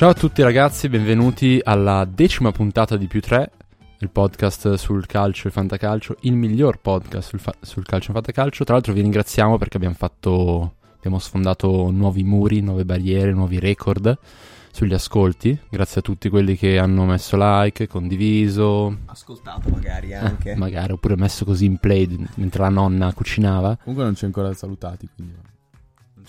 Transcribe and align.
Ciao 0.00 0.08
a 0.08 0.14
tutti 0.14 0.40
ragazzi, 0.40 0.88
benvenuti 0.88 1.60
alla 1.62 2.08
decima 2.10 2.52
puntata 2.52 2.96
di 2.96 3.06
Più 3.06 3.20
3, 3.20 3.50
il 3.98 4.08
podcast 4.08 4.72
sul 4.76 5.04
calcio 5.04 5.46
e 5.46 5.50
fantacalcio, 5.50 6.16
il 6.20 6.36
miglior 6.36 6.80
podcast 6.80 7.28
sul, 7.28 7.38
fa- 7.38 7.54
sul 7.60 7.84
calcio 7.84 8.08
e 8.08 8.14
fantacalcio. 8.14 8.64
Tra 8.64 8.72
l'altro 8.72 8.94
vi 8.94 9.02
ringraziamo 9.02 9.58
perché 9.58 9.76
abbiamo 9.76 9.94
fatto, 9.94 10.76
abbiamo 10.96 11.18
sfondato 11.18 11.90
nuovi 11.90 12.22
muri, 12.22 12.62
nuove 12.62 12.86
barriere, 12.86 13.32
nuovi 13.32 13.58
record 13.58 14.18
sugli 14.72 14.94
ascolti. 14.94 15.60
Grazie 15.68 16.00
a 16.00 16.02
tutti 16.02 16.30
quelli 16.30 16.56
che 16.56 16.78
hanno 16.78 17.04
messo 17.04 17.36
like, 17.38 17.86
condiviso. 17.86 19.00
Ascoltato 19.04 19.68
magari 19.68 20.14
anche. 20.14 20.52
Eh, 20.52 20.56
magari, 20.56 20.92
oppure 20.92 21.14
messo 21.16 21.44
così 21.44 21.66
in 21.66 21.76
play 21.76 22.26
mentre 22.36 22.62
la 22.62 22.70
nonna 22.70 23.12
cucinava. 23.12 23.76
Comunque 23.76 24.04
non 24.04 24.14
ci 24.14 24.24
hai 24.24 24.32
ancora 24.34 24.54
salutati, 24.54 25.06
quindi... 25.14 25.49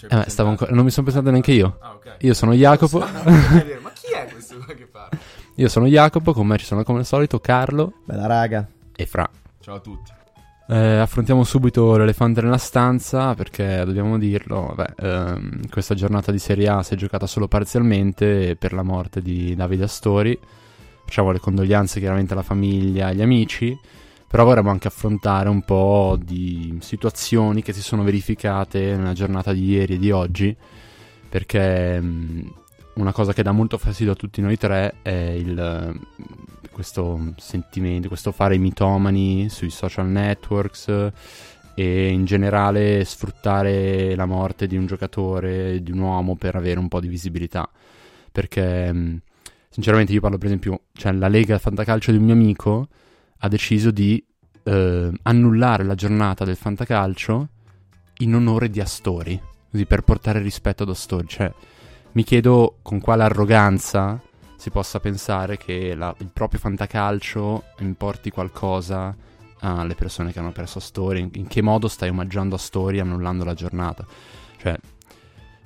Eh, 0.09 0.29
stavo 0.29 0.49
ancora, 0.49 0.71
non 0.71 0.83
mi 0.83 0.91
sono 0.91 1.05
pensato 1.05 1.29
neanche 1.29 1.51
io. 1.51 1.77
Ah, 1.81 1.93
ok. 1.93 2.15
Io 2.19 2.33
sono 2.33 2.53
Jacopo. 2.53 2.99
Ma 2.99 3.91
chi 3.93 4.13
è 4.13 4.27
questo 4.31 4.57
qua 4.57 4.73
che 4.73 4.85
parla? 4.85 5.17
io 5.55 5.67
sono 5.69 5.85
Jacopo, 5.87 6.33
con 6.33 6.47
me 6.47 6.57
ci 6.57 6.65
sono 6.65 6.83
come 6.83 6.99
al 6.99 7.05
solito 7.05 7.39
Carlo 7.39 7.93
Bella 8.05 8.25
raga. 8.27 8.67
e 8.95 9.05
Fra. 9.05 9.29
Ciao 9.59 9.75
a 9.75 9.79
tutti. 9.79 10.11
Eh, 10.67 10.97
affrontiamo 10.97 11.43
subito 11.43 11.97
l'elefante 11.97 12.41
nella 12.41 12.57
stanza 12.57 13.33
perché 13.35 13.83
dobbiamo 13.85 14.17
dirlo, 14.17 14.73
vabbè, 14.73 14.93
ehm, 15.05 15.69
questa 15.69 15.95
giornata 15.95 16.31
di 16.31 16.39
Serie 16.39 16.69
A 16.69 16.81
si 16.81 16.93
è 16.93 16.97
giocata 16.97 17.27
solo 17.27 17.49
parzialmente 17.49 18.55
per 18.55 18.71
la 18.71 18.83
morte 18.83 19.21
di 19.21 19.53
Davide 19.53 19.83
Astori. 19.83 20.39
Facciamo 21.03 21.31
le 21.31 21.39
condoglianze 21.39 21.99
chiaramente 21.99 22.31
alla 22.31 22.41
famiglia, 22.41 23.07
agli 23.07 23.21
amici, 23.21 23.77
però 24.31 24.45
vorremmo 24.45 24.69
anche 24.69 24.87
affrontare 24.87 25.49
un 25.49 25.61
po' 25.61 26.17
di 26.17 26.77
situazioni 26.79 27.61
che 27.61 27.73
si 27.73 27.81
sono 27.81 28.01
verificate 28.01 28.95
nella 28.95 29.11
giornata 29.11 29.51
di 29.51 29.65
ieri 29.65 29.95
e 29.95 29.97
di 29.97 30.09
oggi, 30.09 30.55
perché 31.27 31.99
mh, 31.99 32.53
una 32.93 33.11
cosa 33.11 33.33
che 33.33 33.43
dà 33.43 33.51
molto 33.51 33.77
fastidio 33.77 34.13
a 34.13 34.15
tutti 34.15 34.39
noi 34.39 34.55
tre 34.55 34.95
è 35.01 35.11
il, 35.11 35.99
questo 36.71 37.33
sentimento, 37.35 38.07
questo 38.07 38.31
fare 38.31 38.57
mitomani 38.57 39.49
sui 39.49 39.69
social 39.69 40.07
networks 40.07 41.11
e 41.75 42.07
in 42.07 42.23
generale 42.23 43.03
sfruttare 43.03 44.15
la 44.15 44.25
morte 44.25 44.65
di 44.65 44.77
un 44.77 44.85
giocatore, 44.85 45.83
di 45.83 45.91
un 45.91 45.99
uomo 45.99 46.37
per 46.37 46.55
avere 46.55 46.79
un 46.79 46.87
po' 46.87 47.01
di 47.01 47.09
visibilità. 47.09 47.69
Perché 48.31 48.93
mh, 48.93 49.21
sinceramente 49.67 50.13
io 50.13 50.21
parlo 50.21 50.37
per 50.37 50.47
esempio, 50.47 50.83
cioè 50.93 51.11
la 51.11 51.27
Lega 51.27 51.59
Fantacalcio 51.59 52.11
di 52.11 52.17
un 52.17 52.23
mio 52.23 52.33
amico 52.33 52.87
ha 53.43 53.47
deciso 53.47 53.91
di 53.91 54.23
eh, 54.63 55.11
annullare 55.23 55.83
la 55.83 55.95
giornata 55.95 56.45
del 56.45 56.55
fantacalcio 56.55 57.47
in 58.19 58.35
onore 58.35 58.69
di 58.69 58.79
Astori, 58.79 59.39
così 59.69 59.85
per 59.85 60.01
portare 60.01 60.39
rispetto 60.39 60.83
ad 60.83 60.89
Astori. 60.89 61.27
Cioè, 61.27 61.51
mi 62.13 62.23
chiedo 62.23 62.77
con 62.83 62.99
quale 62.99 63.23
arroganza 63.23 64.21
si 64.57 64.69
possa 64.69 64.99
pensare 64.99 65.57
che 65.57 65.95
la- 65.95 66.13
il 66.19 66.29
proprio 66.31 66.59
fantacalcio 66.59 67.63
importi 67.79 68.29
qualcosa 68.29 69.15
alle 69.63 69.95
persone 69.95 70.31
che 70.31 70.39
hanno 70.39 70.51
perso 70.51 70.77
Astori, 70.77 71.19
in, 71.19 71.29
in 71.33 71.47
che 71.47 71.61
modo 71.61 71.87
stai 71.87 72.09
omaggiando 72.09 72.55
Astori 72.55 72.99
annullando 72.99 73.43
la 73.43 73.53
giornata. 73.53 74.05
Cioè, 74.57 74.77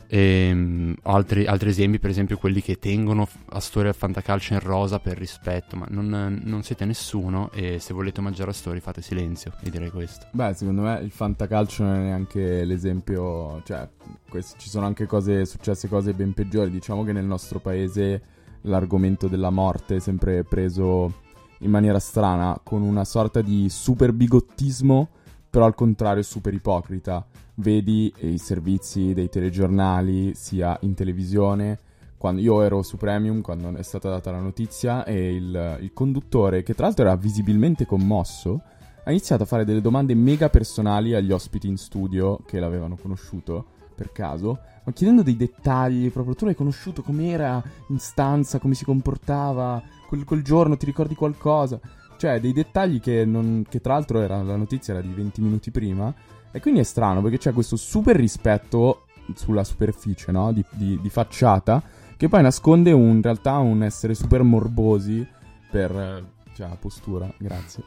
ehm, 0.08 0.96
ho 1.04 1.12
altri, 1.14 1.46
altri 1.46 1.70
esempi, 1.70 2.00
per 2.00 2.10
esempio 2.10 2.38
quelli 2.38 2.62
che 2.62 2.78
tengono 2.78 3.28
Astori 3.50 3.88
al 3.88 3.96
fantacalcio 3.96 4.54
in 4.54 4.60
rosa 4.60 5.00
per 5.00 5.18
rispetto, 5.18 5.76
ma 5.76 5.86
non, 5.90 6.42
non 6.44 6.64
siete 6.64 6.86
nessuno 6.86 7.52
e 7.52 7.80
se 7.80 7.94
volete 7.94 8.20
omaggiare 8.20 8.52
Astori 8.52 8.80
fate 8.80 9.02
silenzio, 9.02 9.54
io 9.62 9.72
direi 9.72 9.90
questo. 9.90 10.28
Beh, 10.32 10.54
secondo 10.54 10.82
me 10.82 11.00
il 11.00 11.12
fantacalcio 11.12 11.84
non 11.84 11.96
è 11.96 12.00
neanche 12.00 12.66
l'esempio, 12.66 13.62
cioè, 13.64 13.88
questi- 14.30 14.60
ci 14.60 14.70
sono 14.70 14.86
anche 14.86 15.06
cose, 15.06 15.46
successe 15.46 15.88
cose 15.88 16.14
ben 16.14 16.34
peggiori. 16.34 16.70
Diciamo 16.70 17.04
che 17.04 17.12
nel 17.12 17.26
nostro 17.26 17.60
paese 17.60 18.22
l'argomento 18.62 19.28
della 19.28 19.50
morte 19.50 19.98
è 19.98 20.00
sempre 20.00 20.44
preso 20.44 21.24
in 21.60 21.72
maniera 21.72 22.00
strana, 22.00 22.60
con 22.64 22.82
una 22.82 23.06
sorta 23.06 23.42
di 23.42 23.70
super 23.70 24.12
bigottismo, 24.12 25.10
però 25.50 25.66
al 25.66 25.76
contrario 25.76 26.24
super 26.24 26.54
ipocrita. 26.54 27.26
Vedi 27.56 28.14
i 28.20 28.38
servizi 28.38 29.14
dei 29.14 29.30
telegiornali, 29.30 30.34
sia 30.36 30.78
in 30.82 30.94
televisione, 30.94 31.80
quando 32.18 32.42
io 32.42 32.62
ero 32.62 32.82
su 32.82 32.98
Premium 32.98 33.42
quando 33.42 33.74
è 33.76 33.84
stata 33.84 34.10
data 34.10 34.32
la 34.32 34.40
notizia 34.40 35.06
e 35.06 35.36
il, 35.36 35.78
il 35.82 35.94
conduttore, 35.94 36.64
che 36.64 36.74
tra 36.74 36.86
l'altro 36.86 37.06
era 37.06 37.16
visibilmente 37.16 37.86
commosso, 37.86 38.62
ha 39.04 39.12
iniziato 39.12 39.44
a 39.44 39.46
fare 39.46 39.64
delle 39.64 39.82
domande 39.82 40.16
mega 40.16 40.50
personali 40.50 41.14
agli 41.14 41.32
ospiti 41.32 41.68
in 41.68 41.78
studio 41.78 42.40
che 42.46 42.60
l'avevano 42.60 42.98
conosciuto 42.98 43.66
per 43.96 44.12
caso, 44.12 44.60
ma 44.84 44.92
chiedendo 44.92 45.24
dei 45.24 45.38
dettagli, 45.38 46.12
proprio 46.12 46.36
tu 46.36 46.46
l'hai 46.46 46.56
conosciuto, 46.56 47.02
com'era? 47.02 47.64
In 47.90 48.00
stanza, 48.00 48.60
come 48.60 48.74
si 48.74 48.84
comportava, 48.84 49.82
quel, 50.08 50.26
quel 50.26 50.44
giorno 50.44 50.76
ti 50.76 50.86
ricordi 50.86 51.16
qualcosa? 51.16 51.80
Cioè, 52.18 52.40
dei 52.40 52.54
dettagli 52.54 53.00
che, 53.00 53.24
non- 53.24 53.66
che 53.68 53.80
tra 53.80 53.94
l'altro 53.94 54.20
era, 54.20 54.42
la 54.42 54.56
notizia 54.56 54.94
era 54.94 55.02
di 55.02 55.14
20 55.14 55.42
minuti 55.42 55.72
prima, 55.72 56.14
e 56.56 56.62
quindi 56.62 56.80
è 56.80 56.84
strano 56.84 57.22
perché 57.22 57.38
c'è 57.38 57.54
questo 57.54 57.76
super 57.76 58.16
rispetto 58.16 59.06
sulla 59.36 59.64
superficie, 59.64 60.32
no? 60.32 60.52
Di, 60.54 60.64
di- 60.72 61.00
di 61.02 61.10
facciata, 61.10 61.82
che 62.16 62.30
poi 62.30 62.42
nasconde 62.42 62.92
un- 62.92 63.16
in 63.18 63.22
realtà 63.22 63.58
un 63.58 63.84
essere 63.84 64.14
super 64.16 64.42
morbosi 64.44 65.26
per... 65.70 65.92
eh, 65.92 66.24
Cioè, 66.56 66.70
postura, 66.80 67.30
grazie 67.38 67.84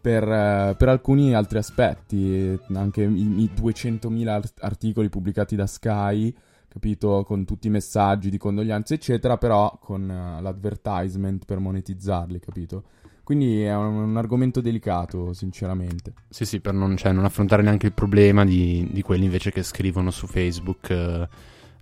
per, 0.00 0.22
eh, 0.22 0.74
per 0.76 0.88
alcuni 0.88 1.34
altri 1.34 1.58
aspetti, 1.58 2.58
anche 2.72 3.02
i, 3.02 3.42
i 3.42 3.50
200.000 3.54 4.26
art- 4.28 4.62
articoli 4.62 5.08
pubblicati 5.08 5.54
da 5.56 5.66
Sky, 5.66 6.34
capito, 6.68 7.24
con 7.24 7.44
tutti 7.44 7.66
i 7.66 7.70
messaggi 7.70 8.30
di 8.30 8.38
condoglianze, 8.38 8.94
eccetera, 8.94 9.36
però 9.38 9.76
con 9.80 10.08
eh, 10.10 10.40
l'advertisement 10.40 11.44
per 11.44 11.58
monetizzarli, 11.58 12.38
capito? 12.40 12.84
Quindi 13.28 13.60
è 13.60 13.76
un, 13.76 13.94
un 13.94 14.16
argomento 14.16 14.62
delicato, 14.62 15.34
sinceramente. 15.34 16.14
Sì, 16.30 16.46
sì, 16.46 16.60
per 16.60 16.72
non, 16.72 16.96
cioè, 16.96 17.12
non 17.12 17.26
affrontare 17.26 17.60
neanche 17.60 17.84
il 17.84 17.92
problema 17.92 18.42
di, 18.42 18.88
di 18.90 19.02
quelli 19.02 19.24
invece 19.26 19.52
che 19.52 19.62
scrivono 19.62 20.10
su 20.10 20.26
Facebook 20.26 20.88
eh, 20.88 21.28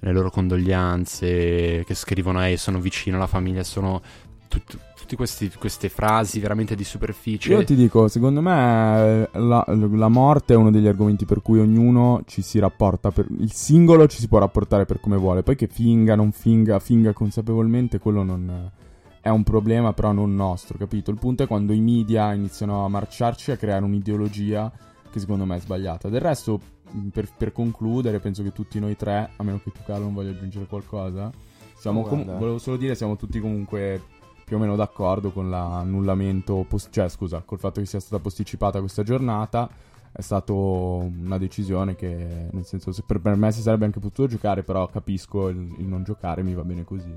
le 0.01 0.13
loro 0.13 0.29
condoglianze, 0.29 1.85
che 1.87 1.95
scrivono, 1.95 2.45
eh, 2.45 2.57
sono 2.57 2.81
vicino 2.81 3.15
alla 3.15 3.29
famiglia, 3.29 3.63
sono 3.63 4.03
tut- 4.49 4.77
tutte 4.97 5.15
queste 5.15 5.89
frasi 5.89 6.41
veramente 6.41 6.75
di 6.75 6.83
superficie. 6.83 7.53
Io 7.53 7.63
ti 7.63 7.77
dico, 7.77 8.09
secondo 8.09 8.41
me 8.41 9.29
eh, 9.33 9.39
la, 9.39 9.65
la 9.69 10.09
morte 10.09 10.55
è 10.55 10.57
uno 10.57 10.73
degli 10.73 10.89
argomenti 10.89 11.27
per 11.27 11.43
cui 11.43 11.61
ognuno 11.61 12.23
ci 12.27 12.43
si 12.43 12.59
rapporta, 12.59 13.13
per, 13.13 13.25
il 13.39 13.53
singolo 13.53 14.09
ci 14.09 14.19
si 14.19 14.27
può 14.27 14.41
rapportare 14.41 14.85
per 14.85 14.99
come 14.99 15.17
vuole, 15.17 15.45
poi 15.45 15.55
che 15.55 15.69
finga, 15.69 16.17
non 16.17 16.33
finga, 16.33 16.81
finga 16.81 17.13
consapevolmente, 17.13 18.01
quello 18.01 18.25
non 18.25 18.71
è 19.27 19.29
un 19.29 19.43
problema 19.43 19.93
però 19.93 20.13
non 20.13 20.37
nostro, 20.37 20.79
capito? 20.79 21.11
Il 21.11 21.19
punto 21.19 21.43
è 21.43 21.47
quando 21.49 21.73
i 21.73 21.81
media 21.81 22.33
iniziano 22.33 22.85
a 22.85 22.89
marciarci 22.89 23.51
a 23.51 23.57
creare 23.57 23.85
un'ideologia 23.85 24.71
che 25.11 25.19
secondo 25.19 25.45
me 25.45 25.57
è 25.57 25.61
sbagliata. 25.61 26.09
Del 26.09 26.21
resto, 26.21 26.61
per, 27.13 27.29
per 27.37 27.51
concludere, 27.51 28.21
penso 28.21 28.45
che 28.45 28.53
tutti 28.53 28.79
noi 28.79 28.95
tre, 28.95 29.31
a 29.35 29.43
meno 29.43 29.61
che 29.61 29.73
tu 29.73 29.81
Carlo 29.85 30.05
non 30.05 30.15
voglia 30.15 30.31
aggiungere 30.31 30.67
qualcosa, 30.67 31.33
siamo 31.77 32.03
com- 32.03 32.39
volevo 32.39 32.59
solo 32.59 32.77
dire, 32.77 32.95
siamo 32.95 33.17
tutti 33.17 33.41
comunque 33.41 34.01
più 34.45 34.59
o 34.59 34.61
meno 34.61 34.77
d'accordo 34.77 35.33
con 35.33 35.51
l'annullamento, 35.51 36.65
pos- 36.69 36.87
cioè 36.93 37.09
scusa, 37.09 37.43
col 37.45 37.59
fatto 37.59 37.81
che 37.81 37.87
sia 37.87 37.99
stata 37.99 38.23
posticipata 38.23 38.79
questa 38.79 39.03
giornata. 39.03 39.69
È 40.13 40.23
stata 40.23 40.53
una 40.53 41.37
decisione 41.37 41.97
che, 41.97 42.49
nel 42.53 42.65
senso, 42.65 42.93
se 42.93 43.03
per, 43.05 43.21
per 43.21 43.35
me 43.35 43.51
si 43.51 43.61
sarebbe 43.61 43.87
anche 43.87 43.99
potuto 43.99 44.29
giocare, 44.29 44.63
però 44.63 44.87
capisco 44.87 45.49
il, 45.49 45.75
il 45.79 45.87
non 45.87 46.05
giocare, 46.05 46.45
mi 46.45 46.55
va 46.55 46.63
bene 46.63 46.85
così. 46.85 47.13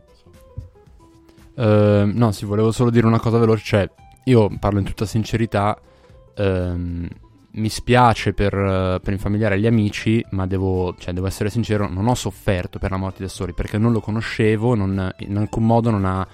Eh, 1.56 2.12
no, 2.14 2.32
sì, 2.32 2.46
volevo 2.46 2.72
solo 2.72 2.90
dire 2.90 3.06
una 3.08 3.20
cosa 3.20 3.38
veloce. 3.38 3.64
Cioè, 3.64 3.90
io 4.26 4.50
parlo 4.60 4.80
in 4.80 4.86
tutta 4.86 5.06
sincerità. 5.06 5.78
ehm, 6.36 7.08
mi 7.52 7.68
spiace 7.70 8.34
per, 8.34 8.54
eh, 8.54 9.00
per 9.02 9.14
i 9.14 9.18
familiari 9.18 9.56
e 9.56 9.60
gli 9.60 9.66
amici, 9.68 10.24
ma 10.32 10.46
devo, 10.46 10.96
cioè, 11.00 11.14
devo 11.14 11.28
essere 11.28 11.50
sincero: 11.50 11.90
non 11.90 12.08
ho 12.08 12.16
sofferto 12.16 12.80
per 12.80 12.92
la 12.92 12.98
morte 12.98 13.18
di 13.20 13.26
Astori 13.26 13.54
perché 13.54 13.78
non 13.78 13.92
lo 13.92 14.00
conoscevo. 14.00 14.76
non- 14.76 15.12
in 15.20 15.38
alcun 15.38 15.66
modo 15.66 15.90
non 15.90 16.06
ha, 16.06 16.26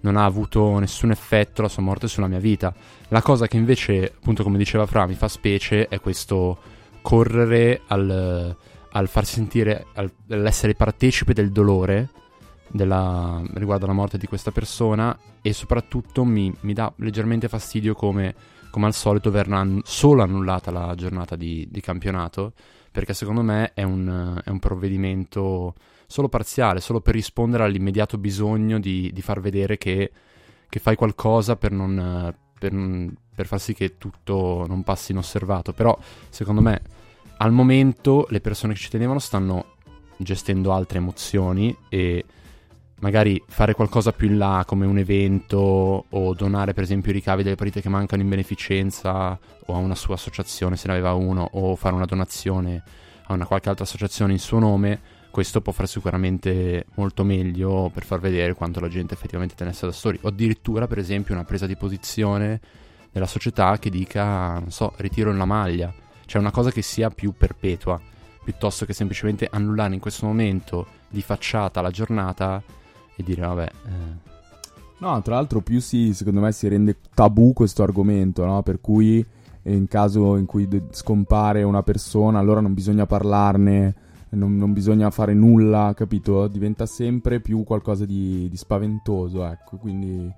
non 0.00 0.16
ha 0.16 0.24
avuto 0.24 0.78
nessun 0.78 1.10
effetto 1.12 1.62
la 1.62 1.68
sua 1.68 1.82
morte 1.82 2.08
sulla 2.08 2.26
mia 2.26 2.40
vita. 2.40 2.74
La 3.08 3.22
cosa 3.22 3.46
che 3.46 3.56
invece, 3.56 4.12
appunto, 4.16 4.42
come 4.42 4.58
diceva 4.58 4.86
Fra, 4.86 5.06
mi 5.06 5.14
fa 5.14 5.28
specie 5.28 5.88
è 5.88 6.00
questo 6.00 6.58
correre 7.00 7.82
al, 7.86 8.54
al 8.92 9.08
farsi 9.08 9.34
sentire, 9.34 9.86
al- 9.94 10.10
all'essere 10.30 10.74
partecipe 10.74 11.32
del 11.32 11.52
dolore 11.52 12.10
della- 12.68 13.42
riguardo 13.54 13.84
alla 13.84 13.94
morte 13.94 14.18
di 14.18 14.26
questa 14.26 14.50
persona 14.50 15.16
e 15.40 15.52
soprattutto 15.52 16.24
mi, 16.24 16.52
mi 16.60 16.72
dà 16.72 16.92
leggermente 16.96 17.48
fastidio 17.48 17.94
come, 17.94 18.34
come 18.70 18.86
al 18.86 18.94
solito 18.94 19.30
verrà 19.30 19.66
solo 19.82 20.22
annullata 20.22 20.70
la 20.70 20.94
giornata 20.94 21.36
di, 21.36 21.66
di 21.70 21.80
campionato 21.80 22.52
perché 22.94 23.12
secondo 23.12 23.42
me 23.42 23.72
è 23.74 23.82
un, 23.82 24.40
è 24.44 24.50
un 24.50 24.60
provvedimento 24.60 25.74
solo 26.06 26.28
parziale, 26.28 26.80
solo 26.80 27.00
per 27.00 27.14
rispondere 27.14 27.64
all'immediato 27.64 28.18
bisogno 28.18 28.78
di, 28.78 29.10
di 29.12 29.20
far 29.20 29.40
vedere 29.40 29.76
che, 29.78 30.12
che 30.68 30.78
fai 30.78 30.94
qualcosa 30.94 31.56
per, 31.56 31.72
non, 31.72 32.32
per, 32.56 32.72
per 33.34 33.46
far 33.48 33.60
sì 33.60 33.74
che 33.74 33.98
tutto 33.98 34.64
non 34.68 34.84
passi 34.84 35.10
inosservato. 35.10 35.72
Però, 35.72 35.98
secondo 36.28 36.60
me, 36.60 36.82
al 37.38 37.50
momento 37.50 38.26
le 38.30 38.40
persone 38.40 38.74
che 38.74 38.78
ci 38.78 38.90
tenevano 38.90 39.18
stanno 39.18 39.74
gestendo 40.16 40.72
altre 40.72 40.98
emozioni 40.98 41.76
e 41.88 42.24
magari 43.00 43.42
fare 43.46 43.74
qualcosa 43.74 44.12
più 44.12 44.28
in 44.28 44.38
là 44.38 44.64
come 44.66 44.86
un 44.86 44.98
evento 44.98 46.04
o 46.08 46.34
donare 46.34 46.72
per 46.72 46.84
esempio 46.84 47.10
i 47.10 47.14
ricavi 47.14 47.42
delle 47.42 47.56
partite 47.56 47.80
che 47.80 47.88
mancano 47.88 48.22
in 48.22 48.28
beneficenza 48.28 49.38
o 49.66 49.74
a 49.74 49.78
una 49.78 49.94
sua 49.94 50.14
associazione 50.14 50.76
se 50.76 50.86
ne 50.86 50.94
aveva 50.94 51.12
uno 51.12 51.48
o 51.52 51.76
fare 51.76 51.94
una 51.94 52.06
donazione 52.06 52.82
a 53.26 53.32
una 53.32 53.46
qualche 53.46 53.68
altra 53.68 53.84
associazione 53.84 54.32
in 54.32 54.38
suo 54.38 54.58
nome, 54.58 55.00
questo 55.30 55.60
può 55.60 55.72
fare 55.72 55.88
sicuramente 55.88 56.86
molto 56.94 57.24
meglio 57.24 57.90
per 57.92 58.04
far 58.04 58.20
vedere 58.20 58.54
quanto 58.54 58.80
la 58.80 58.88
gente 58.88 59.14
effettivamente 59.14 59.54
tenesse 59.54 59.86
da 59.86 59.92
story 59.92 60.18
o 60.22 60.28
addirittura 60.28 60.86
per 60.86 60.98
esempio 60.98 61.34
una 61.34 61.44
presa 61.44 61.66
di 61.66 61.76
posizione 61.76 62.60
della 63.10 63.26
società 63.26 63.78
che 63.78 63.90
dica, 63.90 64.58
non 64.58 64.70
so, 64.70 64.92
ritiro 64.96 65.32
la 65.32 65.44
maglia, 65.44 65.92
cioè 66.26 66.40
una 66.40 66.50
cosa 66.50 66.70
che 66.70 66.82
sia 66.82 67.10
più 67.10 67.32
perpetua 67.32 68.00
piuttosto 68.44 68.84
che 68.84 68.92
semplicemente 68.92 69.48
annullare 69.50 69.94
in 69.94 70.00
questo 70.00 70.26
momento 70.26 70.86
di 71.08 71.22
facciata 71.22 71.80
la 71.80 71.90
giornata 71.90 72.62
e 73.16 73.22
dire 73.22 73.42
vabbè... 73.42 73.70
Eh. 73.86 74.32
No, 74.98 75.20
tra 75.22 75.34
l'altro 75.34 75.60
più 75.60 75.80
si, 75.80 76.14
secondo 76.14 76.40
me, 76.40 76.52
si 76.52 76.68
rende 76.68 76.96
tabù 77.14 77.52
questo 77.52 77.82
argomento, 77.82 78.44
no? 78.44 78.62
Per 78.62 78.80
cui 78.80 79.24
in 79.64 79.86
caso 79.88 80.36
in 80.36 80.46
cui 80.46 80.68
de- 80.68 80.84
scompare 80.90 81.62
una 81.62 81.82
persona, 81.82 82.38
allora 82.38 82.60
non 82.60 82.74
bisogna 82.74 83.06
parlarne, 83.06 83.94
non, 84.30 84.56
non, 84.56 84.72
bisogna 84.72 85.10
fare 85.10 85.34
nulla, 85.34 85.92
capito? 85.94 86.46
Diventa 86.48 86.86
sempre 86.86 87.40
più 87.40 87.64
qualcosa 87.64 88.04
di, 88.04 88.48
di 88.48 88.56
spaventoso, 88.56 89.44
ecco, 89.44 89.76
quindi 89.76 90.32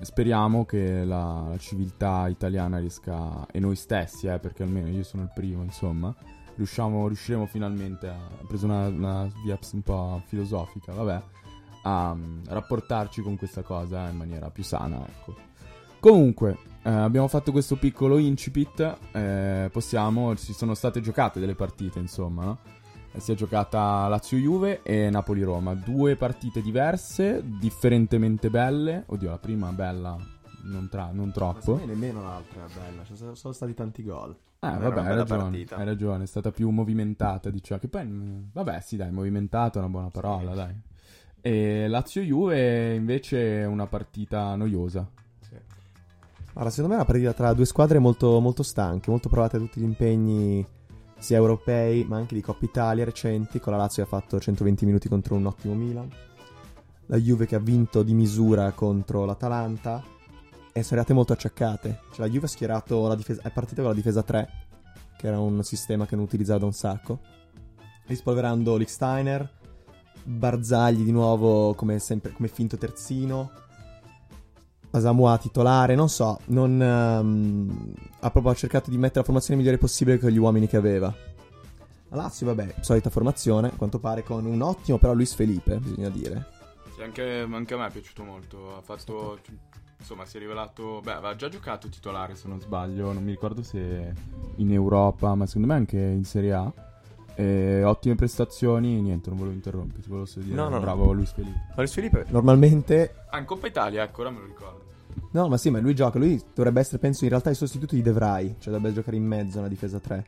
speriamo 0.00 0.64
che 0.64 1.04
la, 1.04 1.46
la, 1.50 1.58
civiltà 1.58 2.28
italiana 2.28 2.78
riesca, 2.78 3.46
e 3.50 3.60
noi 3.60 3.76
stessi, 3.76 4.26
eh, 4.26 4.38
perché 4.38 4.62
almeno 4.62 4.88
io 4.88 5.02
sono 5.02 5.22
il 5.22 5.30
primo, 5.34 5.62
insomma, 5.62 6.14
riusciamo, 6.56 7.06
riusciremo 7.06 7.46
finalmente 7.46 8.08
a... 8.08 8.16
Ho 8.42 8.46
preso 8.46 8.66
una, 8.66 8.86
una 8.88 9.28
via 9.44 9.58
un 9.72 9.82
po' 9.82 10.22
filosofica, 10.26 10.92
vabbè 10.92 11.36
a 11.82 12.10
um, 12.10 12.42
rapportarci 12.46 13.22
con 13.22 13.36
questa 13.36 13.62
cosa 13.62 14.08
in 14.08 14.16
maniera 14.16 14.50
più 14.50 14.62
sana, 14.62 15.06
ecco. 15.06 15.36
Comunque, 16.00 16.56
eh, 16.82 16.90
abbiamo 16.90 17.28
fatto 17.28 17.50
questo 17.50 17.76
piccolo 17.76 18.18
incipit, 18.18 18.98
eh, 19.12 19.68
possiamo, 19.72 20.36
ci 20.36 20.52
sono 20.52 20.74
state 20.74 21.00
giocate 21.00 21.40
delle 21.40 21.54
partite, 21.54 21.98
insomma, 21.98 22.44
no? 22.44 22.58
Eh, 23.12 23.20
si 23.20 23.32
è 23.32 23.34
giocata 23.34 24.06
Lazio-Juve 24.06 24.82
e 24.82 25.10
Napoli-Roma, 25.10 25.74
due 25.74 26.14
partite 26.16 26.62
diverse, 26.62 27.42
differentemente 27.44 28.48
belle, 28.48 29.04
oddio 29.06 29.30
la 29.30 29.38
prima 29.38 29.70
bella, 29.72 30.16
non, 30.62 30.88
tra- 30.88 31.10
non 31.12 31.32
troppo. 31.32 31.74
Ma 31.74 31.84
nemmeno 31.84 32.22
l'altra 32.22 32.64
è 32.64 32.68
bella, 32.72 33.04
ci 33.04 33.16
sono, 33.16 33.52
stati 33.52 33.74
tanti 33.74 34.02
gol. 34.04 34.36
Eh, 34.60 34.76
vabbè, 34.76 35.00
hai 35.00 35.16
ragione, 35.16 35.66
hai 35.70 35.84
ragione, 35.84 36.24
è 36.24 36.26
stata 36.26 36.52
più 36.52 36.70
movimentata, 36.70 37.50
diciamo, 37.50 37.80
che 37.80 37.88
poi, 37.88 38.04
mm, 38.04 38.42
vabbè, 38.52 38.80
sì, 38.80 38.96
dai, 38.96 39.10
movimentata 39.10 39.78
è 39.78 39.82
una 39.82 39.90
buona 39.90 40.10
parola, 40.10 40.50
sì. 40.52 40.56
dai. 40.56 40.74
E 41.40 41.86
Lazio-Juve 41.88 42.94
invece 42.94 43.62
è 43.62 43.66
una 43.66 43.86
partita 43.86 44.54
noiosa. 44.56 45.08
Sì. 45.40 45.54
Allora, 46.54 46.70
secondo 46.70 46.88
me 46.88 46.94
è 46.94 47.04
una 47.04 47.04
partita 47.04 47.32
tra 47.32 47.52
due 47.52 47.64
squadre 47.64 47.98
molto, 47.98 48.40
molto 48.40 48.62
stanche, 48.62 49.10
molto 49.10 49.28
provate 49.28 49.56
a 49.56 49.60
tutti 49.60 49.80
gli 49.80 49.84
impegni 49.84 50.66
sia 51.18 51.36
europei 51.36 52.04
ma 52.04 52.16
anche 52.16 52.34
di 52.34 52.40
Coppa 52.40 52.64
Italia 52.64 53.04
recenti, 53.04 53.60
con 53.60 53.72
la 53.72 53.78
Lazio 53.78 54.04
che 54.04 54.08
ha 54.08 54.18
fatto 54.18 54.38
120 54.38 54.84
minuti 54.84 55.08
contro 55.08 55.34
un 55.34 55.46
ottimo 55.46 55.74
Milan, 55.74 56.08
la 57.06 57.16
Juve 57.16 57.46
che 57.46 57.56
ha 57.56 57.60
vinto 57.60 58.02
di 58.02 58.14
misura 58.14 58.70
contro 58.72 59.24
l'Atalanta 59.24 60.02
e 60.72 60.82
sono 60.82 61.00
arrivate 61.00 61.14
molto 61.14 61.32
acciaccate. 61.32 62.00
Cioè 62.12 62.26
la 62.26 62.32
Juve 62.32 62.46
ha 62.46 62.48
schierato 62.48 63.06
la 63.08 63.16
difesa, 63.16 63.42
è 63.42 63.50
partita 63.50 63.80
con 63.80 63.90
la 63.90 63.96
difesa 63.96 64.22
3, 64.22 64.48
che 65.16 65.26
era 65.26 65.40
un 65.40 65.62
sistema 65.64 66.06
che 66.06 66.14
non 66.14 66.24
utilizzava 66.24 66.60
da 66.60 66.66
un 66.66 66.72
sacco, 66.72 67.20
rispolverando 68.06 68.76
Licksteiner, 68.76 69.50
Barzagli 70.28 71.04
di 71.04 71.10
nuovo 71.10 71.72
come, 71.74 71.98
sempre, 71.98 72.32
come 72.32 72.48
finto 72.48 72.76
terzino. 72.76 73.50
Asamoah 74.90 75.38
titolare, 75.38 75.94
non 75.94 76.08
so, 76.08 76.38
non, 76.46 76.80
um, 76.80 77.94
ha 78.20 78.30
proprio 78.30 78.54
cercato 78.54 78.90
di 78.90 78.96
mettere 78.96 79.20
la 79.20 79.24
formazione 79.24 79.58
migliore 79.58 79.78
possibile 79.78 80.18
con 80.18 80.30
gli 80.30 80.38
uomini 80.38 80.66
che 80.66 80.76
aveva. 80.76 81.14
La 82.10 82.16
Lazio, 82.16 82.46
vabbè, 82.46 82.76
solita 82.80 83.10
formazione, 83.10 83.68
a 83.68 83.76
quanto 83.76 83.98
pare 83.98 84.22
con 84.22 84.44
un 84.44 84.60
ottimo 84.60 84.98
però 84.98 85.12
Luis 85.12 85.34
Felipe, 85.34 85.76
bisogna 85.78 86.08
dire. 86.10 86.46
Sì, 86.94 87.02
anche, 87.02 87.46
anche 87.50 87.74
a 87.74 87.78
me 87.78 87.86
è 87.86 87.90
piaciuto 87.90 88.22
molto, 88.24 88.76
ha 88.76 88.82
fatto... 88.82 89.38
Insomma, 90.00 90.24
si 90.26 90.36
è 90.36 90.40
rivelato. 90.40 91.00
Beh, 91.02 91.12
aveva 91.12 91.34
già 91.34 91.48
giocato 91.48 91.88
titolare 91.88 92.36
se 92.36 92.46
non 92.46 92.60
sbaglio. 92.60 93.12
Non 93.12 93.24
mi 93.24 93.32
ricordo 93.32 93.64
se 93.64 94.12
in 94.56 94.72
Europa, 94.72 95.34
ma 95.34 95.44
secondo 95.44 95.66
me 95.66 95.74
anche 95.74 95.98
in 95.98 96.24
Serie 96.24 96.52
A. 96.52 96.72
Eh, 97.38 97.84
ottime 97.84 98.16
prestazioni, 98.16 99.00
niente, 99.00 99.28
non 99.28 99.38
volevo 99.38 99.54
interromperti, 99.54 100.08
volevo 100.08 100.26
solo 100.26 100.44
dire 100.44 100.56
no, 100.56 100.68
no, 100.68 100.80
bravo 100.80 101.04
no. 101.04 101.12
Luis 101.12 101.30
Felipe. 101.30 101.66
Ma 101.68 101.74
Luis 101.76 101.92
Felipe 101.92 102.24
normalmente... 102.30 103.14
Ah, 103.30 103.38
in 103.38 103.44
Coppa 103.44 103.68
Italia, 103.68 104.02
ecco, 104.02 104.22
ora 104.22 104.30
me 104.30 104.40
lo 104.40 104.46
ricordo. 104.46 104.86
No, 105.30 105.46
ma 105.46 105.56
sì, 105.56 105.70
ma 105.70 105.78
lui 105.78 105.94
gioca, 105.94 106.18
lui 106.18 106.42
dovrebbe 106.52 106.80
essere, 106.80 106.98
penso, 106.98 107.22
in 107.22 107.30
realtà 107.30 107.50
il 107.50 107.56
sostituto 107.56 107.94
di 107.94 108.02
De 108.02 108.10
Vrij, 108.10 108.56
cioè 108.58 108.72
dovrebbe 108.72 108.92
giocare 108.92 109.16
in 109.16 109.24
mezzo 109.24 109.58
una 109.58 109.68
difesa 109.68 110.00
3. 110.00 110.24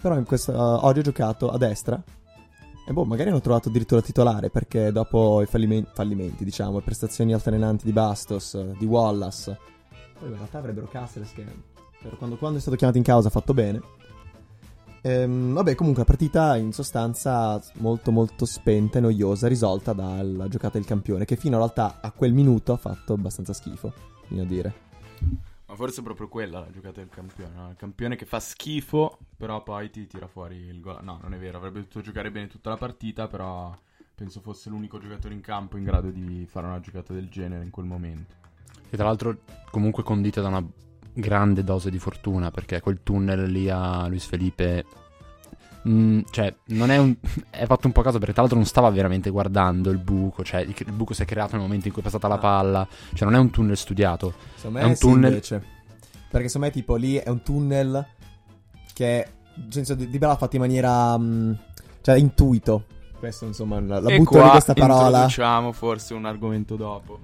Però 0.00 0.16
in 0.16 0.24
questa, 0.24 0.52
uh, 0.52 0.84
oggi 0.84 1.00
ha 1.00 1.02
giocato 1.02 1.50
a 1.50 1.58
destra 1.58 2.00
e 2.86 2.92
boh, 2.92 3.04
magari 3.04 3.30
hanno 3.30 3.40
trovato 3.40 3.70
addirittura 3.70 4.02
titolare 4.02 4.50
perché 4.50 4.92
dopo 4.92 5.40
i 5.40 5.46
fallimenti, 5.46 5.90
fallimenti 5.94 6.44
diciamo, 6.44 6.76
le 6.76 6.82
prestazioni 6.82 7.32
altalenanti 7.32 7.84
di 7.84 7.92
Bastos, 7.92 8.76
di 8.76 8.84
Wallace, 8.84 9.58
poi 10.18 10.28
in 10.28 10.34
realtà 10.34 10.58
avrebbero 10.58 10.86
Caceres 10.86 11.32
che 11.32 11.44
quando, 12.18 12.36
quando 12.36 12.58
è 12.58 12.60
stato 12.60 12.76
chiamato 12.76 12.98
in 12.98 13.04
causa 13.04 13.28
ha 13.28 13.30
fatto 13.30 13.54
bene. 13.54 13.80
Ehm, 15.06 15.52
vabbè, 15.52 15.74
comunque 15.74 16.00
la 16.00 16.08
partita 16.08 16.56
in 16.56 16.72
sostanza 16.72 17.62
molto 17.74 18.10
molto 18.10 18.46
spenta 18.46 18.96
e 18.96 19.00
noiosa, 19.02 19.48
risolta 19.48 19.92
dalla 19.92 20.48
giocata 20.48 20.78
del 20.78 20.86
campione, 20.86 21.26
che 21.26 21.36
fino 21.36 21.56
in 21.56 21.60
realtà 21.60 22.00
a 22.00 22.10
quel 22.10 22.32
minuto 22.32 22.72
ha 22.72 22.78
fatto 22.78 23.12
abbastanza 23.12 23.52
schifo, 23.52 23.92
bisogna 24.26 24.48
dire. 24.48 24.74
Ma 25.66 25.74
forse 25.74 26.00
è 26.00 26.02
proprio 26.02 26.28
quella 26.28 26.60
la 26.60 26.70
giocata 26.70 27.00
del 27.00 27.10
campione, 27.10 27.54
no? 27.54 27.68
Il 27.68 27.76
campione 27.76 28.16
che 28.16 28.24
fa 28.24 28.40
schifo, 28.40 29.18
però 29.36 29.62
poi 29.62 29.90
ti 29.90 30.06
tira 30.06 30.26
fuori 30.26 30.56
il 30.56 30.80
gol. 30.80 31.00
No, 31.02 31.18
non 31.20 31.34
è 31.34 31.38
vero, 31.38 31.58
avrebbe 31.58 31.80
dovuto 31.80 32.00
giocare 32.00 32.30
bene 32.30 32.46
tutta 32.46 32.70
la 32.70 32.78
partita, 32.78 33.26
però 33.26 33.76
penso 34.14 34.40
fosse 34.40 34.70
l'unico 34.70 34.98
giocatore 34.98 35.34
in 35.34 35.42
campo 35.42 35.76
in 35.76 35.84
grado 35.84 36.08
di 36.08 36.46
fare 36.48 36.66
una 36.66 36.80
giocata 36.80 37.12
del 37.12 37.28
genere 37.28 37.62
in 37.62 37.70
quel 37.70 37.84
momento. 37.84 38.36
E 38.88 38.96
tra 38.96 39.04
l'altro 39.04 39.36
comunque 39.70 40.02
condita 40.02 40.40
da 40.40 40.48
una 40.48 40.66
grande 41.14 41.64
dose 41.64 41.90
di 41.90 41.98
fortuna 41.98 42.50
perché 42.50 42.80
quel 42.80 43.00
tunnel 43.02 43.50
lì 43.50 43.70
a 43.70 44.06
Luis 44.08 44.24
Felipe 44.26 44.84
Mm, 45.86 46.20
cioè, 46.30 46.54
non 46.66 46.90
è 46.90 46.96
un. 46.96 47.14
È 47.50 47.66
fatto 47.66 47.86
un 47.86 47.92
po' 47.92 48.02
caso 48.02 48.18
perché, 48.18 48.32
tra 48.32 48.42
l'altro, 48.42 48.58
non 48.58 48.66
stava 48.66 48.90
veramente 48.90 49.30
guardando 49.30 49.90
il 49.90 49.98
buco. 49.98 50.42
Cioè, 50.42 50.60
il, 50.60 50.74
il 50.76 50.92
buco 50.92 51.14
si 51.14 51.22
è 51.22 51.24
creato 51.26 51.52
nel 51.52 51.62
momento 51.62 51.86
in 51.86 51.92
cui 51.92 52.02
è 52.02 52.04
passata 52.04 52.26
la 52.26 52.34
ah. 52.34 52.38
palla. 52.38 52.88
Cioè, 53.12 53.28
non 53.28 53.38
è 53.38 53.40
un 53.40 53.50
tunnel 53.50 53.76
studiato. 53.76 54.32
Secondo 54.54 54.78
me 54.78 54.84
è 54.84 54.88
un 54.88 54.96
tunnel. 54.96 55.30
Invece. 55.30 55.62
Perché, 56.30 56.48
secondo 56.48 56.66
me, 56.66 56.72
tipo, 56.72 56.96
lì 56.96 57.16
è 57.16 57.28
un 57.28 57.42
tunnel 57.42 58.06
che. 58.92 59.28
Nel 59.56 59.72
senso, 59.72 59.94
di, 59.94 60.08
di 60.08 60.18
l'ha 60.18 60.36
fatto 60.36 60.56
in 60.56 60.62
maniera. 60.62 61.14
Um, 61.14 61.56
cioè, 62.00 62.16
intuito. 62.16 62.86
Questo, 63.18 63.44
insomma, 63.44 63.78
la, 63.80 64.00
la 64.00 64.16
butto 64.16 64.42
di 64.42 64.48
questa 64.48 64.74
parola. 64.74 65.04
Introduciamo 65.04 65.72
forse 65.72 66.14
un 66.14 66.24
argomento 66.24 66.76
dopo. 66.76 67.20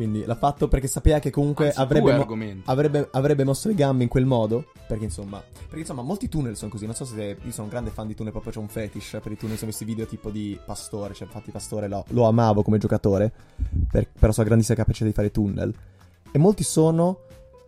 Quindi 0.00 0.24
l'ha 0.24 0.34
fatto 0.34 0.66
perché 0.66 0.86
sapeva 0.86 1.18
che 1.18 1.28
comunque 1.28 1.66
Anzi, 1.66 1.78
avrebbe, 1.78 2.16
mo- 2.16 2.62
avrebbe, 2.64 3.08
avrebbe, 3.12 3.44
mosso 3.44 3.68
le 3.68 3.74
gambe 3.74 4.02
in 4.02 4.08
quel 4.08 4.24
modo. 4.24 4.64
Perché 4.88 5.04
insomma, 5.04 5.42
perché 5.52 5.80
insomma, 5.80 6.00
molti 6.00 6.26
tunnel 6.26 6.56
sono 6.56 6.70
così. 6.70 6.86
Non 6.86 6.94
so 6.94 7.04
se 7.04 7.36
io 7.38 7.52
sono 7.52 7.64
un 7.64 7.68
grande 7.68 7.90
fan 7.90 8.06
di 8.06 8.14
tunnel, 8.14 8.32
proprio 8.32 8.50
c'è 8.50 8.60
un 8.60 8.68
fetish 8.68 9.18
per 9.22 9.32
i 9.32 9.36
tunnel. 9.36 9.56
Sono 9.56 9.66
questi 9.66 9.84
video 9.84 10.06
tipo 10.06 10.30
di 10.30 10.58
Pastore. 10.64 11.12
Cioè, 11.12 11.26
infatti, 11.26 11.50
Pastore 11.50 11.86
lo, 11.86 12.06
lo 12.08 12.26
amavo 12.26 12.62
come 12.62 12.78
giocatore. 12.78 13.30
Per, 13.90 14.08
per 14.10 14.28
la 14.28 14.32
sua 14.32 14.44
grandissima 14.44 14.78
capacità 14.78 15.04
di 15.04 15.12
fare 15.12 15.30
tunnel. 15.30 15.74
E 16.32 16.38
molti 16.38 16.62
sono. 16.62 17.18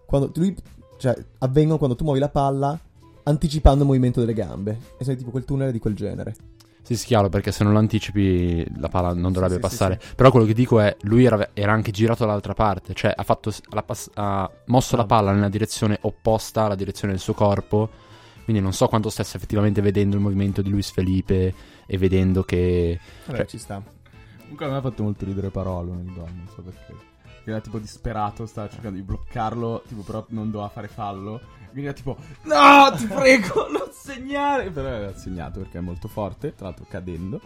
Quando 0.07 0.33
lui. 0.37 0.57
Cioè, 0.97 1.15
avvengono 1.41 1.77
quando 1.77 1.97
tu 1.97 2.05
muovi 2.05 2.19
la 2.19 2.31
palla 2.31 2.81
anticipando 3.25 3.81
il 3.83 3.89
movimento 3.89 4.21
delle 4.21 4.33
gambe. 4.33 4.79
E 4.97 5.05
sei 5.05 5.19
tipo 5.19 5.31
quel 5.31 5.45
tunnel 5.45 5.71
di 5.71 5.79
quel 5.79 5.95
genere. 5.95 6.35
Sì, 6.83 6.97
sì, 6.97 7.07
chiaro, 7.07 7.29
perché 7.29 7.53
se 7.53 7.63
non 7.63 7.73
lo 7.73 7.79
anticipi 7.79 8.67
la 8.79 8.89
palla 8.89 9.15
non 9.15 9.33
dovrebbe 9.33 9.55
sì, 9.55 9.61
passare. 9.61 9.99
Sì, 10.01 10.09
sì, 10.09 10.15
Però 10.17 10.31
quello 10.31 10.47
che 10.47 10.53
dico 10.53 10.81
è, 10.81 10.97
lui 11.03 11.25
era, 11.25 11.51
era, 11.55 11.73
anche 11.73 11.93
girato 11.93 12.25
dall'altra 12.25 12.55
parte, 12.55 12.93
cioè 12.93 13.13
ha, 13.15 13.23
fatto, 13.23 13.53
pass- 13.85 14.11
ha 14.15 14.51
mosso 14.67 14.95
ah. 14.97 14.99
la 14.99 15.07
palla 15.07 15.33
nella 15.33 15.49
direzione 15.49 15.99
opposta 16.03 16.65
alla 16.65 16.75
direzione 16.75 17.13
del 17.13 17.23
suo 17.23 17.35
corpo, 17.35 17.89
quindi 18.45 18.61
non 18.61 18.73
so 18.73 18.89
quanto 18.89 19.11
stesse 19.11 19.37
effettivamente 19.37 19.81
vedendo 19.81 20.17
il 20.17 20.23
movimento 20.23 20.61
di 20.61 20.71
Luis 20.71 20.91
Felipe 20.91 21.55
e 21.87 21.99
vedendo 21.99 22.43
che... 22.43 22.99
Vabbè, 23.27 23.39
cioè... 23.39 23.47
ci 23.47 23.59
sta. 23.59 23.81
Comunque 24.41 24.67
a 24.67 24.69
me 24.71 24.77
ha 24.77 24.81
fatto 24.81 25.05
molto 25.05 25.25
ridere 25.25 25.51
Parolo 25.51 25.95
nel 25.95 26.13
gol, 26.13 26.31
non 26.35 26.49
so 26.53 26.63
perché. 26.63 27.11
Era 27.45 27.61
tipo 27.61 27.79
disperato, 27.79 28.47
stava 28.47 28.69
cercando 28.69 28.97
di 28.97 29.03
bloccarlo, 29.03 29.83
tipo 29.87 30.03
però 30.03 30.25
non 30.29 30.51
doveva 30.51 30.69
fare 30.69 30.89
fallo 30.89 31.41
quindi 31.73 31.89
era 31.89 31.93
tipo, 31.95 32.17
no, 32.43 32.95
ti 32.97 33.07
prego, 33.07 33.67
non 33.73 33.89
segnare. 33.91 34.71
Però 34.71 34.87
aveva 34.87 35.15
segnato 35.15 35.61
perché 35.61 35.79
è 35.79 35.81
molto 35.81 36.07
forte, 36.07 36.55
tra 36.55 36.67
l'altro 36.67 36.85
cadendo. 36.89 37.41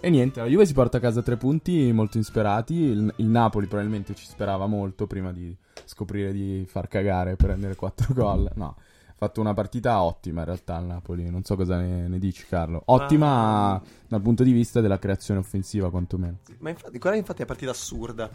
E 0.00 0.10
niente, 0.10 0.40
la 0.40 0.46
Juve 0.46 0.66
si 0.66 0.72
porta 0.72 0.96
a 0.96 1.00
casa 1.00 1.22
tre 1.22 1.36
punti 1.36 1.92
molto 1.92 2.16
insperati. 2.16 2.74
Il, 2.74 3.12
il, 3.16 3.26
Napoli 3.26 3.66
probabilmente 3.66 4.14
ci 4.14 4.26
sperava 4.26 4.66
molto 4.66 5.06
prima 5.06 5.32
di 5.32 5.54
scoprire 5.84 6.32
di 6.32 6.64
far 6.66 6.88
cagare 6.88 7.36
per 7.36 7.46
prendere 7.46 7.76
quattro 7.76 8.12
gol. 8.14 8.50
No, 8.54 8.76
fatto 9.14 9.40
una 9.40 9.54
partita 9.54 10.02
ottima 10.02 10.40
in 10.40 10.46
realtà 10.46 10.78
il 10.78 10.86
Napoli. 10.86 11.28
Non 11.30 11.44
so 11.44 11.56
cosa 11.56 11.76
ne, 11.78 12.08
ne 12.08 12.18
dici, 12.18 12.46
Carlo. 12.46 12.82
Ottima 12.86 13.80
dal 14.08 14.20
punto 14.22 14.42
di 14.42 14.52
vista 14.52 14.80
della 14.80 14.98
creazione 14.98 15.40
offensiva, 15.40 15.90
quantomeno. 15.90 16.38
Ma 16.58 16.70
infatti, 16.70 16.98
quella 16.98 17.16
infatti 17.16 17.40
è 17.40 17.44
una 17.44 17.52
partita 17.52 17.70
assurda. 17.70 18.30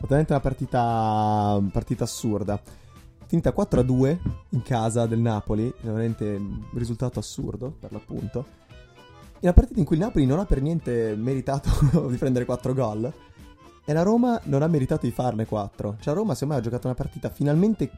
Veramente 0.00 0.32
una 0.32 0.40
partita, 0.40 1.60
partita 1.72 2.04
assurda. 2.04 2.60
Finita 3.26 3.52
4-2 3.56 4.18
in 4.50 4.62
casa 4.62 5.06
del 5.06 5.18
Napoli, 5.18 5.72
veramente 5.80 6.36
un 6.36 6.64
risultato 6.74 7.18
assurdo 7.18 7.74
per 7.78 7.92
l'appunto. 7.92 8.46
In 9.40 9.48
una 9.48 9.52
partita 9.52 9.80
in 9.80 9.84
cui 9.84 9.96
il 9.96 10.02
Napoli 10.02 10.26
non 10.26 10.38
ha 10.38 10.44
per 10.44 10.62
niente 10.62 11.14
meritato 11.16 11.70
di 12.08 12.16
prendere 12.16 12.44
4 12.44 12.72
gol 12.72 13.12
e 13.84 13.92
la 13.92 14.02
Roma 14.02 14.40
non 14.44 14.62
ha 14.62 14.66
meritato 14.66 15.06
di 15.06 15.12
farne 15.12 15.44
4. 15.44 15.96
Cioè 16.00 16.14
la 16.14 16.20
Roma 16.20 16.34
secondo 16.34 16.54
me 16.54 16.60
ha 16.60 16.62
giocato 16.62 16.86
una 16.86 16.96
partita 16.96 17.28
finalmente 17.28 17.90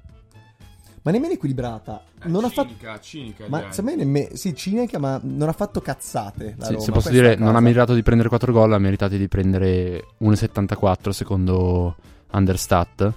ma 1.08 1.14
nemmeno 1.14 1.32
equilibrata. 1.32 2.02
non 2.24 2.44
ha 2.44 2.50
fatto 2.50 2.68
cinica, 2.68 3.00
cinica, 3.00 3.44
ma 3.48 3.70
secondo 3.70 3.90
me 3.90 3.96
nemmeno 3.96 4.28
sì, 4.34 4.54
cinica, 4.54 4.98
ma 4.98 5.18
non 5.22 5.48
ha 5.48 5.52
fatto 5.52 5.80
cazzate 5.80 6.54
la 6.58 6.66
Sì, 6.66 6.72
Roma. 6.72 6.84
se 6.84 6.92
posso 6.92 7.08
dire, 7.08 7.34
non 7.36 7.56
ha 7.56 7.60
meritato 7.60 7.94
di 7.94 8.02
prendere 8.02 8.28
4 8.28 8.52
gol, 8.52 8.74
ha 8.74 8.78
meritato 8.78 9.16
di 9.16 9.26
prendere 9.26 10.04
1,74 10.20 11.08
secondo 11.10 11.96
Understat, 12.32 13.12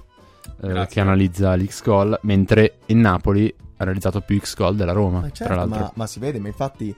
eh, 0.61 0.87
che 0.89 0.99
analizza 1.01 1.53
l'X 1.55 1.83
goal, 1.83 2.17
mentre 2.23 2.77
il 2.85 2.95
Napoli 2.95 3.53
ha 3.77 3.83
realizzato 3.83 4.21
più 4.21 4.39
X 4.39 4.55
goal 4.55 4.75
della 4.77 4.93
Roma, 4.93 5.19
Ma 5.19 5.27
tra 5.27 5.31
certo, 5.33 5.53
l'altro. 5.55 5.79
ma, 5.79 5.91
ma 5.95 6.07
si 6.07 6.19
vede, 6.19 6.39
ma 6.39 6.47
infatti, 6.47 6.95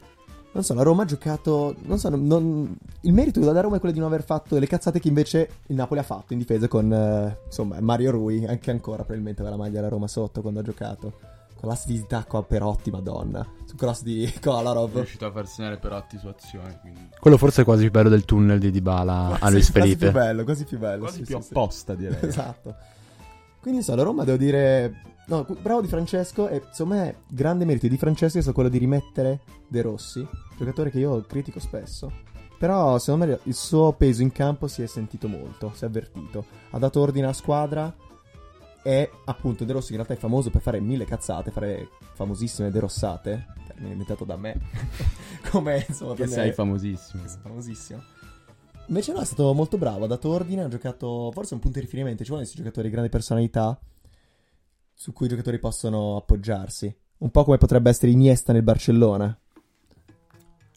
non 0.54 0.64
so, 0.64 0.74
la 0.74 0.84
Roma 0.84 1.04
ha 1.04 1.06
giocato. 1.06 1.76
Non 1.82 1.98
so, 2.00 2.10
non- 2.10 2.26
non- 2.28 2.78
il 3.02 3.14
merito 3.14 3.40
della 3.40 3.60
Roma 3.62 3.78
è 3.78 3.80
quello 3.80 3.94
di 3.94 4.00
non 4.00 4.08
aver 4.10 4.24
fatto 4.24 4.58
le 4.58 4.68
cazzate 4.68 5.00
che 5.00 5.08
invece 5.08 5.50
il 5.68 5.76
Napoli 5.76 6.00
ha 6.00 6.04
fatto 6.04 6.34
in 6.34 6.40
difesa 6.40 6.68
con, 6.68 6.92
eh, 6.94 7.38
insomma, 7.46 7.80
Mario 7.82 8.12
Rui, 8.12 8.46
anche 8.46 8.70
ancora 8.72 8.98
probabilmente 9.04 9.42
aveva 9.42 9.56
la 9.58 9.62
maglia 9.62 9.76
della 9.78 9.90
Roma 9.90 10.08
sotto 10.08 10.42
quando 10.42 10.60
ha 10.60 10.64
giocato. 10.64 11.14
Con 11.60 11.72
l'ass 11.72 11.86
di 11.86 12.06
tacco 12.08 12.38
a 12.38 12.44
Perotti, 12.44 12.92
madonna. 12.92 13.48
Su 13.66 13.76
cross 13.76 14.02
di 14.04 14.24
È 14.36 14.40
Kolarov. 14.42 14.94
riuscito 14.96 15.26
a 15.26 15.32
far 15.32 15.48
segnare 15.48 15.78
Perotti 15.78 16.18
su 16.18 16.28
azione, 16.28 16.78
quindi... 16.82 17.08
Quello 17.20 17.38
forse 17.38 17.62
è 17.62 17.66
quasi 17.66 17.84
più 17.84 17.92
bello 17.92 18.10
del 18.10 18.26
tunnel 18.26 18.60
di 18.60 18.70
Dybala 18.70 19.28
a 19.34 19.38
Quasi- 19.38 19.54
Luis 19.54 19.72
Quasi 19.72 19.88
più 19.88 19.98
Felipe. 19.98 20.12
bello, 20.20 20.44
quasi 20.44 20.64
più 20.66 20.78
bello. 20.78 21.00
Quasi 21.00 21.18
sì, 21.20 21.24
più 21.24 21.38
sì, 21.38 21.44
sì. 21.44 21.50
apposta, 21.54 21.96
direi. 21.96 22.18
Esatto. 22.28 22.76
Quindi 23.62 23.80
insomma, 23.80 23.98
la 24.00 24.04
Roma 24.04 24.24
devo 24.26 24.38
dire. 24.38 24.94
No, 25.26 25.46
bravo 25.62 25.82
di 25.82 25.88
Francesco. 25.88 26.48
E 26.50 26.62
secondo 26.72 26.96
me, 26.96 27.16
grande 27.28 27.66
merito 27.66 27.88
di 27.88 27.98
Francesco 27.98 28.38
è 28.38 28.42
stato 28.42 28.56
quello 28.56 28.70
di 28.70 28.78
rimettere 28.78 29.42
De 29.68 29.82
Rossi, 29.82 30.26
giocatore 30.58 30.90
che 30.92 31.00
io 31.00 31.22
critico 31.22 31.60
spesso. 31.60 32.12
Però, 32.58 32.98
secondo 32.98 33.26
me, 33.26 33.40
il 33.44 33.54
suo 33.54 33.94
peso 33.94 34.22
in 34.22 34.32
campo 34.32 34.68
si 34.68 34.82
è 34.82 34.86
sentito 34.86 35.28
molto, 35.28 35.72
si 35.76 35.84
è 35.84 35.88
avvertito. 35.88 36.46
Ha 36.72 36.78
dato 36.78 37.02
ordine 37.02 37.26
alla 37.26 37.34
squadra. 37.34 37.94
E 38.86 39.10
appunto, 39.26 39.64
De 39.64 39.72
Rossi, 39.74 39.92
in 39.92 39.98
realtà 39.98 40.14
è 40.14 40.18
famoso 40.18 40.50
per 40.50 40.62
fare 40.62 40.80
mille 40.82 41.06
cazzate, 41.06 41.52
fare 41.52 41.90
famosissime 42.16 42.70
derossate. 42.70 43.48
Termine 43.68 43.92
inventato 43.92 44.26
da 44.26 44.36
me. 44.36 44.60
Come 45.50 45.86
insomma, 45.88 46.16
Che 46.16 46.28
sei 46.28 46.52
famosissimo. 46.52 47.24
famosissimo. 47.42 48.02
Invece 48.88 49.14
no, 49.14 49.20
è 49.22 49.26
stato 49.26 49.54
molto 49.54 49.78
bravo, 49.78 50.04
ha 50.04 50.08
dato 50.08 50.30
ordine, 50.30 50.64
ha 50.64 50.68
giocato 50.68 51.32
forse 51.34 51.54
un 51.54 51.62
punto 51.62 51.80
di 51.80 51.86
riferimento, 51.86 52.24
ci 52.24 52.30
vogliono 52.30 52.46
questi 52.46 52.62
giocatori 52.62 52.88
di 52.88 52.92
grande 52.94 53.10
personalità 53.10 53.80
su 54.94 55.14
cui 55.14 55.26
i 55.26 55.30
giocatori 55.30 55.60
possono 55.60 56.16
appoggiarsi. 56.16 56.96
Un 57.18 57.32
po' 57.32 57.44
come 57.44 57.58
potrebbe 57.58 57.90
essere 57.90 58.12
Iniesta 58.12 58.54
nel 58.54 58.64
Barcellona. 58.64 59.38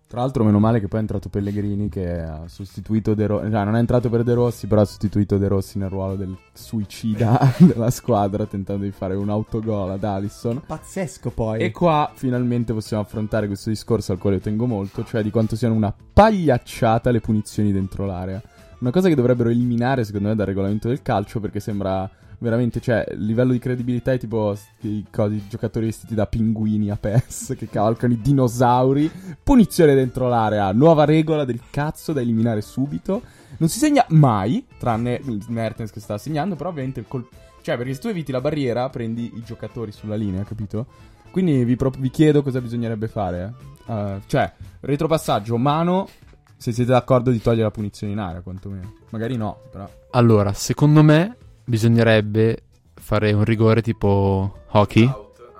Tra 0.08 0.20
l'altro, 0.20 0.44
meno 0.44 0.60
male 0.60 0.78
che 0.78 0.86
poi 0.86 1.00
è 1.00 1.02
entrato 1.02 1.28
Pellegrini 1.28 1.88
che 1.88 2.20
ha 2.20 2.46
sostituito 2.46 3.14
De 3.14 3.26
Rossi. 3.26 3.50
Cioè, 3.50 3.64
non 3.64 3.74
è 3.74 3.80
entrato 3.80 4.08
per 4.08 4.22
De 4.22 4.34
Rossi, 4.34 4.68
però 4.68 4.82
ha 4.82 4.84
sostituito 4.84 5.36
De 5.36 5.48
Rossi 5.48 5.78
nel 5.78 5.88
ruolo 5.88 6.14
del 6.14 6.36
suicida 6.52 7.54
della 7.58 7.90
squadra, 7.90 8.46
tentando 8.46 8.84
di 8.84 8.92
fare 8.92 9.16
un 9.16 9.30
autogol 9.30 9.90
ad 9.90 10.04
Alisson. 10.04 10.62
Pazzesco 10.64 11.30
poi. 11.30 11.60
E 11.60 11.72
qua 11.72 12.12
finalmente 12.14 12.72
possiamo 12.72 13.02
affrontare 13.02 13.48
questo 13.48 13.68
discorso 13.68 14.12
al 14.12 14.18
quale 14.18 14.36
io 14.36 14.42
tengo 14.42 14.66
molto, 14.66 15.02
cioè 15.02 15.24
di 15.24 15.30
quanto 15.30 15.56
siano 15.56 15.74
una 15.74 15.92
pagliacciata 16.12 17.10
le 17.10 17.20
punizioni 17.20 17.72
dentro 17.72 18.06
l'area. 18.06 18.40
Una 18.78 18.92
cosa 18.92 19.08
che 19.08 19.16
dovrebbero 19.16 19.48
eliminare, 19.48 20.04
secondo 20.04 20.28
me, 20.28 20.36
dal 20.36 20.46
regolamento 20.46 20.86
del 20.86 21.02
calcio, 21.02 21.40
perché 21.40 21.58
sembra 21.58 22.08
veramente, 22.38 22.80
cioè, 22.80 23.06
il 23.12 23.24
livello 23.24 23.52
di 23.52 23.58
credibilità 23.58 24.12
è 24.12 24.18
tipo 24.18 24.56
i 24.80 25.06
cosi, 25.10 25.46
giocatori 25.48 25.86
vestiti 25.86 26.14
da 26.14 26.26
pinguini 26.26 26.90
a 26.90 26.96
PES 26.96 27.54
che 27.58 27.68
cavalcano 27.68 28.12
i 28.12 28.20
dinosauri. 28.20 29.10
Punizione 29.42 29.94
dentro 29.94 30.28
l'area, 30.28 30.72
nuova 30.72 31.04
regola 31.04 31.44
del 31.44 31.60
cazzo 31.70 32.12
da 32.12 32.20
eliminare 32.20 32.60
subito. 32.60 33.22
Non 33.58 33.68
si 33.68 33.78
segna 33.78 34.04
mai, 34.10 34.66
tranne 34.78 35.20
Mertens 35.48 35.90
che 35.90 36.00
sta 36.00 36.18
segnando, 36.18 36.56
però 36.56 36.70
ovviamente 36.70 37.00
il 37.00 37.06
colpo... 37.08 37.34
Cioè, 37.62 37.76
perché 37.76 37.94
se 37.94 38.00
tu 38.00 38.08
eviti 38.08 38.30
la 38.30 38.40
barriera, 38.40 38.88
prendi 38.90 39.32
i 39.34 39.42
giocatori 39.42 39.90
sulla 39.90 40.14
linea, 40.14 40.44
capito? 40.44 40.86
Quindi 41.30 41.64
vi, 41.64 41.74
pro- 41.74 41.92
vi 41.98 42.10
chiedo 42.10 42.42
cosa 42.42 42.60
bisognerebbe 42.60 43.08
fare. 43.08 43.52
Uh, 43.86 44.20
cioè, 44.26 44.52
retropassaggio, 44.80 45.56
mano, 45.56 46.08
se 46.56 46.72
siete 46.72 46.92
d'accordo 46.92 47.30
di 47.30 47.40
togliere 47.40 47.64
la 47.64 47.70
punizione 47.70 48.12
in 48.12 48.18
area, 48.18 48.40
quantomeno. 48.40 48.94
Magari 49.10 49.36
no, 49.36 49.60
però. 49.70 49.88
Allora, 50.10 50.52
secondo 50.52 51.02
me 51.02 51.36
bisognerebbe 51.66 52.62
fare 52.94 53.32
un 53.32 53.44
rigore 53.44 53.82
tipo 53.82 54.60
hockey. 54.68 55.10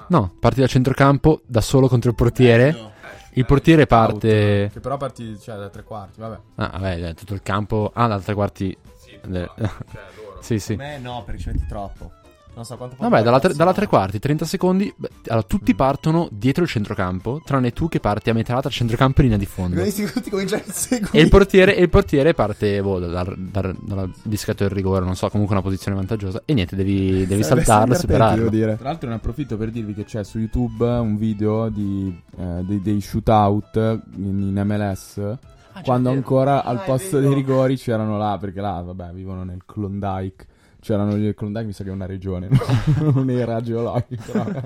No, 0.08 0.34
parti 0.40 0.60
dal 0.60 0.68
centrocampo 0.68 1.42
da 1.46 1.60
solo 1.60 1.88
contro 1.88 2.10
il 2.10 2.16
portiere. 2.16 2.94
Il 3.32 3.44
portiere 3.44 3.86
parte. 3.86 4.62
Out, 4.62 4.72
che 4.72 4.80
però 4.80 4.96
parti, 4.96 5.38
cioè, 5.38 5.56
da 5.58 5.68
tre 5.68 5.82
quarti, 5.82 6.20
vabbè. 6.20 6.38
Ah, 6.54 6.68
vabbè, 6.72 7.12
tutto 7.14 7.34
il 7.34 7.42
campo. 7.42 7.90
Ah, 7.92 8.06
da 8.06 8.18
tre 8.20 8.32
quarti. 8.34 8.76
De- 9.26 9.50
Sì, 10.40 10.60
sì. 10.60 10.76
me 10.76 10.98
no, 10.98 11.24
perché 11.24 11.40
ci 11.40 11.48
metti 11.48 11.66
troppo. 11.66 12.12
Non 12.56 12.64
so 12.64 12.76
quanto 12.78 12.96
Vabbè, 12.98 13.22
dalla, 13.22 13.38
tre- 13.38 13.52
dalla 13.54 13.74
tre 13.74 13.86
quarti, 13.86 14.18
30 14.18 14.46
secondi. 14.46 14.90
beh, 14.96 15.10
allora, 15.28 15.46
tutti 15.46 15.74
Mm. 15.74 15.76
partono 15.76 16.28
dietro 16.32 16.62
il 16.64 16.70
centrocampo, 16.70 17.42
tranne 17.44 17.70
tu 17.72 17.86
che 17.88 18.00
parti 18.00 18.30
a 18.30 18.32
metà 18.32 18.58
tra 18.60 18.70
centrocampo 18.70 19.20
e 19.20 19.24
linea 19.24 19.36
di 19.38 19.44
fondo. 19.44 19.78
Quindi 19.82 20.10
tutti 20.10 20.30
cominciano 20.30 20.62
a 20.66 20.72
seguire. 20.72 21.10
E 21.18 21.20
il 21.20 21.28
portiere, 21.28 21.76
e 21.76 21.82
il 21.82 21.90
portiere 21.90 22.32
parte 22.32 22.80
boh, 22.80 22.98
dal, 22.98 23.34
dal, 23.36 23.76
dalla 23.78 24.08
discreto 24.22 24.62
del 24.64 24.72
rigore, 24.72 25.04
non 25.04 25.16
so, 25.16 25.28
comunque 25.28 25.54
una 25.54 25.62
posizione 25.62 25.96
vantaggiosa. 25.98 26.40
E 26.46 26.54
niente, 26.54 26.74
devi, 26.76 27.26
devi 27.26 27.42
saltarlo 27.42 27.92
e 27.92 27.98
superarlo. 27.98 28.48
dire. 28.48 28.76
Tra 28.76 28.88
l'altro 28.88 29.08
ne 29.10 29.16
approfitto 29.16 29.58
per 29.58 29.70
dirvi 29.70 29.92
che 29.92 30.04
c'è 30.04 30.24
su 30.24 30.38
YouTube 30.38 30.86
un 30.86 31.18
video 31.18 31.68
di, 31.68 32.18
eh, 32.38 32.62
dei, 32.64 32.80
dei 32.80 33.00
shootout 33.02 34.00
in, 34.16 34.40
in 34.56 34.62
MLS. 34.64 35.20
quando 35.84 36.08
ancora 36.08 36.64
al 36.64 36.78
Ah, 36.78 36.82
è 36.82 36.86
posto 36.86 37.20
dei 37.20 37.34
rigori 37.34 37.76
c'erano 37.76 38.16
là, 38.16 38.38
perché 38.40 38.62
là, 38.62 38.80
vabbè, 38.80 39.10
vivono 39.12 39.44
nel 39.44 39.60
Klondike. 39.66 40.46
C'erano 40.86 41.16
il 41.16 41.34
Klondike, 41.34 41.64
mi 41.64 41.72
sa 41.72 41.82
che 41.82 41.90
è 41.90 41.92
una 41.92 42.06
regione, 42.06 42.46
no? 42.48 43.10
non 43.10 43.28
era 43.28 43.60
geologico, 43.60 44.30
però. 44.30 44.60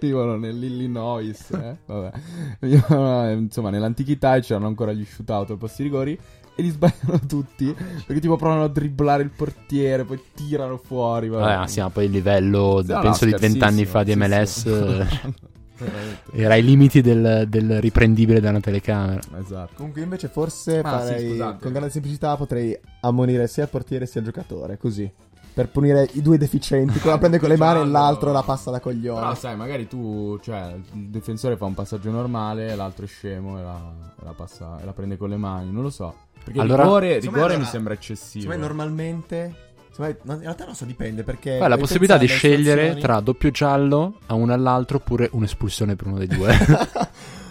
vivono 0.00 0.36
nell'Illinois, 0.36 1.48
eh? 1.52 1.76
Vabbè. 1.86 2.10
Vivono, 2.58 3.28
eh, 3.28 3.32
insomma, 3.34 3.70
nell'antichità 3.70 4.36
c'erano 4.40 4.66
ancora 4.66 4.92
gli 4.92 5.04
shootout 5.04 5.50
al 5.50 5.58
posto 5.58 5.82
dei 5.82 5.92
rigori. 5.92 6.18
E 6.56 6.62
li 6.62 6.70
sbagliano 6.70 7.20
tutti 7.28 7.72
perché 7.72 8.18
tipo 8.20 8.34
provano 8.34 8.64
a 8.64 8.68
dribblare 8.68 9.22
il 9.22 9.30
portiere, 9.30 10.02
poi 10.02 10.20
tirano 10.34 10.76
fuori. 10.76 11.28
Vabbè, 11.28 11.44
Vabbè, 11.44 11.56
ma 11.58 11.66
sì, 11.68 11.78
ma 11.78 11.90
poi 11.90 12.06
il 12.06 12.10
livello, 12.10 12.82
No, 12.84 12.94
no, 12.94 13.00
penso 13.00 13.26
di 13.26 13.34
20 13.38 13.62
anni 13.62 13.84
fa 13.84 14.02
di 14.02 14.10
sì, 14.10 14.18
MLS, 14.18 14.60
sì. 14.60 14.68
eh, 14.68 15.34
Veramente. 15.78 16.20
era 16.32 16.54
ai 16.54 16.62
limiti 16.64 17.00
del, 17.00 17.44
del 17.48 17.80
riprendibile 17.80 18.40
da 18.40 18.50
una 18.50 18.60
telecamera. 18.60 19.20
Esatto. 19.38 19.72
Comunque 19.76 20.02
invece 20.02 20.28
forse 20.28 20.78
Ah, 20.80 21.00
sì, 21.00 21.06
farei, 21.06 21.28
scusate. 21.30 21.58
con 21.62 21.72
grande 21.72 21.90
semplicità 21.90 22.36
potrei 22.36 22.78
ammonire 23.00 23.46
sia 23.48 23.64
il 23.64 23.68
portiere 23.68 24.06
sia 24.06 24.20
il 24.20 24.26
giocatore, 24.26 24.76
così. 24.78 25.10
Per 25.56 25.68
punire 25.70 26.06
i 26.12 26.20
due 26.20 26.36
deficienti, 26.36 26.98
quello 26.98 27.12
la 27.12 27.18
prende 27.18 27.38
con 27.38 27.48
le 27.48 27.56
mani 27.58 27.80
e 27.80 27.86
l'altro 27.86 28.30
la 28.30 28.42
passa 28.42 28.70
da 28.70 28.78
coglione. 28.78 29.20
Però 29.20 29.34
sai, 29.34 29.56
magari 29.56 29.88
tu, 29.88 30.38
cioè, 30.42 30.74
il 30.92 31.08
difensore 31.08 31.56
fa 31.56 31.64
un 31.64 31.72
passaggio 31.72 32.10
normale, 32.10 32.74
l'altro 32.74 33.06
è 33.06 33.08
scemo 33.08 33.58
e 33.58 33.62
la, 33.62 33.92
e 34.20 34.24
la 34.24 34.32
passa, 34.32 34.78
e 34.80 34.84
la 34.84 34.92
prende 34.92 35.16
con 35.16 35.30
le 35.30 35.36
mani, 35.38 35.70
non 35.72 35.82
lo 35.82 35.90
so. 35.90 36.14
Perché 36.44 36.60
Allora- 36.60 36.82
rigore, 36.82 37.18
rigore 37.20 37.56
mi 37.56 37.64
sembra 37.64 37.94
eccessivo. 37.94 38.44
Secondo 38.44 38.60
me 38.62 38.66
normalmente... 38.68 39.54
in 40.04 40.40
realtà 40.40 40.64
non 40.64 40.74
so, 40.74 40.84
dipende 40.84 41.22
perché... 41.22 41.56
Poi 41.58 41.68
la 41.68 41.76
possibilità 41.78 42.18
di 42.18 42.26
scegliere 42.26 42.80
situazioni- 42.82 43.00
tra 43.00 43.20
doppio 43.20 43.50
giallo 43.50 44.18
a 44.26 44.34
uno 44.34 44.52
all'altro 44.52 44.98
oppure 44.98 45.28
un'espulsione 45.32 45.96
per 45.96 46.06
uno 46.06 46.18
dei 46.18 46.26
due. 46.26 46.54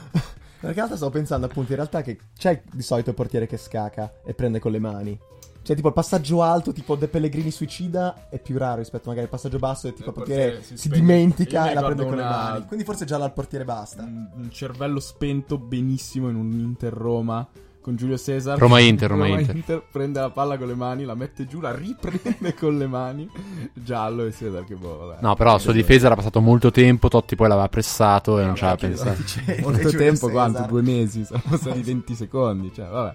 Perché 0.66 0.80
in 0.80 0.86
realtà 0.86 0.96
stavo 0.96 1.12
pensando 1.12 1.46
appunto 1.46 1.72
in 1.72 1.78
realtà 1.78 2.02
che 2.02 2.18
c'è 2.36 2.64
di 2.72 2.82
solito 2.82 3.10
il 3.12 3.16
portiere 3.16 3.46
che 3.46 3.58
scaca 3.58 4.12
e 4.25 4.34
prende 4.34 4.58
con 4.60 4.72
le 4.72 4.80
mani. 4.80 5.20
Cioè 5.62 5.75
tipo 5.75 5.90
il 5.90 5.94
passaggio 5.94 6.42
alto 6.44 6.72
tipo 6.74 6.96
De 6.96 7.08
Pellegrini 7.08 7.52
suicida 7.52 8.30
è 8.30 8.40
più 8.40 8.58
raro 8.58 8.78
rispetto 8.80 9.04
magari 9.10 9.25
al 9.25 9.32
passaggio 9.32 9.58
basso 9.60 9.88
e 9.88 9.94
tipo 9.94 10.10
il 10.10 10.10
Il 10.10 10.14
portiere, 10.14 10.52
portiere 10.54 10.78
si 10.78 10.78
si, 10.78 10.90
dimentica 10.90 11.70
e 11.70 11.74
la 11.74 11.84
prende 11.84 12.04
con 12.06 12.16
le 12.16 12.22
una- 12.22 12.32
mani. 12.32 12.66
Quindi 12.66 12.86
forse 12.86 13.06
già 13.06 13.16
al 13.18 13.34
portiere 13.34 13.64
basta. 13.66 14.02
un, 14.04 14.28
un 14.36 14.50
cervello 14.52 15.00
spento 15.00 15.58
benissimo 15.60 16.30
in 16.30 16.36
un 16.36 16.52
Inter-Roma 16.52 17.48
con 17.86 17.96
Giulio 17.96 18.18
Cesar. 18.18 18.58
Roma-Inter, 18.58 19.10
Roma-Inter. 19.12 19.84
prende 19.92 20.20
la 20.20 20.32
palla 20.32 20.58
con 20.58 20.65
le 20.65 20.74
mani, 20.74 21.04
la 21.04 21.13
mette 21.13 21.46
giù, 21.46 21.60
la 21.62 21.72
riprende 21.72 22.56
con 22.58 22.80
le 22.80 22.88
mani. 22.88 23.30
Giallo 23.74 24.25
e 24.25 24.32
Cesar 24.32 24.63
che 24.65 24.74
boh, 24.74 24.98
vabbè. 25.06 25.18
No, 25.22 25.36
però 25.36 25.54
a 25.54 25.60
sua 25.60 25.72
difesa 25.72 26.08
era 26.08 26.15
passato 26.15 26.42
molto 26.42 26.72
tempo, 26.72 27.10
Totti 27.10 27.36
poi 27.36 27.48
l'aveva 27.48 27.70
pressato 27.70 28.39
e 28.39 28.46
non 28.46 28.56
ci 28.56 28.63
aveva 28.63 28.77
Che 28.80 28.88
pensato. 28.88 29.22
Molto 29.62 29.77
Giulio 29.89 29.98
tempo, 30.00 30.27
Cesar. 30.27 30.32
quanto? 30.32 30.62
Due 30.68 30.82
mesi, 30.82 31.25
sono 31.25 31.42
passati 31.48 31.80
20 31.84 32.15
secondi, 32.15 32.72
cioè 32.74 32.88
vabbè. 32.88 33.13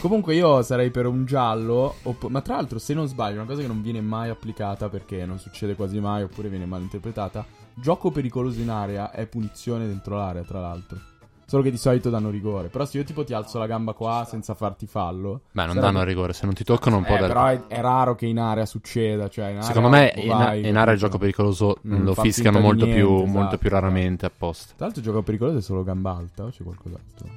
Comunque 0.00 0.34
io 0.34 0.62
sarei 0.62 0.90
per 0.90 1.04
un 1.06 1.26
giallo, 1.26 1.96
oppo- 2.02 2.28
ma 2.30 2.40
tra 2.40 2.54
l'altro 2.56 2.78
se 2.78 2.94
non 2.94 3.06
sbaglio, 3.08 3.36
una 3.36 3.46
cosa 3.46 3.60
che 3.60 3.66
non 3.66 3.82
viene 3.82 4.00
mai 4.00 4.30
applicata 4.30 4.88
perché 4.88 5.24
non 5.26 5.38
succede 5.38 5.74
quasi 5.74 6.00
mai 6.00 6.22
oppure 6.22 6.48
viene 6.48 6.64
mal 6.66 6.80
interpretata, 6.82 7.44
gioco 7.74 8.10
pericoloso 8.10 8.60
in 8.60 8.70
area 8.70 9.10
è 9.10 9.26
punizione 9.26 9.86
dentro 9.86 10.16
l'area, 10.16 10.42
tra 10.42 10.60
l'altro. 10.60 10.98
Solo 11.48 11.62
che 11.62 11.70
di 11.70 11.76
solito 11.76 12.10
danno 12.10 12.28
rigore. 12.28 12.68
Però 12.68 12.84
se 12.84 12.98
io 12.98 13.04
tipo 13.04 13.22
ti 13.22 13.32
alzo 13.32 13.58
la 13.58 13.66
gamba 13.66 13.92
qua 13.92 14.26
senza 14.28 14.54
farti 14.54 14.86
fallo... 14.86 15.42
Beh, 15.52 15.66
non 15.66 15.76
danno 15.78 16.02
rigore, 16.02 16.32
se 16.32 16.44
non 16.44 16.54
ti 16.54 16.64
toccano 16.64 16.96
non 16.96 17.04
può 17.04 17.14
Eh, 17.14 17.20
dare. 17.20 17.32
però 17.32 17.46
è, 17.46 17.66
è 17.76 17.80
raro 17.80 18.16
che 18.16 18.26
in 18.26 18.38
area 18.40 18.66
succeda, 18.66 19.28
cioè 19.28 19.46
in 19.46 19.56
area 19.58 19.62
Secondo 19.62 19.88
me 19.88 20.10
tu 20.12 20.20
in, 20.22 20.28
vai, 20.28 20.66
in 20.66 20.76
area 20.76 20.92
il 20.94 20.98
gioco 20.98 21.18
pericoloso 21.18 21.76
Non 21.82 22.02
lo 22.02 22.14
fischiano 22.14 22.58
molto, 22.58 22.84
più, 22.86 23.08
niente, 23.08 23.26
molto 23.26 23.38
esatto, 23.40 23.58
più 23.58 23.70
raramente 23.70 24.26
apposta. 24.26 24.72
Tra 24.76 24.86
l'altro 24.86 25.00
il 25.02 25.06
gioco 25.06 25.22
pericoloso 25.22 25.58
è 25.58 25.62
solo 25.62 25.84
gamba 25.84 26.16
alta 26.16 26.42
o 26.44 26.48
c'è 26.50 26.64
qualcos'altro? 26.64 27.28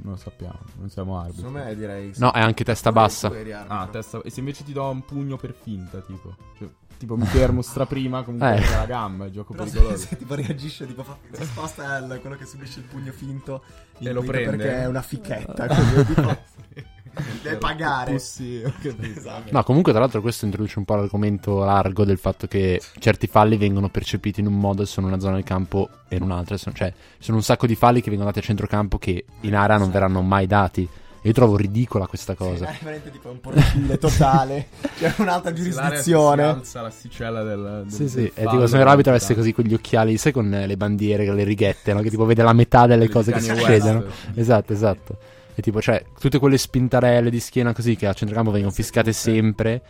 Non 0.00 0.12
lo 0.12 0.16
sappiamo, 0.18 0.60
non 0.78 0.88
siamo 0.88 1.18
arbitri. 1.18 1.38
Secondo 1.38 1.58
me 1.58 1.74
direi... 1.74 2.12
No, 2.18 2.30
è 2.30 2.38
anche 2.38 2.62
testa 2.62 2.92
bassa. 2.92 3.32
Ah, 3.66 3.88
testa... 3.90 4.20
E 4.22 4.30
se 4.30 4.38
invece 4.38 4.62
ti 4.62 4.72
do 4.72 4.88
un 4.88 5.04
pugno 5.04 5.36
per 5.36 5.52
finta, 5.52 5.98
tipo... 5.98 6.36
Cioè, 6.56 6.68
tipo 6.98 7.16
mi 7.16 7.24
fermo 7.26 7.62
straprima, 7.62 8.22
comunque 8.22 8.56
Eh. 8.56 8.70
la 8.70 8.84
gamba, 8.86 9.26
il 9.26 9.32
gioco 9.32 9.52
Però 9.54 9.64
se, 9.66 9.72
pericoloso. 9.72 10.06
se 10.06 10.16
tipo 10.16 10.34
reagisce, 10.34 10.86
tipo 10.86 11.02
fa, 11.04 11.16
si 11.32 11.44
sposta 11.44 11.96
il- 11.98 12.18
quello 12.20 12.36
che 12.36 12.44
subisce 12.44 12.80
il 12.80 12.84
pugno 12.86 13.12
finto 13.12 13.62
E 13.98 14.12
lo 14.12 14.22
prende. 14.22 14.56
perché 14.56 14.82
è 14.82 14.86
una 14.86 15.02
fichetta. 15.02 15.66
quindi 15.66 16.04
tipo, 16.06 16.36
deve 17.42 17.56
pagare. 17.56 18.14
Ho 18.14 18.72
capito. 18.82 19.02
Esatto. 19.18 19.50
No, 19.50 19.62
comunque 19.64 19.92
tra 19.92 20.00
l'altro 20.00 20.20
questo 20.20 20.44
introduce 20.44 20.78
un 20.78 20.84
po' 20.84 20.94
l'argomento 20.96 21.64
largo 21.64 22.04
del 22.04 22.18
fatto 22.18 22.46
che 22.46 22.80
certi 22.98 23.26
falli 23.26 23.56
vengono 23.56 23.88
percepiti 23.88 24.40
in 24.40 24.46
un 24.46 24.58
modo 24.58 24.82
e 24.82 24.86
sono 24.86 25.06
in 25.06 25.12
una 25.12 25.22
zona 25.22 25.34
del 25.34 25.44
campo 25.44 25.88
e 26.08 26.16
in 26.16 26.22
un'altra. 26.22 26.56
Sono- 26.56 26.74
cioè, 26.76 26.90
ci 26.90 27.24
sono 27.24 27.38
un 27.38 27.42
sacco 27.42 27.66
di 27.66 27.74
falli 27.74 28.00
che 28.00 28.08
vengono 28.10 28.28
dati 28.30 28.40
a 28.40 28.46
centrocampo 28.46 28.98
che 28.98 29.24
in 29.40 29.54
area 29.56 29.78
non 29.78 29.90
verranno 29.90 30.20
mai 30.22 30.46
dati. 30.46 30.88
Io 31.28 31.34
trovo 31.34 31.56
ridicola 31.56 32.06
questa 32.06 32.34
cosa. 32.34 32.66
È 32.66 32.78
veramente 32.80 33.10
tipo 33.10 33.28
un 33.28 33.40
porcile 33.40 33.98
totale. 33.98 34.68
C'è 34.98 35.14
un'altra 35.18 35.52
giurisdizione. 35.52 36.42
Si 36.42 36.48
alza 36.48 36.80
l'asticella 36.80 37.42
del, 37.42 37.82
del 37.84 37.92
Sì, 37.92 38.08
sì, 38.08 38.16
del 38.16 38.32
è 38.32 38.46
tipo 38.46 38.66
se 38.66 38.82
l'arbitro 38.82 39.10
avesse 39.10 39.28
dai. 39.28 39.36
così 39.36 39.52
quegli 39.52 39.74
occhiali, 39.74 40.16
sai, 40.16 40.32
con 40.32 40.52
eh, 40.52 40.66
le 40.66 40.76
bandiere, 40.76 41.26
con 41.26 41.34
le 41.34 41.44
righette, 41.44 41.92
no? 41.92 42.00
Che 42.00 42.10
tipo 42.10 42.24
vede 42.24 42.42
la 42.42 42.52
metà 42.52 42.86
delle 42.86 43.04
Degli 43.04 43.10
cose 43.12 43.32
che 43.32 43.40
succedono. 43.40 44.04
Esatto, 44.34 44.72
esatto. 44.72 45.16
E 45.54 45.60
tipo, 45.60 45.80
cioè, 45.80 46.02
tutte 46.18 46.38
quelle 46.38 46.56
spintarelle 46.56 47.30
di 47.30 47.40
schiena 47.40 47.72
così 47.72 47.96
che 47.96 48.06
a 48.06 48.12
centrocampo 48.12 48.50
vengono 48.50 48.72
fiscate 48.72 49.12
sempre. 49.12 49.82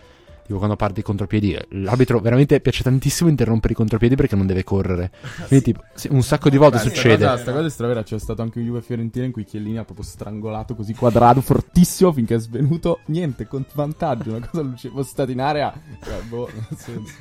Tipo 0.49 0.61
quando 0.61 0.77
parti 0.77 1.01
i 1.01 1.03
contropiedi, 1.03 1.55
l'arbitro 1.73 2.21
veramente 2.21 2.59
piace 2.63 2.83
tantissimo 2.83 3.29
interrompere 3.29 3.75
i 3.75 3.77
contropiedi 3.77 4.15
perché 4.15 4.35
non 4.35 4.47
deve 4.47 4.65
correre. 4.65 5.11
Quindi, 5.47 5.63
tipo, 5.63 5.83
sì, 5.95 6.09
un 6.11 6.23
sacco 6.23 6.49
di 6.49 6.57
volte 6.57 6.79
Beh, 6.79 6.83
succede. 6.85 7.17
cosa- 7.27 7.37
Sta 7.37 7.53
cosa 7.53 7.67
è 7.67 7.71
stravera. 7.71 8.03
C'è 8.03 8.19
stato 8.19 8.41
anche 8.41 8.59
un 8.59 8.65
Juve 8.65 8.81
Fiorentina 8.81 9.27
in 9.27 9.31
cui 9.33 9.45
Chiellini 9.45 9.77
ha 9.77 9.85
proprio 9.85 10.07
strangolato 10.07 10.75
così 10.75 10.95
quadrato, 10.95 11.43
fortissimo, 11.43 12.15
finché 12.15 12.37
è 12.37 12.39
svenuto. 12.39 13.01
Niente, 13.09 13.47
con 13.47 13.63
vantaggio. 13.75 14.31
Una 14.37 14.49
cosa 14.49 14.63
luce. 14.63 14.89
Fosse 14.89 15.11
stato 15.11 15.31
in 15.33 15.41
area. 15.43 15.71
Cioè, 16.03 16.23
boh, 16.23 16.49
nel 16.51 16.79
senso. 16.79 17.13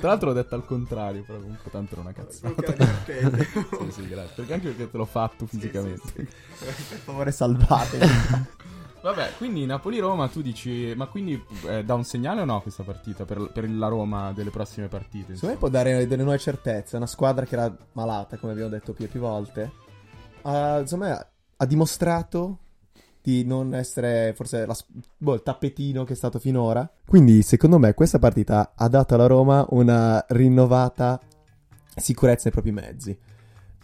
Tra 0.00 0.08
l'altro 0.08 0.30
l'ho 0.30 0.34
detto 0.34 0.56
al 0.56 0.64
contrario, 0.64 1.22
però 1.24 1.38
comunque 1.38 1.70
tanto 1.70 1.92
era 1.92 2.00
una 2.00 2.12
cazzata. 2.12 2.74
sì, 3.06 3.92
sì, 3.92 4.08
grazie. 4.08 4.32
Perché 4.34 4.52
anche 4.54 4.68
perché 4.70 4.90
te 4.90 4.96
l'ho 4.96 5.04
fatto 5.04 5.46
fisicamente. 5.46 6.10
Per 6.14 6.98
favore, 7.04 7.30
salvatemi. 7.30 8.06
Vabbè, 9.02 9.32
quindi 9.36 9.66
Napoli-Roma 9.66 10.28
tu 10.28 10.40
dici, 10.42 10.92
ma 10.94 11.06
quindi 11.06 11.42
eh, 11.66 11.82
dà 11.82 11.94
un 11.94 12.04
segnale 12.04 12.42
o 12.42 12.44
no 12.44 12.60
questa 12.62 12.84
partita 12.84 13.24
per, 13.24 13.50
per 13.52 13.68
la 13.68 13.88
Roma 13.88 14.32
delle 14.32 14.50
prossime 14.50 14.86
partite? 14.86 15.34
Secondo 15.34 15.54
me 15.54 15.60
può 15.60 15.68
dare 15.68 16.06
delle 16.06 16.22
nuove 16.22 16.38
certezze. 16.38 16.96
Una 16.96 17.08
squadra 17.08 17.44
che 17.44 17.56
era 17.56 17.76
malata, 17.92 18.36
come 18.36 18.52
abbiamo 18.52 18.70
detto 18.70 18.92
più 18.92 19.06
e 19.06 19.08
più 19.08 19.18
volte. 19.18 19.72
Ha, 20.42 20.78
insomma, 20.78 21.18
ha- 21.56 21.66
dimostrato 21.66 22.58
di 23.20 23.44
non 23.44 23.74
essere 23.74 24.34
forse 24.36 24.66
la 24.66 24.76
boh, 25.16 25.34
il 25.34 25.42
tappetino 25.42 26.04
che 26.04 26.12
è 26.12 26.16
stato 26.16 26.38
finora. 26.38 26.88
Quindi, 27.04 27.42
secondo 27.42 27.78
me, 27.78 27.94
questa 27.94 28.20
partita 28.20 28.72
ha 28.76 28.88
dato 28.88 29.14
alla 29.14 29.26
Roma 29.26 29.66
una 29.70 30.24
rinnovata 30.28 31.20
sicurezza 31.96 32.42
nei 32.44 32.52
propri 32.52 32.70
mezzi. 32.70 33.18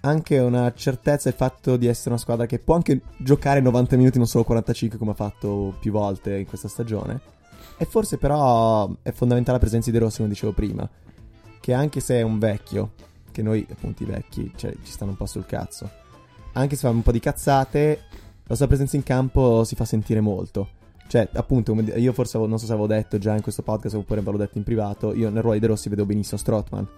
Anche 0.01 0.39
una 0.39 0.73
certezza 0.75 1.29
il 1.29 1.35
fatto 1.35 1.77
di 1.77 1.87
essere 1.87 2.11
una 2.11 2.19
squadra 2.19 2.47
che 2.47 2.59
può 2.59 2.75
anche 2.75 3.01
giocare 3.17 3.61
90 3.61 3.97
minuti, 3.97 4.19
non 4.19 4.27
solo 4.27 4.45
45 4.45 4.99
come 4.99 5.11
ha 5.11 5.15
fatto 5.15 5.75
più 5.81 5.91
volte 5.91 6.39
in 6.39 6.47
questa 6.47 6.69
stagione. 6.69 7.21
E 7.77 7.85
forse 7.85 8.17
però 8.17 8.89
è 9.03 9.11
fondamentale 9.11 9.59
la 9.59 9.63
presenza 9.63 9.91
di 9.91 9.99
De 9.99 10.05
Rossi, 10.05 10.19
come 10.19 10.29
dicevo 10.29 10.53
prima. 10.53 10.89
Che 11.61 11.73
anche 11.73 12.01
se 12.01 12.19
è 12.19 12.23
un 12.23 12.39
vecchio, 12.39 12.93
che 13.33 13.43
noi 13.43 13.67
appunto 13.71 14.03
i 14.03 14.07
vecchi 14.07 14.53
cioè, 14.57 14.73
ci 14.83 14.93
stanno 14.93 15.11
un 15.13 15.17
po' 15.17 15.27
sul 15.27 15.47
cazzo, 15.47 15.91
anche 16.53 16.77
se 16.77 16.83
fa 16.83 16.91
un 16.91 17.03
po' 17.03 17.13
di 17.13 17.21
cazzate, 17.21 18.01
la 18.45 18.55
sua 18.55 18.67
presenza 18.67 18.97
in 18.97 19.03
campo 19.03 19.65
si 19.65 19.75
fa 19.75 19.85
sentire 19.85 20.21
molto. 20.21 20.71
Cioè, 21.07 21.29
appunto, 21.35 21.73
io 21.75 22.13
forse 22.13 22.39
non 22.39 22.59
so 22.59 22.67
se 22.67 22.73
avevo 22.73 22.87
detto 22.87 23.19
già 23.19 23.35
in 23.35 23.43
questo 23.43 23.63
podcast 23.63 23.95
oppure 23.95 24.21
l'ho 24.21 24.37
detto 24.37 24.59
in 24.59 24.65
privato, 24.65 25.15
io 25.15 25.31
nel 25.31 25.41
ruolo 25.41 25.55
di 25.55 25.61
De 25.61 25.67
Rossi 25.67 25.89
vedo 25.89 26.05
benissimo 26.05 26.39
Strottman. 26.39 26.89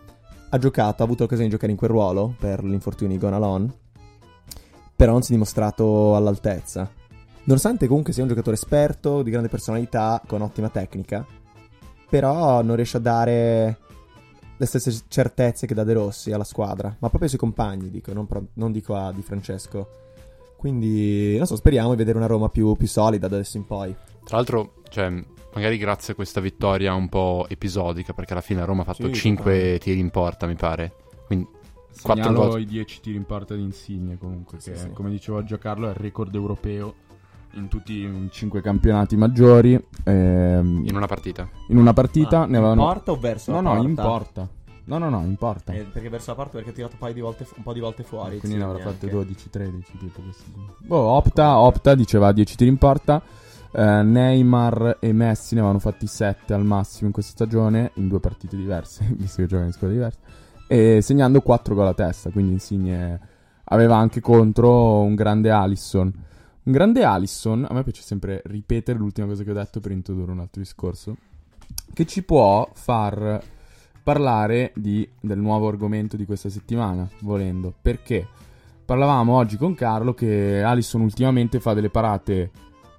Ha 0.53 0.59
giocato, 0.59 1.03
ha 1.03 1.05
avuto 1.05 1.23
l'occasione 1.23 1.49
di 1.49 1.55
giocare 1.55 1.73
in 1.73 1.79
quel 1.79 1.91
ruolo 1.91 2.35
per 2.39 2.65
l'infortunio 2.65 3.17
di 3.17 3.21
Gonalon, 3.21 3.73
però 4.97 5.13
non 5.13 5.23
si 5.23 5.31
è 5.31 5.35
dimostrato 5.35 6.17
all'altezza. 6.17 6.91
Nonostante 7.45 7.87
comunque 7.87 8.13
sia 8.13 8.23
un 8.23 8.29
giocatore 8.29 8.57
esperto, 8.57 9.23
di 9.23 9.31
grande 9.31 9.49
personalità, 9.49 10.21
con 10.27 10.43
ottima 10.43 10.69
tecnica, 10.69 11.25
però 12.09 12.63
non 12.63 12.75
riesce 12.75 12.97
a 12.97 13.01
dare 13.01 13.79
le 14.57 14.67
stesse 14.67 15.05
certezze 15.09 15.67
che 15.67 15.73
dà 15.75 15.85
De 15.85 15.93
Rossi 15.93 16.33
alla 16.33 16.45
squadra, 16.45 16.89
ma 16.89 17.09
proprio 17.09 17.23
ai 17.23 17.29
suoi 17.29 17.41
compagni, 17.41 17.89
dico, 17.89 18.13
non, 18.13 18.27
pro- 18.27 18.49
non 18.55 18.73
dico 18.73 18.95
a 18.95 19.13
Di 19.13 19.23
Francesco. 19.23 19.89
Quindi, 20.57 21.37
non 21.39 21.47
so, 21.47 21.57
speriamo 21.57 21.93
di 21.93 21.97
vedere 21.97 22.19
una 22.19 22.27
Roma 22.27 22.49
più, 22.51 22.75
più 22.75 22.89
solida 22.89 23.29
da 23.29 23.37
adesso 23.37 23.57
in 23.57 23.65
poi. 23.65 23.97
Tra 24.25 24.37
l'altro, 24.37 24.75
cioè, 24.91 25.25
magari 25.55 25.79
grazie 25.79 26.13
a 26.13 26.17
questa 26.17 26.41
vittoria 26.41 26.95
un 26.95 27.09
po' 27.09 27.47
episodica, 27.49 28.13
perché 28.13 28.33
alla 28.33 28.43
fine 28.43 28.65
Roma 28.65 28.83
ha 28.83 28.85
fatto 28.85 29.07
Sì, 29.07 29.15
5 29.15 29.43
totalmente. 29.45 29.79
tiri 29.79 29.99
in 30.01 30.11
porta, 30.11 30.47
mi 30.47 30.55
pare. 30.55 30.93
Quindi, 31.27 31.47
Segnalo 31.91 32.49
gol. 32.49 32.61
i 32.61 32.67
10 32.67 33.01
tiri 33.01 33.17
in 33.17 33.25
porta 33.25 33.55
di 33.55 33.63
Insigne 33.63 34.17
comunque, 34.19 34.61
Sì, 34.61 34.71
che 34.71 34.77
sì. 34.79 34.91
come 34.91 35.11
dicevo 35.11 35.39
a 35.39 35.45
Giancarlo 35.45 35.87
è 35.87 35.91
il 35.91 35.97
record 35.97 36.35
europeo 36.35 36.95
in 37.55 37.67
tutti 37.69 37.93
i 37.95 38.29
5 38.31 38.61
campionati 38.63 39.17
maggiori. 39.17 39.73
ehm, 40.05 40.85
in 40.87 40.95
una 40.97 41.07
partita. 41.07 41.49
in 41.69 41.79
una 41.79 41.93
partita 41.93 42.41
ne 42.45 42.51
in 42.51 42.55
avevano... 42.57 42.83
porta 42.85 43.11
o 43.11 43.17
verso 43.19 43.51
No, 43.51 43.61
la 43.61 43.75
no, 43.75 43.83
in 43.83 43.95
porta? 43.95 44.09
porta. 44.09 44.49
No, 44.85 44.99
no, 44.99 45.09
no, 45.09 45.21
in 45.25 45.37
porta. 45.37 45.73
Eh, 45.73 45.83
perché 45.83 46.09
verso 46.09 46.31
la 46.31 46.37
porta 46.37 46.53
perché 46.57 46.71
ha 46.71 46.73
tirato 46.73 46.95
un, 46.95 47.01
paio 47.01 47.15
di 47.15 47.21
volte, 47.21 47.47
un 47.57 47.63
po' 47.63 47.73
di 47.73 47.81
volte 47.81 48.03
fuori. 48.03 48.39
Quindi 48.39 48.57
ne 48.59 48.65
avrà 48.65 48.79
fatte 48.79 49.07
neanche. 49.11 49.35
12-13 49.35 49.83
tipo 49.99 50.21
questi. 50.21 50.53
Boh, 50.79 50.97
Opta, 50.97 51.59
Opta 51.59 51.95
diceva 51.95 52.33
10 52.33 52.57
tiri 52.57 52.71
in 52.71 52.77
porta. 52.79 53.23
Eh, 53.73 54.03
Neymar 54.03 54.97
e 55.01 55.13
Messi 55.13 55.55
ne 55.55 55.61
avevano 55.61 55.79
fatti 55.79 56.07
7 56.07 56.53
al 56.53 56.65
massimo 56.65 57.07
in 57.07 57.13
questa 57.13 57.33
stagione, 57.33 57.93
in 57.95 58.09
due 58.09 58.21
partite 58.21 58.57
diverse, 58.57 59.07
visto 59.17 59.43
che 59.43 59.49
giocano 59.49 59.67
in 59.67 59.73
squadre 59.73 59.97
diverse. 59.97 60.19
E 60.67 61.01
segnando 61.03 61.41
4 61.41 61.75
gol 61.75 61.87
a 61.87 61.95
testa, 61.95 62.31
quindi 62.31 62.53
Insigne 62.53 63.21
aveva 63.65 63.97
anche 63.97 64.21
contro 64.21 65.01
un 65.01 65.15
grande 65.15 65.51
Alisson. 65.51 66.13
Un 66.63 66.73
grande 66.73 67.05
Alisson, 67.05 67.67
a 67.69 67.73
me 67.73 67.83
piace 67.83 68.03
sempre 68.03 68.43
ripetere 68.45 68.99
l'ultima 68.99 69.27
cosa 69.27 69.43
che 69.43 69.51
ho 69.51 69.55
detto 69.55 69.81
per 69.81 69.93
introdurre 69.93 70.33
un 70.33 70.41
altro 70.41 70.61
discorso, 70.61 71.17
che 71.93 72.07
ci 72.07 72.23
può 72.23 72.69
far 72.73 73.43
parlare 74.03 74.73
di- 74.75 75.09
del 75.21 75.39
nuovo 75.39 75.69
argomento 75.69 76.17
di 76.17 76.27
questa 76.27 76.49
settimana, 76.49 77.09
volendo. 77.21 77.73
Perché 77.81 78.27
parlavamo 78.85 79.35
oggi 79.35 79.57
con 79.57 79.75
Carlo 79.75 80.15
che 80.15 80.63
Alisson 80.63 81.01
ultimamente 81.01 81.61
fa 81.61 81.75
delle 81.75 81.91
parate 81.91 82.51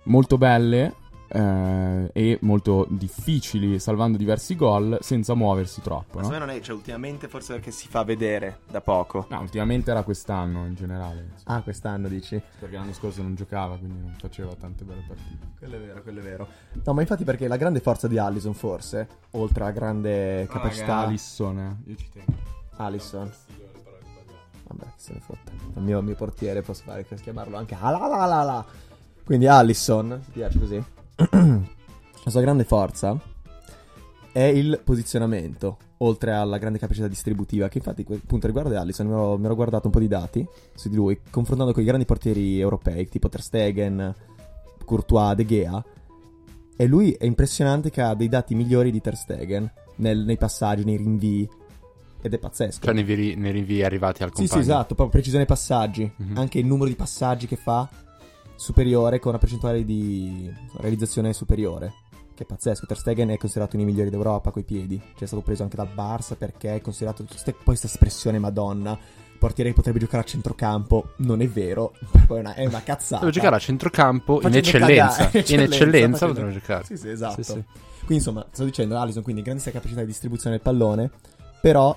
molto 0.04 0.38
belle 0.38 0.96
eh, 1.34 2.10
e 2.12 2.38
molto 2.42 2.86
difficili, 2.90 3.80
salvando 3.80 4.18
diversi 4.18 4.56
gol 4.58 4.98
senza 5.02 5.34
muoversi 5.34 5.80
troppo. 5.82 6.16
Ma 6.18 6.22
No? 6.22 6.28
secondo 6.28 6.46
me 6.46 6.52
non 6.52 6.62
è, 6.62 6.62
cioè, 6.62 6.76
ultimamente 6.76 7.28
forse 7.30 7.54
perché 7.54 7.72
si 7.72 7.88
fa 7.88 8.04
vedere 8.04 8.60
da 8.70 8.82
poco. 8.82 9.28
No, 9.30 9.40
ultimamente 9.40 9.92
era 9.92 10.04
quest'anno 10.04 10.66
in 10.66 10.76
generale, 10.76 11.34
Ah, 11.46 11.62
quest'anno 11.62 12.08
dici? 12.10 12.42
perché 12.60 12.76
l'anno 12.76 12.92
scorso 12.94 13.22
non 13.22 13.36
giocava, 13.36 13.78
quindi 13.78 14.00
non 14.02 14.16
faceva 14.20 14.54
tante 14.56 14.84
belle 14.84 15.04
partite. 15.08 15.48
Quello 15.58 15.76
è 15.76 15.80
vero, 15.80 16.02
quello 16.02 16.20
è 16.20 16.24
vero. 16.24 16.48
No, 16.84 16.94
ma 16.94 17.00
infatti 17.02 17.24
perché 17.24 17.48
la 17.48 17.58
grande 17.58 17.80
forza 17.80 18.08
di 18.10 18.18
Allison, 18.18 18.54
forse, 18.54 19.08
oltre 19.32 19.64
alla 19.64 19.72
grande 19.72 20.48
capacità... 20.50 20.98
Alisson, 20.98 21.60
eh. 21.60 21.90
io 21.92 21.96
ci 21.96 22.10
tengo. 22.12 22.34
Allison. 22.78 23.32
Vabbè, 24.68 24.86
se 24.96 25.14
ne 25.14 25.20
fotte. 25.20 25.52
Il 25.76 25.82
mio, 25.82 26.02
mio 26.02 26.16
portiere 26.16 26.62
posso 26.62 26.84
fare 26.84 27.06
chiamarlo 27.06 27.58
anche 27.58 27.76
Alalalala. 27.80 28.66
Quindi 29.32 29.48
Allison, 29.48 30.20
ti 30.26 30.32
piace 30.32 30.60
così? 30.60 30.84
La 32.24 32.30
sua 32.30 32.42
grande 32.42 32.66
forza 32.66 33.18
è 34.30 34.42
il 34.42 34.82
posizionamento, 34.84 35.78
oltre 36.00 36.34
alla 36.34 36.58
grande 36.58 36.80
capacità 36.80 37.08
distributiva, 37.08 37.70
che 37.70 37.78
infatti, 37.78 38.06
appunto, 38.10 38.48
riguardo 38.48 38.78
Allison, 38.78 39.08
mi 39.08 39.14
ero, 39.14 39.38
mi 39.38 39.46
ero 39.46 39.56
guardato 39.56 39.86
un 39.88 39.94
po' 39.94 40.00
di 40.00 40.10
dati 40.10 40.46
su 40.76 40.90
di 40.90 40.96
lui, 40.98 41.18
confrontando 41.30 41.72
con 41.72 41.82
i 41.82 41.86
grandi 41.86 42.04
portieri 42.04 42.60
europei, 42.60 43.08
tipo 43.08 43.30
Ter 43.30 43.42
Stegen, 43.42 44.14
Courtois, 44.84 45.34
De 45.36 45.46
Gea, 45.46 45.82
e 46.76 46.86
lui 46.86 47.14
è 47.14 47.24
impressionante 47.24 47.90
che 47.90 48.02
ha 48.02 48.14
dei 48.14 48.28
dati 48.28 48.54
migliori 48.54 48.92
di 48.92 49.00
Ter 49.00 49.16
Stegen 49.16 49.72
nel- 49.96 50.26
nei 50.26 50.36
passaggi, 50.36 50.84
nei 50.84 50.98
rinvii, 50.98 51.50
ed 52.22 52.34
è 52.34 52.38
pazzesco. 52.38 52.84
Cioè, 52.84 52.94
nei, 52.94 53.36
nei 53.38 53.52
rinvii 53.54 53.82
arrivati 53.84 54.24
al 54.24 54.32
Sì, 54.34 54.42
compagno. 54.42 54.62
sì, 54.62 54.68
esatto, 54.70 54.88
proprio 54.88 55.08
precisione 55.08 55.44
ai 55.44 55.48
passaggi. 55.48 56.12
Mhm. 56.18 56.36
Anche 56.38 56.60
il 56.60 56.66
numero 56.66 56.90
di 56.90 56.96
passaggi 56.96 57.48
che 57.48 57.56
fa 57.56 57.88
superiore 58.62 59.18
con 59.20 59.32
una 59.32 59.40
percentuale 59.40 59.84
di 59.84 60.50
realizzazione 60.78 61.34
superiore. 61.34 61.94
Che 62.36 62.44
è 62.44 62.46
pazzesco. 62.46 62.86
Ter 62.86 62.98
Stegen 62.98 63.30
è 63.30 63.38
considerato 63.38 63.76
uno 63.76 63.84
dei 63.84 63.92
migliori 63.94 64.12
d'Europa 64.12 64.52
coi 64.52 64.64
piedi. 64.64 64.98
Cioè 65.00 65.24
è 65.24 65.26
stato 65.26 65.42
preso 65.42 65.64
anche 65.64 65.76
dal 65.76 65.90
Barça 65.94 66.36
perché 66.38 66.76
è 66.76 66.82
considerato. 66.82 67.24
Poi 67.24 67.56
questa 67.64 67.88
espressione, 67.88 68.38
madonna. 68.40 68.98
Portiere 69.40 69.74
potrebbe 69.74 69.98
giocare 69.98 70.22
a 70.22 70.26
centrocampo. 70.26 71.14
Non 71.18 71.42
è 71.42 71.48
vero. 71.48 71.94
È 72.32 72.34
una, 72.34 72.54
è 72.54 72.66
una 72.66 72.82
cazzata. 72.82 73.20
Deve 73.26 73.32
giocare 73.34 73.56
a 73.56 73.60
centrocampo 73.60 74.36
in 74.36 74.42
Facendo 74.44 74.68
eccellenza. 74.68 75.30
cagare, 75.30 75.54
In 75.54 75.60
eccellenza 75.60 76.18
facendo- 76.18 76.34
potrebbe 76.34 76.54
giocare. 76.54 76.86
Sì, 76.86 76.98
sì, 76.98 77.10
esatto. 77.10 77.44
Sì, 77.44 77.52
sì. 77.52 77.64
Quindi 77.98 78.14
insomma, 78.16 78.46
sto 78.52 78.64
dicendo, 78.64 78.98
Alison 78.98 79.22
quindi 79.24 79.42
grandissima 79.42 79.74
capacità 79.74 80.00
di 80.02 80.08
distribuzione 80.08 80.56
del 80.56 80.64
pallone, 80.64 81.12
però 81.62 81.96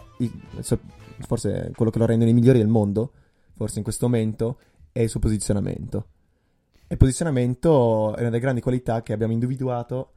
forse 1.20 1.70
quello 1.74 1.90
che 1.90 1.98
lo 1.98 2.06
rende 2.06 2.24
uno 2.24 2.32
dei 2.32 2.40
migliori 2.40 2.58
del 2.58 2.68
mondo, 2.68 3.12
forse 3.56 3.78
in 3.78 3.84
questo 3.84 4.06
momento, 4.06 4.58
è 4.90 5.00
il 5.00 5.08
suo 5.08 5.20
posizionamento. 5.20 6.06
Il 6.86 6.96
posizionamento 6.98 8.14
è 8.14 8.20
una 8.20 8.28
delle 8.28 8.40
grandi 8.40 8.60
qualità 8.60 9.02
che 9.02 9.12
abbiamo 9.12 9.32
individuato 9.32 10.10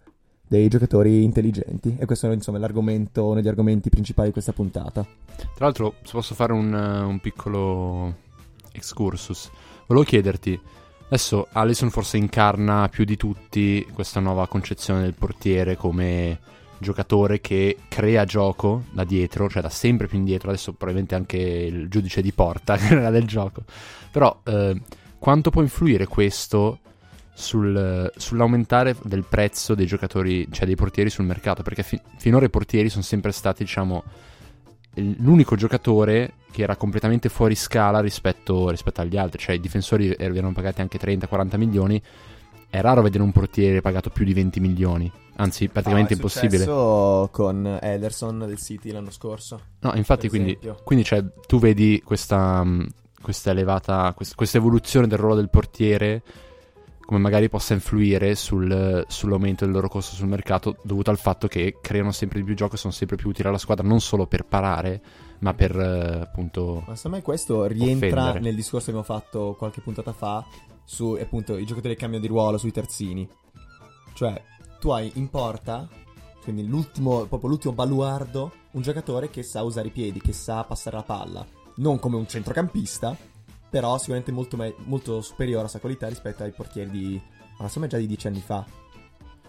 dei 0.47 0.67
giocatori 0.67 1.23
intelligenti. 1.23 1.95
E 1.97 2.05
questo 2.05 2.29
è 2.29 2.33
insomma 2.33 2.57
l'argomento, 2.57 3.25
uno 3.25 3.35
degli 3.35 3.47
argomenti 3.47 3.89
principali 3.89 4.27
di 4.27 4.33
questa 4.33 4.53
puntata. 4.53 5.05
Tra 5.35 5.65
l'altro, 5.65 5.95
se 6.03 6.11
posso 6.11 6.35
fare 6.35 6.53
un, 6.53 6.73
eh, 6.73 6.99
un 7.01 7.19
piccolo 7.19 8.15
excursus, 8.71 9.49
volevo 9.87 10.05
chiederti. 10.05 10.59
Adesso 11.07 11.47
Allison 11.53 11.89
forse 11.89 12.17
incarna 12.17 12.89
più 12.89 13.05
di 13.05 13.15
tutti 13.15 13.85
questa 13.93 14.19
nuova 14.19 14.47
concezione 14.47 15.01
del 15.01 15.13
portiere 15.13 15.77
come 15.77 16.37
giocatore 16.79 17.39
che 17.39 17.77
crea 17.87 18.25
gioco 18.25 18.83
da 18.91 19.05
dietro, 19.05 19.49
cioè 19.49 19.61
da 19.61 19.69
sempre 19.69 20.07
più 20.07 20.17
indietro, 20.17 20.49
adesso 20.49 20.73
probabilmente 20.73 21.15
anche 21.15 21.37
il 21.37 21.87
giudice 21.87 22.21
di 22.21 22.33
porta 22.33 22.75
creerà 22.77 23.09
del 23.09 23.25
gioco. 23.25 23.63
Però 24.11 24.41
eh, 24.43 24.79
quanto 25.19 25.49
può 25.49 25.61
influire 25.61 26.05
questo 26.07 26.79
sul- 27.33 28.11
sull'aumentare 28.15 28.95
del 29.03 29.23
prezzo 29.27 29.75
dei 29.75 29.85
giocatori, 29.85 30.47
cioè 30.51 30.65
dei 30.65 30.75
portieri 30.75 31.09
sul 31.09 31.25
mercato? 31.25 31.61
Perché 31.63 31.83
fi- 31.83 32.01
finora 32.17 32.45
i 32.45 32.49
portieri 32.49 32.89
sono 32.89 33.03
sempre 33.03 33.31
stati, 33.31 33.63
diciamo, 33.63 34.03
l'unico 35.19 35.55
giocatore 35.55 36.33
che 36.51 36.63
era 36.63 36.75
completamente 36.75 37.29
fuori 37.29 37.53
scala 37.55 37.99
rispetto, 37.99 38.69
rispetto 38.69 39.01
agli 39.01 39.17
altri, 39.17 39.39
cioè 39.39 39.55
i 39.55 39.59
difensori 39.59 40.09
er- 40.09 40.35
erano 40.35 40.53
pagati 40.53 40.81
anche 40.81 40.97
30-40 40.97 41.57
milioni. 41.57 42.01
È 42.69 42.81
raro 42.81 43.01
vedere 43.01 43.23
un 43.23 43.31
portiere 43.31 43.79
pagato 43.79 44.09
più 44.09 44.25
di 44.25 44.33
20 44.33 44.59
milioni, 44.59 45.09
anzi, 45.37 45.69
praticamente 45.69 46.13
Ah, 46.13 46.15
è 46.15 46.19
impossibile. 46.19 46.57
successo 46.63 47.29
con 47.31 47.79
Ederson 47.81 48.39
del 48.39 48.57
City 48.57 48.91
l'anno 48.91 49.11
scorso. 49.11 49.61
No, 49.79 49.93
infatti, 49.95 50.27
quindi, 50.27 50.57
quindi 50.83 51.05
cioè, 51.05 51.23
tu 51.47 51.59
vedi 51.59 52.01
questa, 52.03 52.65
questa 53.27 53.51
elevata, 53.51 54.13
quest- 54.15 54.35
questa 54.35 54.57
evoluzione 54.57 55.05
del 55.05 55.17
ruolo 55.17 55.35
del 55.35 55.49
portiere, 55.49 56.23
come 57.01 57.19
magari 57.19 57.49
possa 57.49 57.73
influire 57.73 58.35
sul- 58.35 59.03
sull'aumento 59.05 59.65
del 59.65 59.73
loro 59.73 59.89
costo 59.89 60.15
sul 60.15 60.29
mercato, 60.29 60.77
dovuto 60.81 61.09
al 61.09 61.17
fatto 61.17 61.49
che 61.49 61.79
creano 61.81 62.13
sempre 62.13 62.39
di 62.39 62.45
più 62.45 62.55
gioco 62.55 62.75
e 62.75 62.77
sono 62.77 62.93
sempre 62.93 63.17
più 63.17 63.27
utili 63.27 63.49
alla 63.49 63.57
squadra, 63.57 63.85
non 63.85 63.99
solo 63.99 64.27
per 64.27 64.45
parare, 64.45 65.01
ma 65.39 65.53
per 65.53 65.77
eh, 65.77 66.21
appunto. 66.21 66.85
Ma 66.87 66.95
secondo 66.95 67.17
me 67.17 67.23
questo 67.23 67.65
rientra 67.65 68.07
Offendere. 68.07 68.39
nel 68.39 68.55
discorso 68.55 68.91
che 68.91 68.97
abbiamo 68.97 69.19
fatto 69.19 69.55
qualche 69.57 69.81
puntata 69.81 70.13
fa 70.13 70.45
su 70.85 71.17
appunto 71.19 71.57
i 71.57 71.65
giocatori 71.65 71.95
che 71.95 71.99
cambiano 71.99 72.25
di 72.25 72.31
ruolo 72.31 72.57
sui 72.57 72.71
terzini. 72.71 73.27
Cioè, 74.13 74.41
tu 74.79 74.91
hai 74.91 75.11
in 75.15 75.29
porta, 75.29 75.85
quindi 76.43 76.65
l'ultimo, 76.65 77.25
proprio 77.25 77.49
l'ultimo 77.49 77.73
baluardo, 77.73 78.53
un 78.71 78.81
giocatore 78.81 79.29
che 79.29 79.43
sa 79.43 79.63
usare 79.63 79.89
i 79.89 79.91
piedi, 79.91 80.21
che 80.21 80.31
sa 80.31 80.63
passare 80.63 80.95
la 80.95 81.03
palla. 81.03 81.56
Non 81.77 81.99
come 81.99 82.15
un 82.17 82.27
centrocampista, 82.27 83.15
però 83.69 83.97
sicuramente 83.97 84.31
molto, 84.31 84.57
me- 84.57 84.75
molto 84.85 85.21
superiore 85.21 85.65
a 85.65 85.69
sua 85.69 85.79
qualità 85.79 86.07
rispetto 86.07 86.43
ai 86.43 86.51
portieri 86.51 86.89
di, 86.89 87.21
ma 87.57 87.65
insomma 87.65 87.87
già 87.87 87.97
di 87.97 88.07
dieci 88.07 88.27
anni 88.27 88.41
fa. 88.41 88.65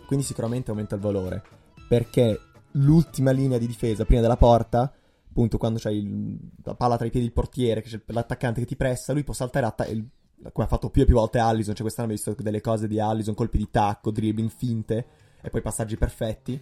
Quindi 0.06 0.24
sicuramente 0.24 0.70
aumenta 0.70 0.94
il 0.94 1.00
valore. 1.00 1.42
Perché 1.88 2.40
l'ultima 2.72 3.30
linea 3.30 3.58
di 3.58 3.66
difesa 3.66 4.04
prima 4.04 4.20
della 4.20 4.36
porta 4.36 4.92
appunto 5.28 5.56
quando 5.58 5.78
il- 5.90 6.38
la 6.64 6.74
palla 6.74 6.96
tra 6.96 7.06
i 7.06 7.10
piedi 7.10 7.26
del 7.26 7.34
portiere, 7.34 7.80
che 7.80 7.88
c'è 7.88 8.00
l'attaccante 8.06 8.60
che 8.60 8.66
ti 8.66 8.76
pressa, 8.76 9.12
lui 9.12 9.22
può 9.22 9.34
saltare 9.34 9.66
atta- 9.66 9.86
il- 9.86 10.04
come 10.52 10.66
ha 10.66 10.68
fatto 10.68 10.90
più 10.90 11.02
e 11.02 11.04
più 11.04 11.14
volte 11.14 11.38
Allison, 11.38 11.74
cioè 11.74 11.82
quest'anno 11.82 12.08
abbiamo 12.10 12.24
visto 12.32 12.42
delle 12.42 12.60
cose 12.60 12.88
di 12.88 12.98
Allison, 12.98 13.34
colpi 13.34 13.58
di 13.58 13.70
tacco, 13.70 14.10
dribbling, 14.10 14.50
finte 14.50 15.06
e 15.40 15.48
poi 15.50 15.62
passaggi 15.62 15.96
perfetti. 15.96 16.60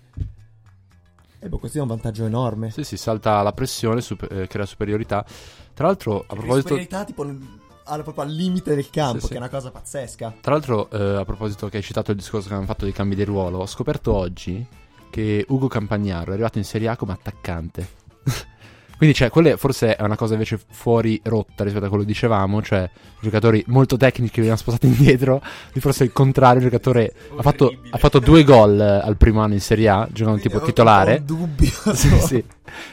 E 1.46 1.48
boh, 1.48 1.59
questo 1.59 1.78
è 1.78 1.80
un 1.80 1.87
vantaggio 1.87 2.24
enorme. 2.24 2.70
Sì, 2.70 2.82
sì, 2.82 2.96
salta 2.96 3.40
la 3.42 3.52
pressione, 3.52 4.00
super- 4.00 4.32
eh, 4.32 4.46
crea 4.48 4.66
superiorità. 4.66 5.24
Tra 5.72 5.87
l'altro, 5.87 6.20
a 6.22 6.35
proposito. 6.35 6.56
superiorità 6.68 7.04
tipo 7.04 7.22
alla- 7.85 8.02
proprio 8.02 8.24
al 8.24 8.30
limite 8.32 8.74
del 8.74 8.90
campo, 8.90 9.20
Sì, 9.20 9.26
sì. 9.26 9.28
che 9.28 9.35
è 9.35 9.38
una 9.38 9.48
cosa 9.48 9.70
pazzesca. 9.70 10.35
Tra 10.40 10.52
l'altro, 10.52 10.90
eh, 10.90 11.16
a 11.18 11.24
proposito 11.24 11.68
che 11.68 11.76
hai 11.76 11.82
citato 11.85 12.11
il 12.11 12.16
discorso 12.16 12.48
che 12.48 12.54
abbiamo 12.54 12.70
fatto 12.72 12.85
dei 12.85 12.92
cambi 12.92 13.14
di 13.14 13.22
ruolo, 13.24 13.59
ho 13.59 13.66
scoperto 13.66 14.12
oggi 14.12 14.66
che 15.09 15.44
Ugo 15.48 15.68
Campagnaro 15.68 16.30
è 16.30 16.35
arrivato 16.35 16.59
in 16.59 16.64
Serie 16.64 16.88
A 16.88 16.96
come 16.96 17.12
attaccante. 17.12 17.88
Quindi, 18.96 19.14
cioè, 19.14 19.30
quella 19.30 19.56
forse 19.56 19.96
è 19.96 20.02
una 20.02 20.16
cosa 20.16 20.32
invece 20.35 20.59
fuori 20.70 21.20
rotta 21.24 21.64
rispetto 21.64 21.85
a 21.85 21.88
quello 21.88 22.02
che 22.04 22.09
dicevamo, 22.09 22.62
cioè 22.62 22.88
giocatori 23.20 23.62
molto 23.68 23.96
tecnici 23.96 24.32
che 24.32 24.40
venivano 24.42 24.61
spostati 24.61 24.87
indietro, 24.92 25.42
di 25.72 25.80
forse 25.80 26.04
il 26.04 26.12
contrario, 26.12 26.59
il 26.59 26.64
giocatore 26.64 27.12
ha 27.37 27.42
fatto, 27.42 27.74
ha 27.90 27.98
fatto 27.98 28.18
due 28.18 28.44
gol 28.44 28.80
eh, 28.80 29.06
al 29.06 29.16
primo 29.16 29.40
anno 29.40 29.54
in 29.54 29.61
Serie 29.61 29.88
A, 29.88 30.09
giocando 30.11 30.40
tipo 30.40 30.61
titolare. 30.61 31.22
Dubbio. 31.24 31.70
sì, 31.94 32.18
sì. 32.20 32.44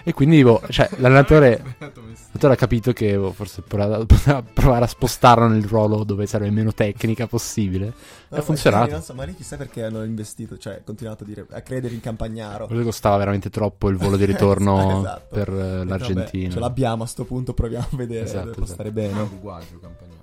E 0.04 0.14
quindi, 0.14 0.44
boh, 0.44 0.62
cioè, 0.70 0.90
l'allenatore, 0.98 1.62
l'allenatore 1.80 2.54
ha 2.54 2.56
capito 2.56 2.94
che 2.94 3.18
boh, 3.18 3.32
forse 3.32 3.62
poteva 3.62 4.06
provare 4.54 4.86
a 4.86 4.88
spostarlo 4.88 5.48
nel 5.48 5.64
ruolo 5.66 6.04
dove 6.04 6.26
sarebbe 6.26 6.52
meno 6.52 6.74
tecnica 6.74 7.28
possibile. 7.28 7.86
No, 7.86 7.94
ha 8.30 8.38
ma 8.38 8.42
funzionato. 8.42 9.02
so, 9.02 9.14
ma 9.14 9.24
lì 9.24 9.36
chissà 9.36 9.58
perché 9.58 9.84
hanno 9.84 10.04
investito, 10.04 10.58
cioè 10.58 10.82
continuato 10.84 11.24
a 11.24 11.28
dire, 11.28 11.46
a 11.52 11.62
credere 11.62 11.94
in 11.94 12.02
Campagnaro. 12.02 12.66
Quello 12.66 12.82
che 12.82 12.88
costava 12.88 13.18
veramente 13.18 13.50
troppo 13.50 13.90
il 13.90 13.98
volo 13.98 14.18
di 14.18 14.26
ritorno 14.26 15.00
Esatto. 15.00 15.36
per 15.36 15.50
eh, 15.50 15.84
l'Argentina. 15.98 16.44
vabbè, 16.44 16.54
ce 16.54 16.60
l'abbiamo 16.60 17.04
a 17.04 17.08
sto 17.08 17.24
punto, 17.26 17.54
proviamo 17.54 17.88
a 17.92 17.96
vedere, 17.96 18.24
Esatto, 18.26 18.44
può 18.52 18.64
esatto. 18.64 18.74
stare 18.74 18.92
bene. 18.92 19.20
Uruguayo 19.22 19.66
Campagnaro. 19.82 20.22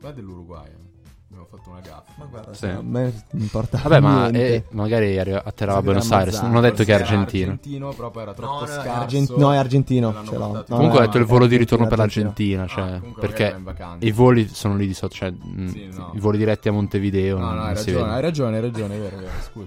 Ma 0.00 0.08
è 0.10 0.12
dell'Uruguay. 0.12 0.66
eh. 0.68 0.82
Abbiamo 1.30 1.48
fatto 1.50 1.70
una 1.70 1.80
gaffa. 1.80 2.12
Ma 2.16 2.24
guarda, 2.26 2.54
Sì. 2.54 2.66
a 2.66 2.80
me 2.80 3.12
importa 3.32 3.80
Vabbè, 3.82 3.98
ma 3.98 4.28
eh, 4.28 4.64
magari 4.70 5.18
atterrava 5.18 5.78
a 5.78 5.82
Buenos 5.82 6.08
Aires. 6.12 6.40
Non 6.42 6.54
ho 6.56 6.60
detto 6.60 6.76
Forse 6.76 6.84
che 6.84 6.92
è 6.92 7.00
argentino. 7.00 7.50
argentino, 7.52 7.92
però 7.92 8.10
poi 8.12 8.22
era 8.22 8.34
troppo 8.34 8.52
No, 8.52 8.58
no, 8.60 8.64
è 8.66 8.68
scarso. 8.68 8.90
argent- 8.90 9.34
no, 9.36 9.52
è 9.52 9.56
argentino, 9.56 10.14
ce 10.24 10.36
l'ho. 10.36 10.52
No, 10.52 10.64
Comunque 10.68 10.98
ho 10.98 11.00
no, 11.00 11.06
detto 11.06 11.18
il 11.18 11.24
volo 11.24 11.46
di 11.48 11.54
argentino, 11.56 11.58
ritorno 11.58 11.86
per 11.88 11.98
argentino. 12.00 12.60
l'Argentina. 12.60 12.66
Cioè, 12.68 12.94
Ah, 12.96 13.00
comunque 13.00 13.28
magari 13.58 13.62
perché 13.64 14.06
i 14.06 14.10
voli 14.12 14.48
sono 14.48 14.76
lì 14.76 14.86
di 14.86 14.94
sotto. 14.94 15.14
Cioè, 15.14 15.30
mh, 15.32 15.66
Sì, 15.66 15.88
no. 15.92 16.12
i 16.14 16.18
voli 16.20 16.38
diretti 16.38 16.68
a 16.68 16.72
Montevideo. 16.72 17.38
No, 17.38 17.50
no, 17.52 17.62
hai 17.62 17.74
ragione, 17.74 18.12
hai 18.12 18.20
ragione, 18.20 18.56
hai 18.56 18.62
ragione, 18.62 18.94
è 18.96 18.98
vero, 19.00 19.16
è 19.16 19.20
vero, 19.20 19.30
scusa. 19.50 19.66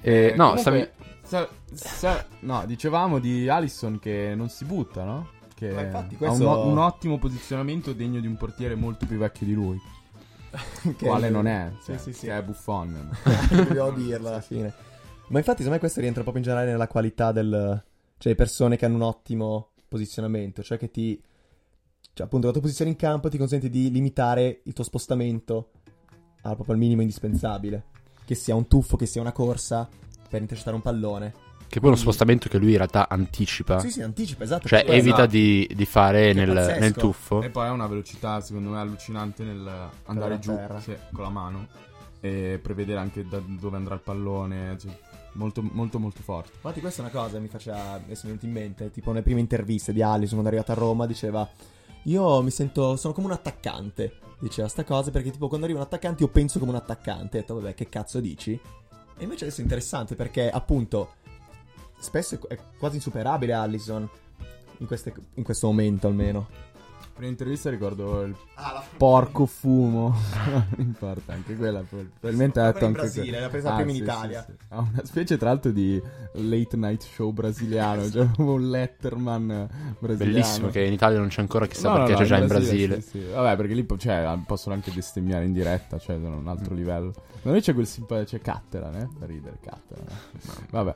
Eh, 0.00 0.34
no, 0.36 0.54
comunque, 0.54 0.60
stavi. 0.60 0.88
Sa- 1.34 1.48
sa- 1.72 2.26
no, 2.40 2.64
dicevamo 2.66 3.18
di 3.18 3.48
Allison 3.48 3.98
che 3.98 4.34
non 4.36 4.48
si 4.48 4.64
butta, 4.64 5.04
no? 5.04 5.28
Che 5.54 5.70
Ma 5.72 5.82
infatti 5.82 6.14
ha 6.14 6.18
questo- 6.18 6.42
un, 6.48 6.54
o- 6.54 6.66
un 6.68 6.78
ottimo 6.78 7.18
posizionamento 7.18 7.92
degno 7.92 8.20
di 8.20 8.26
un 8.26 8.36
portiere 8.36 8.74
molto 8.74 9.06
più 9.06 9.18
vecchio 9.18 9.46
di 9.46 9.54
lui. 9.54 9.80
Che- 10.96 11.06
Quale 11.06 11.30
non 11.30 11.46
è? 11.46 11.70
Sì, 11.80 11.84
Cioè, 11.86 11.98
sì, 11.98 12.12
sì. 12.12 12.26
Che 12.26 12.36
è 12.36 12.42
Buffon. 12.42 13.10
Dobbiamo 13.50 13.90
dirlo 13.92 14.28
alla 14.28 14.40
fine. 14.40 14.72
Ma 15.28 15.38
infatti, 15.38 15.62
secondo 15.62 15.70
me 15.72 15.78
questo 15.78 16.00
rientra 16.00 16.22
proprio 16.22 16.42
in 16.44 16.48
generale 16.48 16.70
nella 16.72 16.86
qualità 16.88 17.32
del... 17.32 17.82
Cioè, 18.18 18.34
persone 18.34 18.76
che 18.76 18.84
hanno 18.84 18.96
un 18.96 19.02
ottimo 19.02 19.70
posizionamento. 19.88 20.62
Cioè, 20.62 20.78
che 20.78 20.90
ti... 20.90 21.20
Cioè, 22.12 22.26
appunto, 22.26 22.46
la 22.46 22.52
tua 22.52 22.60
posizione 22.62 22.90
in 22.90 22.96
campo 22.96 23.28
ti 23.28 23.38
consente 23.38 23.68
di 23.70 23.90
limitare 23.90 24.60
il 24.64 24.72
tuo 24.72 24.84
spostamento 24.84 25.70
al 26.42 26.54
proprio 26.54 26.74
al 26.74 26.80
minimo 26.80 27.00
indispensabile. 27.00 27.84
Che 28.24 28.34
sia 28.34 28.54
un 28.54 28.68
tuffo, 28.68 28.96
che 28.96 29.06
sia 29.06 29.20
una 29.20 29.32
corsa 29.32 29.88
per 30.28 30.40
intercettare 30.40 30.76
un 30.76 30.82
pallone. 30.82 31.32
Che 31.66 31.80
poi 31.80 31.88
è 31.88 31.92
uno 31.92 32.00
spostamento 32.00 32.48
che 32.48 32.58
lui 32.58 32.70
in 32.70 32.76
realtà 32.76 33.08
anticipa. 33.08 33.80
Sì, 33.80 33.90
sì, 33.90 34.02
anticipa, 34.02 34.44
esatto. 34.44 34.68
Cioè, 34.68 34.84
quello. 34.84 34.98
evita 34.98 35.26
di, 35.26 35.68
di 35.74 35.84
fare 35.86 36.32
nel, 36.32 36.76
nel 36.78 36.92
tuffo. 36.92 37.42
e 37.42 37.50
poi 37.50 37.66
ha 37.66 37.72
una 37.72 37.86
velocità, 37.86 38.40
secondo 38.40 38.70
me, 38.70 38.78
allucinante 38.78 39.42
nel 39.42 39.90
andare 40.04 40.38
giù 40.38 40.56
sì, 40.80 40.94
con 41.12 41.24
la 41.24 41.30
mano 41.30 41.66
e 42.20 42.58
prevedere 42.62 43.00
anche 43.00 43.26
da 43.26 43.40
dove 43.44 43.76
andrà 43.76 43.94
il 43.94 44.00
pallone. 44.00 44.78
cioè, 44.78 44.96
molto, 45.34 45.62
molto, 45.62 45.98
molto 45.98 46.22
forte. 46.22 46.52
Infatti 46.54 46.80
questa 46.80 47.02
è 47.02 47.04
una 47.04 47.14
cosa 47.14 47.34
che 47.34 47.40
mi 47.40 47.48
faceva, 47.48 48.00
mi 48.04 48.12
è 48.12 48.18
venuta 48.22 48.46
in 48.46 48.52
mente, 48.52 48.90
tipo 48.90 49.10
nelle 49.10 49.22
prime 49.22 49.40
interviste 49.40 49.92
di 49.92 50.02
Allison 50.02 50.40
quando 50.40 50.50
è 50.50 50.54
arrivata 50.54 50.72
a 50.72 50.82
Roma 50.82 51.06
diceva 51.06 51.48
io 52.04 52.42
mi 52.42 52.50
sento, 52.50 52.96
sono 52.96 53.14
come 53.14 53.28
un 53.28 53.32
attaccante, 53.32 54.18
diceva 54.38 54.68
sta 54.68 54.84
cosa 54.84 55.10
perché 55.10 55.30
tipo 55.30 55.48
quando 55.48 55.66
arriva 55.66 55.80
un 55.80 55.86
attaccante 55.86 56.22
io 56.22 56.28
penso 56.28 56.58
come 56.58 56.70
un 56.72 56.76
attaccante, 56.76 57.38
ho 57.38 57.40
detto 57.40 57.54
vabbè 57.54 57.74
che 57.74 57.88
cazzo 57.88 58.20
dici? 58.20 58.58
E 59.16 59.22
invece 59.22 59.44
adesso 59.44 59.60
è 59.60 59.62
interessante 59.62 60.14
perché 60.14 60.50
appunto 60.50 61.14
spesso 61.98 62.38
è, 62.48 62.58
quasi 62.78 62.96
insuperabile 62.96 63.52
Allison 63.52 64.08
in, 64.78 64.86
queste- 64.86 65.14
in 65.34 65.42
questo 65.42 65.66
momento 65.66 66.06
almeno. 66.06 66.48
Per 67.14 67.22
l'intervista 67.22 67.70
ricordo 67.70 68.22
il 68.22 68.34
porco 68.96 69.46
fumo. 69.46 70.12
non 70.50 70.66
importa, 70.78 71.32
anche 71.32 71.54
quella. 71.54 71.80
Probabilmente 71.88 72.58
ha 72.58 72.64
detto 72.72 72.78
in 72.80 72.84
anche 72.86 73.00
Brasile, 73.02 73.38
l'ha 73.40 73.48
presa 73.48 73.72
Ah, 73.72 73.74
prima 73.76 73.90
in 73.90 73.96
sì, 73.96 74.02
Italia. 74.02 74.44
sì, 74.44 74.52
sì. 74.52 74.64
Ha 74.70 74.78
una 74.78 75.00
specie 75.04 75.36
tra 75.36 75.48
l'altro 75.50 75.70
di 75.70 76.02
late 76.32 76.76
night 76.76 77.02
show 77.02 77.30
brasiliano, 77.30 78.10
cioè 78.10 78.26
un 78.38 78.68
Letterman 78.68 79.46
brasiliano. 80.00 80.32
Bellissimo 80.32 80.68
che 80.70 80.82
in 80.82 80.92
Italia 80.92 81.18
non 81.20 81.28
c'è 81.28 81.40
ancora, 81.40 81.66
chissà 81.68 81.88
No, 81.90 81.98
no, 81.98 82.04
perché 82.04 82.12
no, 82.14 82.18
c'è 82.18 82.26
già 82.26 82.38
in 82.38 82.46
Brasile. 82.48 83.00
sì, 83.00 83.08
sì. 83.10 83.24
Vabbè, 83.32 83.56
perché 83.56 83.74
lì 83.74 83.86
cioè, 83.96 84.38
possono 84.44 84.74
anche 84.74 84.90
bestemmiare 84.90 85.44
in 85.44 85.52
diretta, 85.52 85.98
cioè 86.00 86.18
sono 86.20 86.36
un 86.36 86.48
altro 86.48 86.74
livello. 86.74 87.12
Da 87.42 87.50
noi 87.50 87.60
c'è 87.60 87.74
quel 87.74 87.86
simpatico, 87.86 88.30
c'è 88.30 88.40
Catteran, 88.40 88.94
eh? 88.96 89.08
Da 89.18 89.26
ridere, 89.26 89.58
Catteran. 89.62 90.04
eh. 90.06 90.66
Vabbè. 90.70 90.94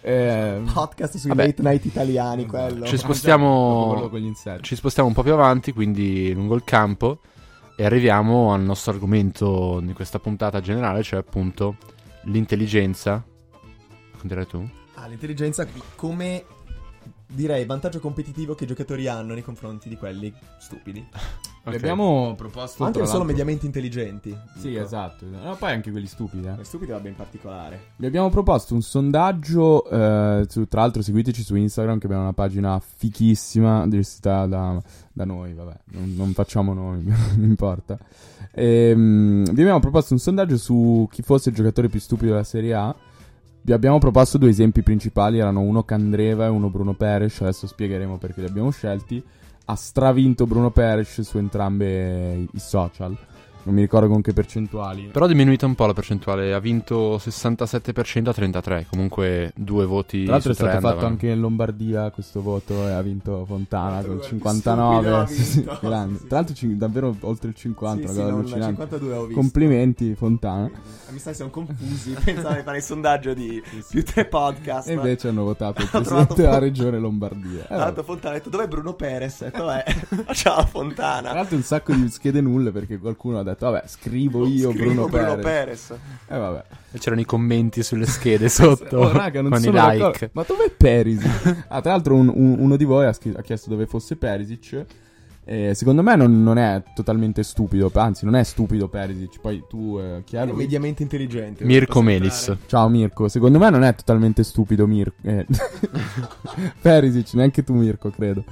Eh, 0.00 0.62
Podcast 0.72 1.16
sui 1.18 1.28
Vabbè. 1.28 1.44
late 1.46 1.62
night 1.62 1.84
italiani, 1.84 2.46
quello. 2.46 2.86
Ci 2.86 2.96
spostiamo- 2.96 3.88
quello 3.92 4.08
con 4.08 4.20
gli 4.20 4.24
insetti. 4.26 4.62
Ci 4.62 4.76
spostiamo 4.76 5.08
un 5.08 5.14
po' 5.14 5.22
più 5.24 5.32
avanti, 5.32 5.56
quindi 5.72 6.32
lungo 6.32 6.54
il 6.54 6.64
campo, 6.64 7.20
e 7.76 7.84
arriviamo 7.84 8.52
al 8.52 8.62
nostro 8.62 8.92
argomento 8.92 9.80
di 9.80 9.92
questa 9.92 10.18
puntata 10.18 10.60
generale, 10.60 11.02
cioè 11.02 11.20
appunto 11.20 11.76
l'intelligenza. 12.24 13.24
Racconterai 14.12 14.46
tu? 14.46 14.68
Ah, 14.94 15.06
l'intelligenza 15.06 15.66
come 15.94 16.44
direi 17.30 17.64
vantaggio 17.66 18.00
competitivo 18.00 18.54
che 18.54 18.64
i 18.64 18.66
giocatori 18.66 19.06
hanno 19.06 19.34
nei 19.34 19.42
confronti 19.42 19.88
di 19.88 19.96
quelli 19.96 20.32
stupidi. 20.58 21.00
Vi 21.00 21.16
Ok. 21.68 21.74
abbiamo 21.74 22.34
proposto. 22.34 22.84
Anche 22.84 23.04
solo 23.04 23.24
mediamente 23.24 23.66
intelligenti. 23.66 24.34
Sì, 24.56 24.70
dico. 24.70 24.80
esatto. 24.80 25.26
No, 25.26 25.54
poi 25.56 25.72
anche 25.72 25.90
quelli 25.90 26.06
stupidi, 26.06 26.46
eh. 26.46 26.54
Gli 26.58 26.64
stupidi 26.64 26.92
va 26.92 26.98
ben 26.98 27.14
particolare. 27.14 27.90
Vi 27.96 28.06
abbiamo 28.06 28.30
proposto 28.30 28.72
un 28.72 28.80
sondaggio, 28.80 29.84
eh, 29.90 30.46
su- 30.48 30.66
tra 30.66 30.80
l'altro 30.80 31.02
seguiteci 31.02 31.42
su 31.42 31.56
Instagram 31.56 31.98
che 31.98 32.06
abbiamo 32.06 32.22
una 32.22 32.32
pagina 32.32 32.80
fichissima, 32.80 33.86
gestita 33.86 34.46
da, 34.46 34.80
da 35.12 35.24
noi, 35.26 35.52
vabbè, 35.52 35.76
non, 35.92 36.14
non 36.16 36.32
facciamo 36.32 36.72
noi, 36.72 37.02
non 37.36 37.42
importa. 37.42 37.98
Ehm, 38.52 39.44
vi 39.52 39.60
abbiamo 39.60 39.80
proposto 39.80 40.14
un 40.14 40.20
sondaggio 40.20 40.56
su 40.56 41.06
chi 41.10 41.20
fosse 41.22 41.50
il 41.50 41.54
giocatore 41.54 41.88
più 41.88 42.00
stupido 42.00 42.30
della 42.32 42.44
Serie 42.44 42.72
A. 42.74 42.94
Vi 43.60 43.72
abbiamo 43.72 43.98
proposto 43.98 44.38
due 44.38 44.50
esempi 44.50 44.82
principali, 44.82 45.38
erano 45.38 45.60
uno 45.60 45.82
Candreva 45.82 46.46
e 46.46 46.48
uno 46.48 46.70
Bruno 46.70 46.94
Peres, 46.94 47.40
adesso 47.42 47.66
spiegheremo 47.66 48.16
perché 48.16 48.40
li 48.40 48.46
abbiamo 48.46 48.70
scelti. 48.70 49.22
Ha 49.66 49.74
stravinto 49.74 50.46
Bruno 50.46 50.70
Peres 50.70 51.20
su 51.20 51.36
entrambe 51.36 52.46
i 52.50 52.58
social, 52.58 53.16
non 53.68 53.76
mi 53.76 53.82
ricordo 53.82 54.08
con 54.08 54.22
che 54.22 54.32
percentuali. 54.32 55.10
Però 55.12 55.26
è 55.26 55.28
diminuita 55.28 55.66
un 55.66 55.74
po' 55.74 55.84
la 55.84 55.92
percentuale, 55.92 56.54
ha 56.54 56.58
vinto 56.58 57.16
67% 57.16 58.28
a 58.28 58.32
33, 58.32 58.86
comunque 58.88 59.52
due 59.54 59.84
voti 59.84 60.22
Tra 60.24 60.32
l'altro 60.32 60.52
è 60.52 60.54
stato 60.54 60.70
fatto 60.72 60.86
andavano. 60.86 61.06
anche 61.08 61.28
in 61.28 61.40
Lombardia 61.40 62.10
questo 62.10 62.40
voto 62.40 62.86
e 62.88 62.92
ha 62.92 63.02
vinto 63.02 63.44
Fontana 63.44 64.00
con 64.02 64.16
il 64.16 64.22
Stupido, 64.22 64.48
59. 64.50 65.10
ha 65.14 65.26
Sì, 65.26 65.42
sì. 65.44 65.62
Tra 65.64 65.78
l'altro 66.28 66.54
cin- 66.54 66.78
davvero 66.78 67.14
oltre 67.20 67.48
il 67.50 67.54
50, 67.54 67.96
Sì, 67.96 68.02
una 68.04 68.12
sì, 68.12 68.18
cosa 68.18 68.30
non- 68.30 68.38
allucinante. 68.40 68.68
52 68.82 69.12
ho 69.14 69.24
visto. 69.26 69.40
Complimenti 69.40 70.14
Fontana. 70.14 70.70
Mi 71.10 71.18
sa 71.18 71.30
che 71.30 71.36
siamo 71.36 71.50
confusi. 71.50 72.16
Pensavo 72.24 72.54
di 72.54 72.62
fare 72.62 72.76
il 72.78 72.82
sondaggio 72.82 73.34
di 73.34 73.62
più 73.90 74.02
tre 74.02 74.24
podcast. 74.24 74.88
E 74.88 74.92
invece 74.94 75.28
hanno 75.28 75.44
votato 75.44 75.82
il 75.82 75.88
presidente 75.92 76.34
della 76.34 76.58
regione 76.58 76.98
Lombardia. 76.98 77.64
Eh, 77.64 77.66
Tra 77.66 77.76
l'altro 77.76 78.02
Fontana 78.02 78.34
ha 78.34 78.38
detto 78.38 78.48
dov'è 78.50 78.66
Bruno 78.66 78.94
Perez? 78.94 79.40
Ho 79.42 79.44
detto 79.44 79.70
eh. 79.72 79.84
Ciao 80.34 80.54
Tra 80.56 80.64
Fontana. 80.66 81.32
l'altro 81.34 81.56
un 81.56 81.62
sacco 81.62 81.92
di 81.92 82.08
schede 82.08 82.40
nulle 82.40 82.70
perché 82.70 82.98
qualcuno 82.98 83.38
ha 83.38 83.42
detto 83.42 83.57
vabbè 83.58 83.82
scrivo 83.86 84.46
io 84.46 84.70
Scrivo 84.70 85.06
Bruno, 85.06 85.36
Perez. 85.38 85.42
Perez. 85.44 85.90
E 86.28 86.36
vabbè. 86.38 86.64
E 86.92 86.98
c'erano 86.98 87.20
i 87.20 87.24
commenti 87.24 87.82
sulle 87.82 88.06
schede 88.06 88.48
sotto 88.48 88.98
Oh, 88.98 89.12
raga, 89.12 89.42
non 89.42 89.50
con 89.50 89.60
i 89.62 89.64
like. 89.66 89.74
d'accordo. 89.98 90.28
Ma 90.32 90.44
dov'è 90.46 90.70
Perisic? 90.76 91.64
ah, 91.68 91.80
tra 91.80 91.92
l'altro 91.92 92.14
un- 92.14 92.32
un- 92.34 92.56
uno 92.58 92.76
di 92.76 92.84
voi 92.84 93.06
ha, 93.06 93.12
scri- 93.12 93.34
ha 93.36 93.42
chiesto 93.42 93.68
dove 93.70 93.86
fosse 93.86 94.16
Perisic. 94.16 94.84
E 95.50 95.74
secondo 95.74 96.02
me 96.02 96.14
non, 96.14 96.42
non 96.42 96.58
è 96.58 96.82
totalmente 96.94 97.42
stupido, 97.42 97.90
anzi 97.94 98.26
non 98.26 98.34
è 98.34 98.44
stupido 98.44 98.86
Perisic. 98.88 99.40
Poi 99.40 99.64
tu, 99.66 99.98
eh, 99.98 100.22
chi 100.24 100.36
è 100.36 100.44
lui? 100.44 100.56
mediamente 100.56 101.02
intelligente. 101.02 101.64
Mirko 101.64 102.02
Melis. 102.02 102.54
Ciao 102.66 102.86
Mirko, 102.90 103.28
secondo 103.28 103.58
me 103.58 103.70
non 103.70 103.82
è 103.82 103.94
totalmente 103.94 104.42
stupido 104.42 104.86
Mirko. 104.86 105.16
Eh. 105.22 105.46
Perisic, 106.82 107.32
neanche 107.32 107.64
tu 107.64 107.72
Mirko, 107.74 108.10
credo. 108.10 108.44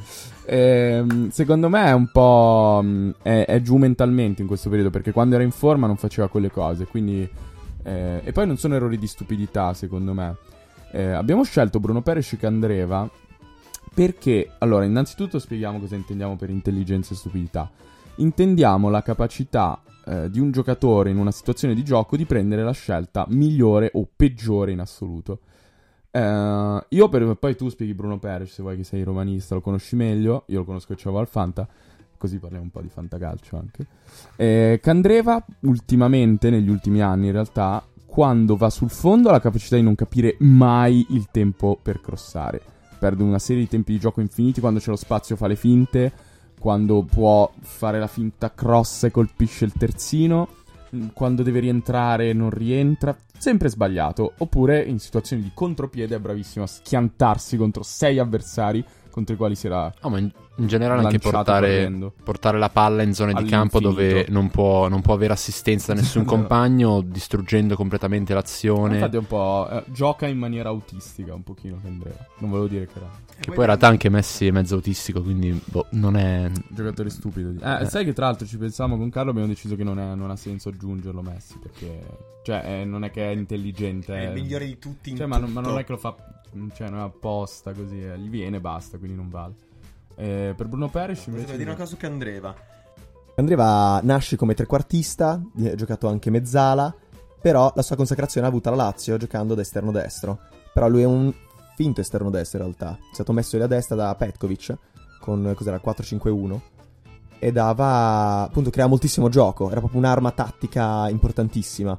Ehm, 0.47 1.29
secondo 1.31 1.69
me 1.69 1.85
è 1.87 1.93
un 1.93 2.09
po'... 2.11 2.81
mh, 2.83 3.15
È, 3.21 3.45
è 3.47 3.61
giù 3.61 3.77
mentalmente 3.77 4.41
in 4.41 4.49
questo 4.49 4.69
periodo 4.71 4.89
perché 4.91 5.13
quando 5.13 5.35
era 5.35 5.45
in 5.45 5.51
forma 5.51 5.87
non 5.87 5.97
faceva 5.97 6.29
quelle 6.29 6.51
cose. 6.51 6.87
Quindi... 6.87 7.29
eh, 7.83 8.21
e 8.25 8.33
poi 8.33 8.47
non 8.47 8.57
sono 8.57 8.75
errori 8.75 8.97
di 8.99 9.07
stupidità, 9.07 9.75
secondo 9.75 10.15
me. 10.15 10.37
Eh, 10.93 11.11
abbiamo 11.11 11.43
scelto 11.45 11.79
Bruno 11.79 12.01
Peres 12.01 12.33
e 12.33 12.37
Candreva 12.39 13.07
perché... 13.97 14.51
Allora, 14.59 14.85
innanzitutto 14.85 15.39
spieghiamo 15.39 15.81
cosa 15.81 15.95
intendiamo 15.95 16.37
per 16.37 16.51
intelligenza 16.51 17.15
e 17.15 17.17
stupidità. 17.17 17.71
Intendiamo 18.17 18.91
la 18.91 19.01
capacità 19.01 19.81
eh, 20.05 20.29
di 20.29 20.39
un 20.39 20.51
giocatore 20.51 21.09
in 21.09 21.17
una 21.17 21.31
situazione 21.31 21.73
di 21.73 21.83
gioco 21.83 22.15
di 22.15 22.27
prendere 22.27 22.63
la 22.63 22.73
scelta 22.73 23.25
migliore 23.31 23.91
o 23.95 24.07
peggiore 24.15 24.73
in 24.73 24.81
assoluto. 24.81 25.41
Eh, 26.11 26.85
io 26.87 27.09
per, 27.09 27.37
poi 27.41 27.57
tu 27.57 27.71
spieghi 27.71 27.95
Bruno 27.95 28.19
Peres 28.19 28.53
se 28.53 28.61
vuoi 28.61 28.77
che 28.77 28.85
sei 28.85 29.03
romanista, 29.03 29.55
lo 29.55 29.63
conosci 29.63 29.97
meglio, 29.97 30.45
io 30.49 30.59
lo 30.59 30.65
conosco 30.67 30.93
e 30.93 30.97
c'avevo 30.97 31.21
al 31.21 31.29
Fanta, 31.29 31.67
così 32.19 32.39
parliamo 32.39 32.65
un 32.65 32.71
po' 32.71 32.83
di 32.83 32.91
fantacalcio 32.91 33.57
anche. 33.57 33.87
Eh, 34.37 34.79
Candreva 34.83 35.43
ultimamente, 35.61 36.51
negli 36.51 36.69
ultimi 36.69 37.01
anni 37.01 37.29
in 37.29 37.33
realtà, 37.33 37.83
quando 38.05 38.57
va 38.57 38.69
sul 38.69 38.91
fondo 38.91 39.31
ha 39.31 39.33
la 39.33 39.41
capacità 39.41 39.77
di 39.77 39.83
non 39.83 39.95
capire 39.95 40.37
mai 40.41 41.07
il 41.11 41.29
tempo 41.31 41.79
per 41.81 42.03
crossare. 42.03 42.75
Perde 42.99 43.23
una 43.23 43.39
serie 43.39 43.63
di 43.63 43.69
tempi 43.69 43.93
di 43.93 43.99
gioco 43.99 44.21
infiniti, 44.21 44.61
quando 44.61 44.81
c'è 44.81 44.91
lo 44.91 44.97
spazio 44.97 45.37
fa 45.37 45.47
le 45.47 45.57
finte, 45.57 46.13
quando 46.59 47.03
può 47.03 47.51
fare 47.61 47.99
la 47.99 48.07
finta 48.07 48.53
cross 48.53 49.05
e 49.05 49.11
colpisce 49.11 49.65
il 49.65 49.73
terzino, 49.73 50.49
mm, 50.95 51.09
quando 51.13 51.43
deve 51.43 51.61
rientrare 51.61 52.33
non 52.33 52.51
rientra, 52.51 53.17
sempre 53.37 53.69
sbagliato. 53.69 54.33
Oppure 54.39 54.83
in 54.83 54.99
situazioni 54.99 55.43
di 55.43 55.51
contropiede 55.55 56.17
è 56.17 56.19
bravissimo 56.19 56.65
a 56.65 56.69
schiantarsi 56.69 57.57
contro 57.57 57.83
sei 57.83 58.19
avversari 58.19 58.85
contro 59.17 59.35
i 59.35 59.39
quali 59.39 59.55
si 59.55 59.67
era 59.67 59.91
No, 60.03 60.11
ma 60.11 60.19
in, 60.19 60.31
in 60.57 60.67
generale 60.67 61.03
anche 61.03 61.19
portare, 61.19 61.91
portare 62.23 62.59
la 62.59 62.69
palla 62.69 63.03
in 63.03 63.15
zone 63.15 63.33
di 63.33 63.45
campo 63.45 63.81
dove 63.81 64.27
non 64.29 64.51
può, 64.51 64.89
non 64.89 65.01
può 65.01 65.15
avere 65.15 65.33
assistenza 65.33 65.95
da 65.95 66.01
nessun 66.01 66.23
No. 66.23 66.29
compagno, 66.29 67.01
distruggendo 67.01 67.77
completamente 67.77 68.35
l'azione. 68.35 68.97
Infatti 68.97 69.17
è 69.17 69.19
un 69.19 69.27
po'... 69.27 69.67
eh, 69.71 69.85
gioca 69.87 70.27
in 70.27 70.37
maniera 70.37 70.69
autistica 70.69 71.33
un 71.33 71.43
pochino 71.43 71.79
Candreva. 71.83 72.27
Non 72.41 72.51
volevo 72.51 72.69
dire 72.69 72.87
che 72.87 72.93
era 72.99 73.11
Che 73.41 73.47
poi 73.51 73.59
in 73.61 73.65
realtà 73.65 73.89
anche 73.89 74.11
Messi 74.11 74.47
è 74.47 74.51
mezzo 74.51 74.75
autistico, 74.75 75.23
quindi 75.23 75.59
boh, 75.65 75.87
non 75.93 76.17
è... 76.17 76.51
giocatore 76.69 77.09
stupido. 77.09 77.51
di- 77.53 77.61
Eh, 77.63 77.83
Eh. 77.83 77.87
sai 77.87 78.05
che 78.05 78.13
tra 78.13 78.27
l'altro 78.27 78.47
ci 78.47 78.59
pensavamo 78.59 78.99
con 78.99 79.09
Carlo 79.09 79.31
abbiamo 79.31 79.49
deciso 79.49 79.77
che 79.77 79.85
non, 79.85 79.99
è- 79.99 80.15
non 80.15 80.31
ha 80.31 80.37
senso 80.37 80.69
aggiungerlo 80.69 81.23
Messi 81.23 81.59
perché... 81.59 82.35
Cioè, 82.45 82.63
eh, 82.81 82.85
non 82.85 83.03
è 83.03 83.11
che 83.11 83.25
è 83.29 83.35
intelligente. 83.35 84.15
È 84.15 84.23
il 84.23 84.29
eh. 84.29 84.33
migliore 84.33 84.67
di 84.67 84.79
tutti 84.79 85.11
in 85.11 85.17
Cioè, 85.17 85.27
ma, 85.27 85.39
non- 85.39 85.51
ma 85.51 85.61
non 85.63 85.79
è 85.79 85.85
che 85.85 85.93
lo 85.93 85.99
fa... 85.99 86.15
Cioè, 86.75 86.89
non 86.89 87.01
è 87.01 87.03
apposta 87.03 87.73
così. 87.73 88.03
eh, 88.03 88.19
gli 88.19 88.29
viene 88.29 88.57
e 88.57 88.61
basta, 88.61 88.99
quindi 88.99 89.17
non 89.17 89.29
vale. 89.29 89.55
Eh, 90.17 90.55
per 90.57 90.67
Bruno 90.67 90.89
Peres 90.89 91.27
invece... 91.27 91.57
dire 91.57 91.71
una 91.71 91.75
cosa 91.79 91.91
su 91.91 91.97
Candreva. 91.97 92.55
Andreva 93.37 94.01
nasce 94.03 94.37
come 94.37 94.55
trequartista, 94.55 95.41
ha 95.59 95.75
giocato 95.75 96.09
anche 96.09 96.31
mezzala, 96.31 96.95
però 97.41 97.71
la 97.75 97.83
sua 97.83 97.97
consacrazione 97.97 98.47
ha 98.47 98.51
avuta 98.51 98.71
la 98.71 98.77
Lazio 98.77 99.19
giocando 99.19 99.55
da 99.55 99.61
esterno 99.61 99.93
destro. 99.93 100.39
Però 100.73 100.89
lui 100.89 101.03
è 101.03 101.07
un 101.07 101.33
finto 101.75 102.01
esterno 102.01 102.31
destro 102.31 102.59
in 102.59 102.65
realtà. 102.65 102.99
È 102.99 103.15
stato 103.15 103.33
messo 103.33 103.57
lì 103.59 103.63
a 103.63 103.67
destra 103.67 103.95
da 103.95 104.15
Petkovic 104.15 104.75
con 105.21 105.53
cos'era 105.55 105.81
4-5-1 105.85 106.61
e 107.39 107.53
dava 107.53 108.43
appunto 108.45 108.71
crea 108.71 108.87
moltissimo 108.87 109.29
gioco, 109.29 109.71
era 109.71 109.81
proprio 109.81 110.01
un'arma 110.01 110.31
tattica 110.31 111.09
importantissima. 111.11 111.99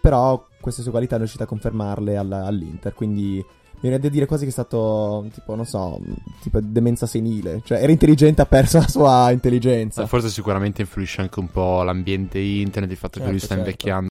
Però 0.00 0.44
queste 0.60 0.82
sue 0.82 0.90
qualità 0.90 1.14
è 1.14 1.18
riuscita 1.18 1.44
a 1.44 1.46
confermarle 1.46 2.16
alla- 2.16 2.44
all'Inter, 2.44 2.92
quindi 2.92 3.44
viene 3.88 3.98
da 3.98 4.08
dire 4.08 4.26
quasi 4.26 4.44
che 4.44 4.50
è 4.50 4.52
stato 4.52 5.26
tipo 5.32 5.54
non 5.54 5.64
so, 5.64 6.00
tipo 6.42 6.60
demenza 6.60 7.06
senile, 7.06 7.60
cioè 7.64 7.82
era 7.82 7.92
intelligente 7.92 8.42
ha 8.42 8.46
perso 8.46 8.78
la 8.78 8.88
sua 8.88 9.30
intelligenza. 9.30 10.02
Eh, 10.02 10.06
Forse 10.06 10.28
sicuramente 10.28 10.82
influisce 10.82 11.20
anche 11.20 11.40
un 11.40 11.48
po' 11.48 11.82
l'ambiente 11.82 12.38
internet, 12.38 12.90
il 12.90 12.96
fatto 12.96 13.18
che 13.20 13.26
lui 13.26 13.38
Certo, 13.38 13.44
sta 13.46 13.54
certo. 13.54 13.70
invecchiando. 13.70 14.08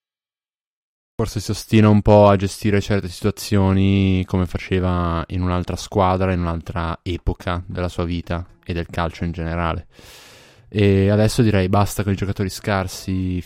Forse 1.18 1.40
si 1.40 1.52
ostina 1.52 1.88
un 1.88 2.02
po' 2.02 2.28
a 2.28 2.36
gestire 2.36 2.82
certe 2.82 3.08
situazioni 3.08 4.26
come 4.26 4.46
faceva 4.46 5.24
in 5.28 5.42
un'altra 5.42 5.78
squadra, 5.78 6.34
in 6.34 6.42
un'altra 6.42 7.00
epoca 7.04 7.64
della 7.66 7.88
sua 7.88 8.04
vita 8.04 8.46
e 8.66 8.74
del 8.74 8.88
calcio 8.90 9.24
in 9.24 9.32
generale. 9.32 9.88
E 10.68 11.10
adesso 11.10 11.42
direi 11.42 11.70
basta 11.70 12.04
con 12.04 12.12
i 12.12 12.18
giocatori 12.18 12.50
scarsi 12.50 13.42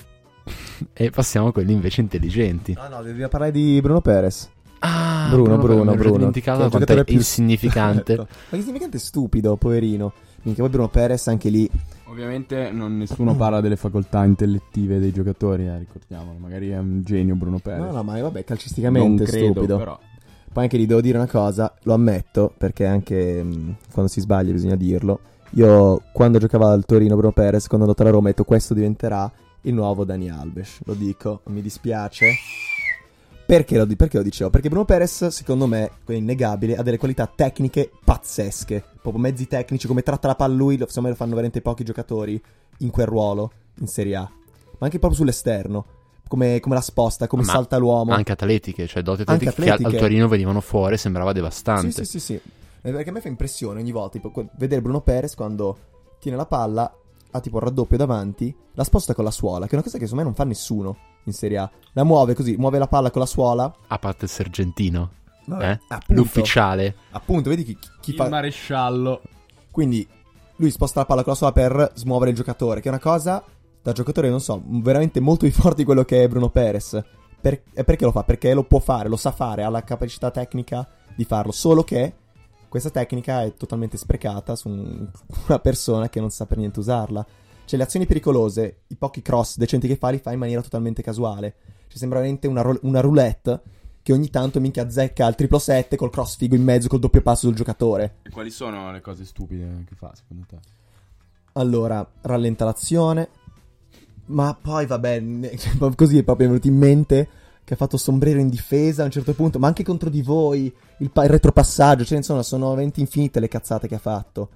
e 0.93 1.09
passiamo 1.11 1.49
a 1.49 1.51
quelli 1.51 1.73
invece 1.73 2.01
intelligenti. 2.01 2.73
No, 2.73 2.87
no, 2.87 3.03
devi 3.03 3.19
parlare 3.27 3.51
di 3.51 3.79
Bruno 3.81 4.01
Perez. 4.01 4.49
Ah, 4.79 5.27
Bruno, 5.29 5.57
Bruno, 5.57 5.83
mi 5.83 5.89
ero 5.91 5.97
Bruno. 5.97 6.17
dimenticato 6.17 6.63
Che 6.63 6.69
quanto 6.69 6.93
è 6.93 7.03
più- 7.03 7.15
insignificante. 7.15 8.15
Certo. 8.15 8.21
Ma 8.31 8.49
che 8.49 8.55
insignificante 8.57 8.97
è 8.97 8.99
stupido, 8.99 9.55
poverino. 9.57 10.13
Minchia, 10.43 10.63
poi 10.63 10.71
Bruno 10.71 10.87
Perez 10.89 11.27
anche 11.27 11.49
lì. 11.49 11.69
Ovviamente 12.05 12.71
non, 12.71 12.97
nessuno 12.97 13.35
parla 13.35 13.59
delle 13.61 13.75
facoltà 13.75 14.23
intellettive 14.23 14.97
dei 14.99 15.11
giocatori, 15.11 15.67
eh, 15.67 15.77
ricordiamolo. 15.79 16.37
Magari 16.39 16.69
è 16.69 16.77
un 16.77 17.01
genio 17.03 17.35
Bruno 17.35 17.59
Perez. 17.59 17.81
No, 17.87 17.91
no, 17.91 18.03
ma 18.03 18.19
vabbè, 18.19 18.43
calcisticamente 18.45 19.23
è 19.23 19.27
credo, 19.27 19.51
stupido. 19.51 19.77
però. 19.77 19.99
Poi 20.51 20.63
anche 20.63 20.77
gli 20.79 20.87
devo 20.87 21.01
dire 21.01 21.17
una 21.17 21.27
cosa, 21.27 21.71
lo 21.83 21.93
ammetto, 21.93 22.51
perché 22.57 22.85
anche 22.87 23.43
mh, 23.43 23.75
quando 23.91 24.09
si 24.09 24.21
sbaglia 24.21 24.51
bisogna 24.51 24.75
dirlo. 24.75 25.19
Io 25.51 26.01
quando 26.13 26.37
giocava 26.39 26.71
al 26.71 26.85
Torino 26.85 27.15
Bruno 27.15 27.33
Perez, 27.33 27.67
quando 27.67 27.85
andato 27.85 28.01
alla 28.03 28.11
Roma, 28.11 28.27
ho 28.27 28.29
detto 28.31 28.43
questo 28.45 28.73
diventerà 28.73 29.31
il 29.61 29.73
nuovo 29.73 30.05
Dani 30.05 30.29
Alves. 30.29 30.79
Lo 30.85 30.93
dico, 30.93 31.41
mi 31.47 31.61
dispiace. 31.61 32.27
Perché 33.49 33.77
lo, 33.79 33.87
perché 33.87 34.17
lo, 34.17 34.21
dicevo? 34.21 34.51
Perché 34.51 34.69
Bruno 34.69 34.85
Perez, 34.85 35.25
secondo 35.29 35.65
me, 35.65 35.89
è 36.05 36.11
innegabile, 36.13 36.75
ha 36.75 36.83
delle 36.83 36.99
qualità 36.99 37.25
tecniche 37.25 37.89
pazzesche. 38.05 38.83
Proprio 39.01 39.23
mezzi 39.23 39.47
tecnici, 39.47 39.87
come 39.87 40.03
tratta 40.03 40.27
la 40.27 40.35
palla 40.35 40.53
lui, 40.53 40.77
secondo 40.77 41.01
me 41.01 41.09
lo 41.09 41.15
fanno 41.15 41.31
veramente 41.31 41.59
pochi 41.59 41.83
giocatori 41.83 42.39
in 42.77 42.91
quel 42.91 43.07
ruolo, 43.07 43.51
in 43.79 43.87
Serie 43.87 44.17
A. 44.17 44.19
Ma 44.21 44.85
anche 44.85 44.99
proprio 44.99 45.19
sull'esterno. 45.19 45.85
Come, 46.27 46.59
come 46.59 46.75
la 46.75 46.81
sposta, 46.81 47.25
come 47.25 47.41
Ma 47.41 47.51
salta 47.51 47.77
l'uomo. 47.77 48.13
Anche 48.13 48.33
atletiche, 48.33 48.85
cioè 48.85 49.01
doti 49.01 49.23
atletiche, 49.23 49.49
atletiche, 49.49 49.77
che 49.77 49.83
al, 49.83 49.93
al 49.93 49.99
Torino 49.99 50.27
venivano 50.27 50.61
fuori, 50.61 50.95
sembrava 50.97 51.33
devastante. 51.33 51.89
Sì, 51.89 52.05
sì, 52.05 52.19
sì, 52.19 52.19
sì. 52.19 52.33
Eh, 52.83 52.91
perché 52.91 53.09
a 53.09 53.13
me 53.13 53.19
fa 53.19 53.29
impressione 53.29 53.79
ogni 53.79 53.91
volta, 53.91 54.19
tipo, 54.19 54.31
vedere 54.59 54.79
Bruno 54.79 55.01
Perez 55.01 55.33
quando 55.33 55.75
tiene 56.19 56.37
la 56.37 56.45
palla, 56.45 56.95
ha 57.31 57.39
tipo 57.39 57.57
il 57.57 57.63
raddoppio 57.63 57.97
davanti, 57.97 58.55
la 58.75 58.83
sposta 58.83 59.15
con 59.15 59.23
la 59.23 59.31
suola, 59.31 59.65
che 59.65 59.71
è 59.71 59.73
una 59.73 59.83
cosa 59.83 59.97
che 59.97 60.03
secondo 60.03 60.21
me 60.21 60.29
non 60.29 60.35
fa 60.35 60.43
nessuno 60.43 61.08
in 61.23 61.33
Serie 61.33 61.57
A. 61.57 61.71
La 61.93 62.03
muove 62.03 62.33
così, 62.33 62.55
muove 62.57 62.77
la 62.77 62.87
palla 62.87 63.11
con 63.11 63.21
la 63.21 63.27
suola. 63.27 63.73
A 63.87 63.99
parte 63.99 64.25
il 64.25 64.31
sergentino. 64.31 65.11
Eh? 65.59 65.79
L'ufficiale. 66.07 66.95
Appunto, 67.11 67.49
vedi 67.49 67.63
chi, 67.63 67.77
chi 67.99 68.11
il 68.11 68.15
fa... 68.15 68.25
Il 68.25 68.29
maresciallo. 68.29 69.21
Quindi 69.71 70.07
lui 70.57 70.71
sposta 70.71 70.99
la 70.99 71.05
palla 71.05 71.23
con 71.23 71.31
la 71.31 71.37
suola 71.37 71.53
per 71.53 71.91
smuovere 71.95 72.31
il 72.31 72.35
giocatore, 72.35 72.81
che 72.81 72.87
è 72.87 72.91
una 72.91 72.99
cosa 72.99 73.43
da 73.81 73.91
giocatore, 73.93 74.29
non 74.29 74.41
so, 74.41 74.61
veramente 74.65 75.19
molto 75.19 75.45
più 75.45 75.53
forte 75.55 75.77
di 75.77 75.83
quello 75.85 76.03
che 76.03 76.23
è 76.23 76.27
Bruno 76.27 76.49
Perez. 76.49 77.01
Per... 77.41 77.63
E 77.73 77.83
perché 77.83 78.05
lo 78.05 78.11
fa? 78.11 78.23
Perché 78.23 78.53
lo 78.53 78.63
può 78.63 78.79
fare, 78.79 79.09
lo 79.09 79.17
sa 79.17 79.31
fare, 79.31 79.63
ha 79.63 79.69
la 79.69 79.83
capacità 79.83 80.31
tecnica 80.31 80.87
di 81.15 81.23
farlo. 81.23 81.51
Solo 81.51 81.83
che 81.83 82.13
questa 82.67 82.89
tecnica 82.89 83.43
è 83.43 83.53
totalmente 83.55 83.97
sprecata 83.97 84.55
su 84.55 84.69
un... 84.69 85.09
una 85.47 85.59
persona 85.59 86.09
che 86.09 86.19
non 86.19 86.29
sa 86.29 86.45
per 86.45 86.57
niente 86.57 86.79
usarla. 86.79 87.25
Cioè, 87.69 87.77
le 87.77 87.85
azioni 87.85 88.07
pericolose, 88.07 88.79
i 88.87 88.95
pochi 88.95 89.21
cross 89.21 89.57
decenti 89.57 89.87
che 89.87 89.95
fa, 89.95 90.09
li 90.09 90.17
fa 90.17 90.31
in 90.31 90.39
maniera 90.39 90.59
totalmente 90.59 91.03
casuale. 91.03 91.53
Cioè, 91.87 91.99
sembra 91.99 92.17
veramente 92.17 92.47
una, 92.47 92.61
ro- 92.61 92.79
una 92.81 92.99
roulette 92.99 93.61
che 94.01 94.11
ogni 94.11 94.31
tanto 94.31 94.59
minchia 94.59 94.81
azzecca 94.81 95.27
il 95.27 95.35
triplo 95.35 95.59
7 95.59 95.95
col 95.95 96.09
cross 96.09 96.37
figo 96.37 96.55
in 96.55 96.63
mezzo, 96.63 96.87
col 96.87 96.97
doppio 96.97 97.21
passo 97.21 97.45
sul 97.45 97.55
giocatore. 97.55 98.15
E 98.23 98.31
quali 98.31 98.49
sono 98.49 98.91
le 98.91 99.01
cose 99.01 99.23
stupide 99.23 99.83
che 99.87 99.93
fa, 99.93 100.11
secondo 100.15 100.47
te? 100.47 100.57
Allora, 101.53 102.03
rallenta 102.21 102.65
l'azione, 102.65 103.29
ma 104.25 104.57
poi 104.59 104.87
vabbè, 104.87 105.23
così 105.95 106.17
è 106.17 106.23
proprio 106.23 106.47
venuto 106.47 106.67
in 106.67 106.75
mente 106.75 107.27
che 107.63 107.75
ha 107.75 107.77
fatto 107.77 107.97
sombrero 107.97 108.39
in 108.39 108.49
difesa 108.49 109.03
a 109.03 109.05
un 109.05 109.11
certo 109.11 109.35
punto, 109.35 109.59
ma 109.59 109.67
anche 109.67 109.83
contro 109.83 110.09
di 110.09 110.23
voi, 110.23 110.73
il, 110.97 111.11
pa- 111.11 111.25
il 111.25 111.29
retropassaggio, 111.29 112.03
cioè 112.03 112.17
insomma 112.17 112.41
sono 112.41 112.69
veramente 112.69 112.99
infinite 112.99 113.39
le 113.39 113.47
cazzate 113.47 113.87
che 113.87 113.93
ha 113.93 113.99
fatto. 113.99 114.49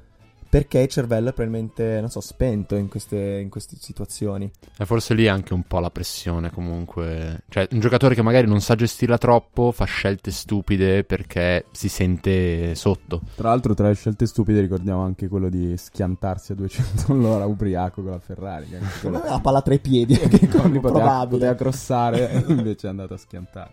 Perché 0.54 0.82
il 0.82 0.88
cervello 0.88 1.30
è 1.30 1.34
probabilmente, 1.34 2.00
non 2.00 2.12
so, 2.12 2.22
spento 2.22 2.76
in 2.76 2.88
queste, 2.88 3.40
in 3.40 3.50
queste 3.50 3.76
situazioni. 3.80 4.52
E 4.78 4.86
forse 4.86 5.16
lì 5.16 5.26
è 5.26 5.28
anche 5.28 5.52
un 5.52 5.64
po' 5.64 5.80
la 5.80 5.90
pressione 5.90 6.52
comunque. 6.52 7.42
Cioè, 7.50 7.68
un 7.72 7.80
giocatore 7.80 8.14
che 8.14 8.22
magari 8.22 8.46
non 8.46 8.62
sa 8.62 8.76
gestirla 8.76 9.18
troppo 9.18 9.72
fa 9.72 9.86
scelte 9.86 10.30
stupide 10.30 11.06
perché 11.06 11.66
si 11.72 11.90
sente 11.90 12.76
sotto. 12.76 13.22
Tra 13.34 13.50
l'altro, 13.50 13.74
tra 13.74 13.88
le 13.88 13.96
scelte 13.96 14.28
stupide 14.28 14.62
ricordiamo 14.62 15.02
anche 15.02 15.28
quello 15.28 15.50
di 15.50 15.76
schiantarsi 15.76 16.52
a 16.52 16.56
200 16.56 17.12
all'ora 17.14 17.48
ubriaco 17.48 18.04
con 18.04 18.12
la 18.12 18.20
Ferrari. 18.20 18.68
Che 18.68 18.78
quello... 19.02 19.24
La 19.26 19.40
palla 19.40 19.64
tra 19.64 19.74
i 19.74 19.80
piedi, 19.80 20.14
che 20.30 20.38
è 20.38 20.48
poteva, 20.80 21.26
poteva 21.28 21.56
crossare, 21.56 22.44
invece 22.46 22.86
è 22.86 22.90
andato 22.92 23.16
a 23.16 23.18
schiantare. 23.18 23.72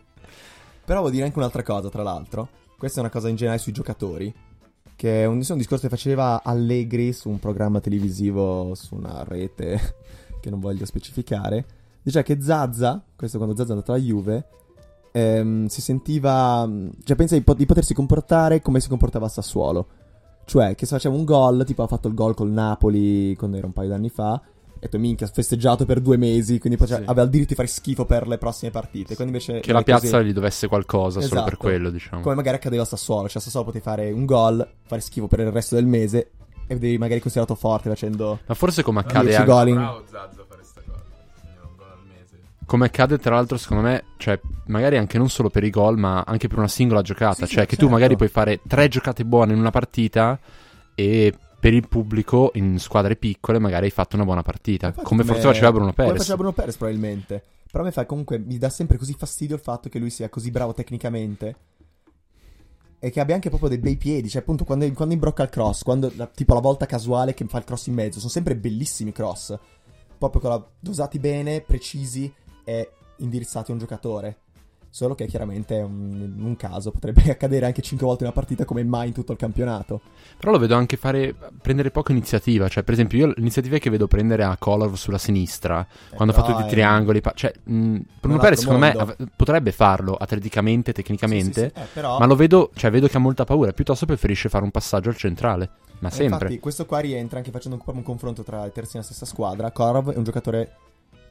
Però 0.82 1.00
vuol 1.00 1.12
dire 1.12 1.24
anche 1.24 1.36
un'altra 1.36 1.62
cosa, 1.62 1.90
tra 1.90 2.02
l'altro. 2.02 2.48
Questa 2.78 3.00
è 3.00 3.02
una 3.02 3.12
cosa 3.12 3.28
in 3.28 3.36
generale 3.36 3.60
sui 3.60 3.72
giocatori 3.72 4.34
che 5.00 5.22
è 5.22 5.24
un, 5.24 5.42
un 5.48 5.56
discorso 5.56 5.84
che 5.84 5.96
faceva 5.96 6.42
Allegri 6.42 7.14
su 7.14 7.30
un 7.30 7.38
programma 7.38 7.80
televisivo 7.80 8.74
su 8.74 8.96
una 8.96 9.24
rete 9.26 9.94
che 10.42 10.50
non 10.50 10.60
voglio 10.60 10.84
specificare. 10.84 11.64
Diceva 12.02 12.22
che 12.22 12.38
Zazza, 12.42 13.02
questo 13.16 13.38
quando 13.38 13.56
Zazza 13.56 13.70
è 13.70 13.72
andato 13.72 13.92
alla 13.92 14.02
Juve, 14.02 14.46
ehm, 15.10 15.68
si 15.68 15.80
sentiva, 15.80 16.68
cioè 17.02 17.16
pensa 17.16 17.34
di, 17.34 17.42
di, 17.56 17.64
potersi 17.64 17.94
comportare 17.94 18.60
come 18.60 18.78
si 18.78 18.90
comportava 18.90 19.24
a 19.24 19.30
Sassuolo. 19.30 19.86
Cioè 20.44 20.74
che 20.74 20.84
se 20.84 20.96
faceva 20.96 21.14
un 21.14 21.24
gol, 21.24 21.64
tipo 21.64 21.82
ha 21.82 21.86
fatto 21.86 22.06
il 22.06 22.12
gol 22.12 22.34
col 22.34 22.50
Napoli 22.50 23.34
quando 23.36 23.56
era 23.56 23.66
un 23.66 23.72
paio 23.72 23.88
d'anni 23.88 24.10
fa, 24.10 24.38
e 24.82 24.88
tu 24.88 24.98
minchia, 24.98 25.26
festeggiato 25.26 25.84
per 25.84 26.00
due 26.00 26.16
mesi, 26.16 26.58
quindi 26.58 26.78
poi, 26.78 26.88
sì. 26.88 26.94
aveva 26.94 27.22
il 27.22 27.28
diritto 27.28 27.50
di 27.50 27.54
fare 27.54 27.68
schifo 27.68 28.06
per 28.06 28.26
le 28.26 28.38
prossime 28.38 28.70
partite. 28.70 29.14
Quindi 29.14 29.34
invece 29.34 29.60
che 29.60 29.72
la 29.72 29.82
piazza 29.82 30.16
così... 30.16 30.28
gli 30.28 30.32
dovesse 30.32 30.68
qualcosa 30.68 31.18
esatto. 31.18 31.34
solo 31.34 31.44
per 31.44 31.52
esatto. 31.52 31.68
quello, 31.68 31.90
diciamo. 31.90 32.22
Come 32.22 32.34
magari 32.34 32.56
accadeva 32.56 32.82
a 32.82 32.86
Sassuolo, 32.86 33.28
cioè 33.28 33.36
a 33.36 33.40
Sassuolo 33.40 33.66
potevi 33.66 33.84
fare 33.84 34.10
un 34.10 34.24
gol, 34.24 34.66
fare 34.86 35.02
schifo 35.02 35.28
per 35.28 35.40
il 35.40 35.50
resto 35.52 35.74
del 35.74 35.86
mese 35.86 36.30
e 36.66 36.74
vedevi 36.74 36.96
magari 36.96 37.20
considerato 37.20 37.54
forte 37.56 37.88
facendo 37.88 38.38
Ma 38.46 38.54
forse 38.54 38.82
come 38.82 39.00
accade 39.00 39.34
anche 39.34 39.50
gol 39.50 39.68
in... 39.68 39.74
Bravo 39.74 40.04
Zazzo 40.08 40.40
a 40.40 40.44
fare 40.48 40.62
sta 40.62 40.80
cosa. 40.86 41.02
Un 41.62 41.76
gol 41.76 41.86
al 41.90 41.98
mese. 42.06 42.38
Come 42.64 42.86
accade 42.86 43.18
tra 43.18 43.34
l'altro 43.34 43.58
secondo 43.58 43.82
me, 43.82 44.04
cioè 44.16 44.40
magari 44.66 44.96
anche 44.96 45.18
non 45.18 45.28
solo 45.28 45.50
per 45.50 45.62
i 45.62 45.70
gol, 45.70 45.98
ma 45.98 46.24
anche 46.26 46.48
per 46.48 46.56
una 46.56 46.68
singola 46.68 47.02
giocata, 47.02 47.44
sì, 47.44 47.52
cioè 47.52 47.64
sì, 47.64 47.68
che 47.68 47.76
certo. 47.76 47.84
tu 47.84 47.90
magari 47.90 48.16
puoi 48.16 48.28
fare 48.28 48.60
tre 48.66 48.88
giocate 48.88 49.26
buone 49.26 49.52
in 49.52 49.58
una 49.58 49.70
partita 49.70 50.38
e 50.94 51.34
per 51.60 51.74
il 51.74 51.86
pubblico 51.86 52.50
in 52.54 52.78
squadre 52.78 53.16
piccole 53.16 53.58
magari 53.58 53.84
hai 53.84 53.90
fatto 53.90 54.16
una 54.16 54.24
buona 54.24 54.42
partita. 54.42 54.86
Infatti 54.86 55.06
come 55.06 55.24
forse 55.24 55.42
faceva 55.42 55.70
Bruno 55.70 55.92
Perez. 55.92 56.06
Come 56.08 56.18
faceva 56.18 56.36
Bruno 56.36 56.52
Perez 56.52 56.76
probabilmente. 56.76 57.44
Però 57.70 57.84
a 57.84 57.86
me 57.86 57.92
fa 57.92 58.06
comunque 58.06 58.38
mi 58.38 58.58
dà 58.58 58.70
sempre 58.70 58.96
così 58.96 59.14
fastidio 59.16 59.54
il 59.54 59.62
fatto 59.62 59.88
che 59.88 59.98
lui 59.98 60.10
sia 60.10 60.28
così 60.30 60.50
bravo 60.50 60.72
tecnicamente. 60.72 61.56
E 62.98 63.10
che 63.10 63.20
abbia 63.20 63.34
anche 63.34 63.50
proprio 63.50 63.68
dei 63.68 63.78
bei 63.78 63.96
piedi. 63.96 64.28
Cioè, 64.28 64.40
appunto, 64.40 64.64
quando, 64.64 64.90
quando 64.92 65.14
imbrocca 65.14 65.42
il 65.42 65.50
cross, 65.50 65.82
quando, 65.82 66.10
la, 66.16 66.26
tipo 66.26 66.54
la 66.54 66.60
volta 66.60 66.86
casuale 66.86 67.34
che 67.34 67.44
fa 67.46 67.58
il 67.58 67.64
cross 67.64 67.86
in 67.86 67.94
mezzo, 67.94 68.18
sono 68.18 68.30
sempre 68.30 68.56
bellissimi 68.56 69.12
cross. 69.12 69.56
Proprio 70.18 70.40
con 70.40 70.50
la, 70.50 70.66
dosati 70.78 71.18
bene, 71.18 71.60
precisi 71.60 72.32
e 72.64 72.90
indirizzati 73.18 73.70
a 73.70 73.74
un 73.74 73.80
giocatore. 73.80 74.38
Solo 74.92 75.14
che 75.14 75.26
chiaramente 75.26 75.78
è 75.78 75.82
un, 75.82 76.34
un, 76.36 76.56
caso, 76.56 76.90
potrebbe 76.90 77.22
accadere 77.30 77.64
anche 77.64 77.80
5 77.80 78.04
volte 78.04 78.24
una 78.24 78.32
partita 78.32 78.64
come 78.64 78.82
mai 78.82 79.08
in 79.08 79.14
tutto 79.14 79.30
il 79.30 79.38
campionato. 79.38 80.00
Però 80.36 80.50
lo 80.50 80.58
vedo 80.58 80.74
anche 80.74 80.96
fare, 80.96 81.32
prendere 81.62 81.92
poca 81.92 82.10
iniziativa, 82.10 82.66
cioè 82.68 82.82
per 82.82 82.94
esempio 82.94 83.18
io 83.18 83.32
l'iniziativa 83.36 83.78
che 83.78 83.88
vedo 83.88 84.08
prendere 84.08 84.42
a 84.42 84.56
Color 84.56 84.98
sulla 84.98 85.18
sinistra, 85.18 85.80
eh, 85.80 86.16
quando 86.16 86.34
ha 86.34 86.36
fatto 86.36 86.52
tutti 86.52 86.66
i 86.66 86.70
triangoli, 86.70 87.20
pa- 87.20 87.32
cioè 87.34 87.52
mh, 87.62 87.98
Bruno 88.20 88.38
Perez 88.38 88.60
secondo 88.60 88.84
mondo. 88.84 88.98
me 88.98 89.14
av- 89.16 89.28
potrebbe 89.36 89.70
farlo 89.70 90.14
atleticamente, 90.14 90.92
tecnicamente, 90.92 91.60
sì, 91.60 91.66
sì, 91.68 91.72
sì. 91.74 91.80
Eh, 91.80 91.86
però... 91.92 92.18
ma 92.18 92.26
lo 92.26 92.34
vedo, 92.34 92.70
cioè 92.74 92.90
vedo 92.90 93.06
che 93.06 93.16
ha 93.16 93.20
molta 93.20 93.44
paura, 93.44 93.72
piuttosto 93.72 94.06
preferisce 94.06 94.48
fare 94.48 94.64
un 94.64 94.72
passaggio 94.72 95.08
al 95.08 95.16
centrale. 95.16 95.70
Ma 96.00 96.08
eh, 96.08 96.12
sempre. 96.12 96.34
Infatti, 96.34 96.58
questo 96.58 96.86
qua 96.86 96.98
rientra 96.98 97.38
anche 97.38 97.50
facendo 97.50 97.80
un, 97.84 97.94
un 97.94 98.02
confronto 98.02 98.42
tra 98.42 98.66
i 98.66 98.72
terzi 98.72 98.92
nella 98.94 99.04
stessa 99.04 99.26
squadra. 99.26 99.70
Korov 99.70 100.12
è 100.12 100.16
un 100.16 100.24
giocatore 100.24 100.76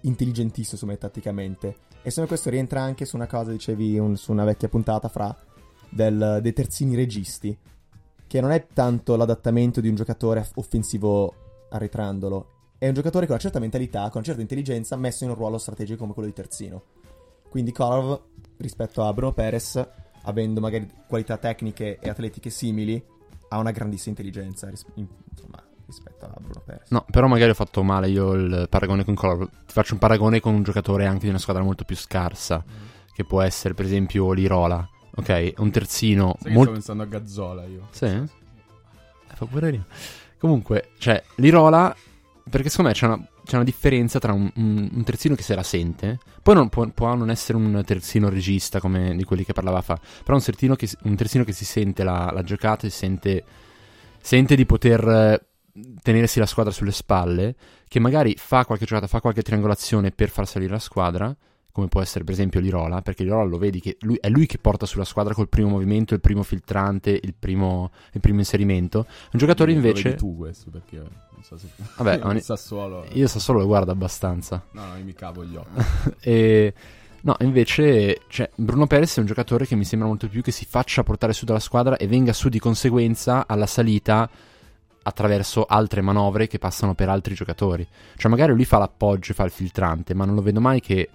intelligentissimo 0.02 0.92
me 0.92 0.98
tatticamente. 0.98 1.68
E 2.02 2.10
secondo 2.10 2.22
me 2.22 2.28
questo 2.28 2.50
rientra 2.50 2.82
anche 2.82 3.06
su 3.06 3.16
una 3.16 3.28
cosa, 3.28 3.52
dicevi 3.52 3.98
un, 3.98 4.16
su 4.16 4.32
una 4.32 4.44
vecchia 4.44 4.70
puntata 4.70 5.08
fra 5.10 5.36
del, 5.90 6.40
dei 6.42 6.54
terzini 6.54 6.96
registi. 6.96 7.58
Che 8.28 8.42
non 8.42 8.52
è 8.52 8.68
tanto 8.68 9.16
l'adattamento 9.16 9.82
di 9.82 9.90
un 9.90 9.96
giocatore 9.96 10.48
offensivo 10.56 11.34
arretrandolo. 11.70 12.58
È 12.78 12.88
un 12.88 12.94
giocatore 12.94 13.26
con 13.26 13.36
una 13.36 13.44
certa 13.44 13.60
mentalità, 13.60 14.04
con 14.04 14.18
una 14.18 14.24
certa 14.24 14.42
intelligenza, 14.42 14.96
messo 14.96 15.24
in 15.24 15.32
un 15.32 15.36
ruolo 15.36 15.58
strategico 15.58 16.00
come 16.00 16.14
quello 16.14 16.30
di 16.30 16.36
terzino. 16.36 16.84
Quindi 17.50 17.72
Korov, 17.72 18.22
rispetto 18.58 19.04
a 19.04 19.12
Bruno 19.14 19.34
Perez, 19.34 19.84
avendo 20.24 20.62
magari 20.62 20.88
qualità 21.08 21.38
tecniche 21.38 21.98
e 22.00 22.10
atletiche 22.10 22.50
simili, 22.50 23.04
ha 23.50 23.58
una 23.58 23.72
grandissima 23.72 24.12
intelligenza. 24.12 24.70
Insomma, 24.70 25.69
rispetto 25.90 26.26
a 26.26 26.34
Bruno 26.40 26.62
Perez. 26.66 26.90
No, 26.90 27.06
però 27.10 27.28
magari 27.28 27.52
ho 27.52 27.56
fatto 27.56 27.84
male 27.84 28.10
io 28.10 28.34
il 28.34 28.68
paragone 28.70 29.04
con 29.04 29.16
Color. 29.16 29.48
Ti 29.48 29.74
faccio 29.74 29.94
un 29.94 30.00
paragone 30.00 30.40
con 30.40 30.54
un 30.54 30.64
giocatore 30.64 31.06
anche 31.06 31.24
di 31.24 31.30
una 31.30 31.38
squadra 31.38 31.64
molto 31.64 31.84
più 31.84 31.96
scarsa, 31.96 32.64
mm. 32.66 33.14
che 33.14 33.24
può 33.26 33.42
essere 33.42 33.74
per 33.74 33.86
esempio 33.86 34.32
l'Irola. 34.32 34.88
Ok, 35.16 35.54
un 35.58 35.72
terzino 35.72 36.36
Sai 36.40 36.54
molto... 36.54 36.72
sto 36.72 36.72
pensando 36.72 37.04
a 37.04 37.06
Gazzola 37.06 37.66
io. 37.66 37.88
Sì? 37.92 38.06
Eh, 38.06 38.24
fa 39.34 39.46
pure 39.46 39.86
Comunque, 40.38 40.92
cioè, 40.98 41.22
l'Irola 41.36 41.94
perché 42.50 42.70
secondo 42.70 42.90
me 42.90 42.96
c'è 42.96 43.06
una, 43.06 43.28
c'è 43.46 43.56
una 43.56 43.64
differenza 43.64 44.20
tra 44.20 44.34
un, 44.34 44.52
un, 44.56 44.90
un, 44.92 45.04
terzino 45.04 45.36
che 45.36 45.44
se 45.44 45.56
la 45.56 45.64
sente, 45.64 46.18
poi 46.42 46.56
non, 46.56 46.70
può, 46.70 46.88
può, 46.88 47.14
non 47.16 47.30
essere 47.30 47.58
un 47.58 47.82
terzino 47.86 48.30
regista 48.30 48.80
come 48.80 49.16
di 49.16 49.24
quelli 49.24 49.46
che 49.46 49.54
parlava 49.54 49.82
fa, 49.82 50.00
però 50.24 50.36
un 50.36 50.44
terzino 50.44 50.76
che, 50.76 50.90
un 51.04 51.16
terzino 51.16 51.44
che 51.44 51.54
si 51.54 51.66
sente 51.66 52.04
la, 52.04 52.32
la 52.34 52.44
giocata 52.44 52.88
e 52.88 52.90
sente, 52.90 53.44
sente 54.20 54.56
di 54.56 54.66
poter 54.66 55.48
tenersi 56.02 56.40
la 56.40 56.46
squadra 56.46 56.72
sulle 56.72 56.92
spalle, 56.92 57.56
che 57.88 58.00
magari 58.00 58.36
fa 58.38 58.66
qualche 58.66 58.86
giocata, 58.86 59.08
fa 59.08 59.22
qualche 59.22 59.42
triangolazione 59.42 60.12
per 60.12 60.30
far 60.30 60.48
salire 60.48 60.72
la 60.72 60.80
squadra, 60.80 61.36
come 61.72 61.88
può 61.88 62.02
essere 62.02 62.24
per 62.24 62.34
esempio 62.34 62.60
Lirola, 62.60 63.02
perché 63.02 63.24
Lirola 63.24 63.44
lo 63.44 63.58
vedi 63.58 63.80
che 63.80 63.98
lui, 64.02 64.18
è 64.20 64.30
lui 64.30 64.46
che 64.46 64.58
porta 64.58 64.86
sulla 64.86 65.06
squadra 65.06 65.34
col 65.34 65.50
primo 65.50 65.70
movimento, 65.70 66.14
il 66.14 66.20
primo 66.20 66.44
filtrante, 66.44 67.12
il 67.12 67.34
primo, 67.38 67.92
il 68.14 68.20
primo 68.20 68.40
inserimento. 68.40 69.06
Un 69.32 69.40
giocatore 69.40 69.72
invece... 69.72 70.16
tu 70.16 70.36
questo 70.36 70.70
perché 70.70 70.98
non 70.98 71.44
so 71.44 71.58
se... 71.58 71.68
Vabbè, 71.98 72.20
io. 72.34 72.40
Sassuolo... 72.40 73.06
Io 73.14 73.28
Sassuolo 73.28 73.60
lo 73.60 73.66
guardo 73.66 73.92
abbastanza. 73.92 74.64
No, 74.72 74.86
no, 74.86 74.98
io 74.98 75.04
mi 75.04 75.14
cavo 75.14 75.46
gli 75.46 75.56
occhi. 75.56 76.16
e... 76.22 76.74
No, 77.22 77.36
invece 77.42 78.22
cioè, 78.30 78.50
Bruno 78.56 78.88
Perez 78.88 79.18
è 79.18 79.20
un 79.20 79.26
giocatore 79.26 79.66
che 79.66 79.76
mi 79.76 79.84
sembra 79.84 80.08
molto 80.08 80.30
più 80.30 80.42
che 80.42 80.52
si 80.52 80.66
faccia 80.66 81.04
portare 81.04 81.34
su 81.34 81.44
dalla 81.44 81.60
squadra 81.60 81.98
e 81.98 82.08
venga 82.08 82.32
su 82.32 82.48
di 82.48 82.60
conseguenza 82.60 83.46
alla 83.46 83.66
salita 83.66 84.30
attraverso 85.04 85.66
altre 85.66 86.02
manovre 86.02 86.48
che 86.48 86.60
passano 86.60 86.94
per 86.94 87.10
altri 87.10 87.34
giocatori. 87.34 87.88
Cioè 88.16 88.30
magari 88.30 88.54
lui 88.54 88.66
fa 88.66 88.78
l'appoggio 88.78 89.32
e 89.32 89.36
fa 89.36 89.44
il 89.44 89.52
filtrante, 89.52 90.14
ma 90.14 90.26
non 90.26 90.36
lo 90.36 90.42
vedo 90.42 90.60
mai 90.62 90.80
che 90.82 91.10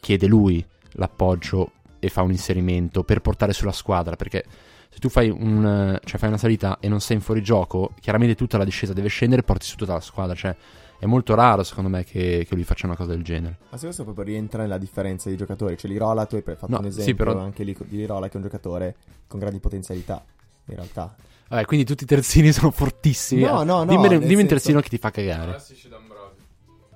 chiede 0.00 0.26
lui 0.26 0.64
l'appoggio 0.92 1.72
e 1.98 2.08
fa 2.08 2.22
un 2.22 2.30
inserimento 2.30 3.02
per 3.04 3.20
portare 3.20 3.52
sulla 3.52 3.72
squadra, 3.72 4.16
perché 4.16 4.44
se 4.90 4.98
tu 4.98 5.08
fai, 5.08 5.28
un, 5.30 5.98
cioè 6.04 6.18
fai 6.18 6.28
una 6.28 6.38
salita 6.38 6.78
e 6.80 6.88
non 6.88 7.00
sei 7.00 7.16
in 7.16 7.22
fuorigioco, 7.22 7.92
chiaramente 8.00 8.34
tutta 8.34 8.58
la 8.58 8.64
discesa 8.64 8.92
deve 8.92 9.08
scendere 9.08 9.42
e 9.42 9.44
porti 9.44 9.66
su 9.66 9.76
tutta 9.76 9.92
la 9.94 10.00
squadra, 10.00 10.34
cioè 10.34 10.54
è 10.98 11.06
molto 11.06 11.34
raro 11.34 11.62
secondo 11.62 11.88
me 11.90 12.02
che, 12.04 12.44
che 12.48 12.54
lui 12.54 12.64
faccia 12.64 12.86
una 12.86 12.96
cosa 12.96 13.10
del 13.10 13.22
genere. 13.22 13.58
Ma 13.70 13.76
se 13.76 13.84
questo 13.84 14.04
proprio 14.04 14.24
rientra 14.24 14.62
nella 14.62 14.78
differenza 14.78 15.28
di 15.28 15.36
giocatori, 15.36 15.76
cioè 15.76 15.90
Lirola, 15.90 16.26
tu 16.26 16.36
hai 16.36 16.42
fatto 16.42 16.66
No, 16.68 16.78
un 16.78 16.90
sì, 16.90 17.00
esempio 17.00 17.24
però- 17.26 17.38
anche 17.40 17.62
lì 17.64 17.76
di 17.86 17.96
Lirola 17.96 18.26
che 18.26 18.32
è 18.32 18.36
un 18.36 18.42
giocatore 18.42 18.96
con 19.26 19.38
grandi 19.38 19.58
potenzialità, 19.60 20.24
in 20.66 20.74
realtà. 20.74 21.14
Vabbè, 21.48 21.64
quindi 21.64 21.84
tutti 21.86 22.04
i 22.04 22.06
terzini 22.06 22.52
sono 22.52 22.70
fortissimi. 22.70 23.42
No, 23.42 23.62
no, 23.62 23.84
no, 23.84 23.84
Dimmi, 23.86 24.08
dimmi 24.08 24.18
un 24.18 24.28
senso- 24.28 24.46
terzino 24.46 24.80
che 24.80 24.88
ti 24.88 24.98
fa 24.98 25.10
cagare. 25.10 25.50
Classici 25.52 25.88
d'Ambrosio. 25.88 26.16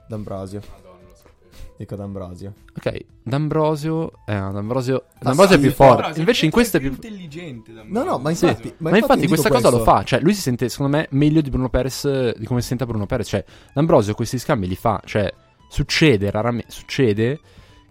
D'Ambrosio, 0.09 0.61
Madonna, 0.71 1.09
lo 1.09 1.15
sapevo. 1.15 1.75
dico 1.79 1.97
D'Ambrosio. 1.97 2.53
Ok, 2.77 3.05
D'Ambrosio. 3.23 4.13
Eh, 4.27 4.33
D'Ambrosio, 4.35 5.05
Ma 5.15 5.19
D'Ambrosio 5.31 5.57
è 5.57 5.59
più 5.61 5.73
forte. 5.73 6.19
Invece 6.19 6.45
in 6.45 6.51
questo 6.51 6.77
è 6.77 6.81
più. 6.81 6.91
intelligente 6.91 7.73
No, 7.87 8.03
no, 8.05 8.19
ma 8.19 8.33
Sì, 8.35 8.45
infatti... 8.47 8.75
ma, 8.79 8.97
infatti 8.97 9.21
io 9.23 9.29
questa 9.29 9.49
cosa 9.49 9.71
lo 9.71 9.77
questo. 9.77 9.91
fa, 9.91 10.05
cioè 10.05 10.21
lui 10.21 10.35
si 10.35 10.41
sente 10.43 10.69
secondo 10.69 10.97
me 10.97 11.07
meglio 11.11 11.41
di 11.41 11.49
Bruno 11.51 11.71
Perez, 11.71 12.37
di 12.37 12.45
come 12.47 12.61
si 12.61 12.67
sente 12.69 12.85
Bruno 12.85 13.07
Perez, 13.07 13.29
cioè 13.29 13.45
D'Ambrosio 13.73 14.15
questi 14.15 14.39
scambi 14.39 14.67
li 14.69 14.77
fa, 14.77 15.01
cioè 15.07 15.33
succede 15.69 16.31
raramente, 16.31 16.71
succede 16.71 17.41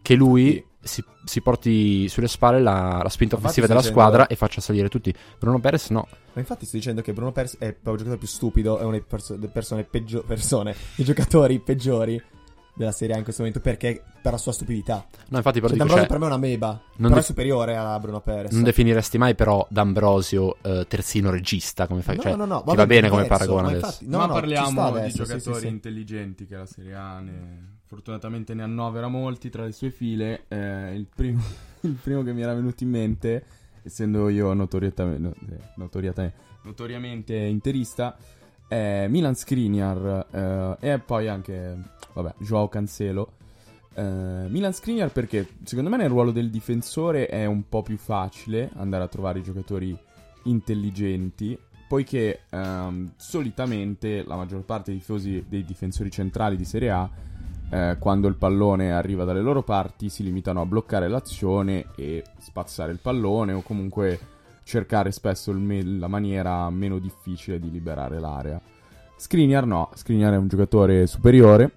che 0.04 0.14
lui 0.14 0.64
si, 0.82 1.04
si 1.26 1.42
porti 1.42 2.08
sulle 2.10 2.28
spalle 2.28 2.60
la, 2.60 3.00
la 3.04 3.10
spinta 3.10 3.36
offensiva 3.36 3.68
della 3.68 3.82
sto 3.82 3.90
squadra 3.90 4.24
dicendo- 4.24 4.34
e 4.34 4.36
faccia 4.38 4.62
salire 4.62 4.90
tutti. 4.90 5.14
Bruno 5.40 5.60
Perez 5.60 5.90
no, 5.90 6.08
Ma 6.34 6.40
infatti 6.42 6.66
sto 6.66 6.78
dicendo 6.78 7.02
che 7.02 7.14
Bruno 7.14 7.32
Perez 7.32 7.54
è 7.58 7.72
proprio 7.74 7.94
il 7.94 7.98
giocatore 8.00 8.18
più 8.20 8.28
stupido, 8.28 8.78
è 8.78 8.82
una 8.84 8.92
delle 8.92 9.04
perso- 9.04 9.36
delle 9.36 9.48
persone 9.52 9.84
peggio- 9.84 10.24
persone, 10.24 10.76
i 10.98 11.04
giocatori 11.04 11.60
peggiori 11.60 12.22
della 12.74 12.94
Serie 12.94 13.16
A 13.16 13.18
in 13.18 13.24
questo 13.24 13.42
momento 13.44 13.62
perché 13.62 14.02
per 14.22 14.32
la 14.32 14.38
sua 14.38 14.54
stupidità. 14.54 15.06
no 15.28 15.38
infatti 15.38 15.60
però 15.60 15.68
Cioè, 15.68 15.78
dico, 15.78 15.94
D'Ambrosio 15.94 15.98
cioè, 15.98 16.08
per 16.08 16.18
me 16.20 16.24
è 16.24 16.28
una 16.28 16.38
meba, 16.38 16.68
non 16.70 16.82
però 16.96 17.14
de- 17.16 17.20
è 17.20 17.24
superiore 17.24 17.76
a 17.76 18.00
Bruno 18.00 18.22
Perez. 18.22 18.52
non 18.54 18.64
definiresti 18.64 19.18
mai 19.18 19.36
però 19.36 19.68
D'Ambrosio 19.70 20.56
eh, 20.62 20.86
terzino 20.88 21.30
regista 21.32 21.86
come 21.86 22.02
fai, 22.02 22.16
No, 22.16 22.22
cioè, 22.22 22.36
no, 22.36 22.46
no, 22.46 22.64
va 22.66 22.86
bene 22.86 23.10
come 23.10 23.26
paragone 23.26 23.62
ma 23.64 23.68
adesso. 23.68 23.86
infatti- 23.86 24.08
no, 24.08 24.18
ma 24.20 24.26
no, 24.28 24.34
parliamo 24.34 24.92
di 24.92 24.98
adesso, 25.00 25.18
giocatori 25.24 25.56
sì, 25.56 25.62
sì. 25.62 25.68
intelligenti 25.68 26.46
che 26.46 26.56
la 26.56 26.66
Serie 26.66 26.94
A 26.96 27.20
ne... 27.20 27.71
fortunatamente 27.92 28.54
ne 28.54 28.64
annovera 28.64 29.10
molti 29.10 29.50
tra 29.50 29.66
le 29.66 29.74
sue 29.74 29.92
file. 29.92 30.46
Eh, 30.48 30.96
il, 30.96 31.08
primo, 31.14 31.42
il 31.82 31.98
primo 32.02 32.24
che 32.24 32.32
mi 32.32 32.42
era 32.42 32.54
venuto 32.54 32.86
in 32.86 32.90
mente, 32.90 33.44
essendo 33.84 34.30
io 34.30 34.54
notorietamente, 34.54 35.22
no, 35.22 35.34
eh, 36.16 36.32
notoriamente 36.64 37.36
interista, 37.36 38.16
è 38.66 39.08
Milan 39.10 39.36
Skriniar 39.36 40.78
eh, 40.80 40.92
e 40.94 41.00
poi 41.00 41.28
anche, 41.28 41.78
vabbè, 42.14 42.36
Joao 42.38 42.70
Cancelo. 42.70 43.34
Eh, 43.94 44.46
Milan 44.48 44.72
Skriniar 44.72 45.12
perché 45.12 45.46
secondo 45.64 45.90
me 45.90 45.98
nel 45.98 46.08
ruolo 46.08 46.32
del 46.32 46.50
difensore 46.50 47.28
è 47.28 47.44
un 47.44 47.68
po' 47.68 47.82
più 47.82 47.98
facile 47.98 48.70
andare 48.76 49.04
a 49.04 49.08
trovare 49.10 49.40
i 49.40 49.44
giocatori 49.44 49.98
intelligenti 50.44 51.60
poiché 51.90 52.44
ehm, 52.50 53.12
solitamente 53.18 54.24
la 54.24 54.38
maggior 54.38 54.64
parte 54.64 54.92
dei 54.92 55.02
tifosi 55.02 55.44
dei 55.46 55.66
difensori 55.66 56.10
centrali 56.10 56.56
di 56.56 56.64
Serie 56.64 56.90
A 56.90 57.10
eh, 57.72 57.96
quando 58.00 58.28
il 58.28 58.36
pallone 58.36 58.92
arriva 58.92 59.24
dalle 59.24 59.42
loro 59.42 59.64
parti 59.64 60.10
si 60.10 60.24
limitano 60.24 60.60
a 60.60 60.66
bloccare 60.66 61.08
l'azione 61.08 61.86
e 61.96 62.22
spazzare 62.38 62.92
il 62.92 63.00
pallone 63.02 63.54
o 63.54 63.62
comunque 63.62 64.20
cercare 64.64 65.12
spesso 65.12 65.54
me- 65.54 65.84
la 65.84 66.08
maniera 66.08 66.70
meno 66.70 67.00
difficile 67.00 67.60
di 67.60 67.72
liberare 67.72 68.20
l'area. 68.20 68.62
Skriniar 69.16 69.66
no, 69.66 69.90
Skriniar 69.94 70.34
è 70.34 70.38
un 70.38 70.50
giocatore 70.50 71.08
superiore 71.08 71.72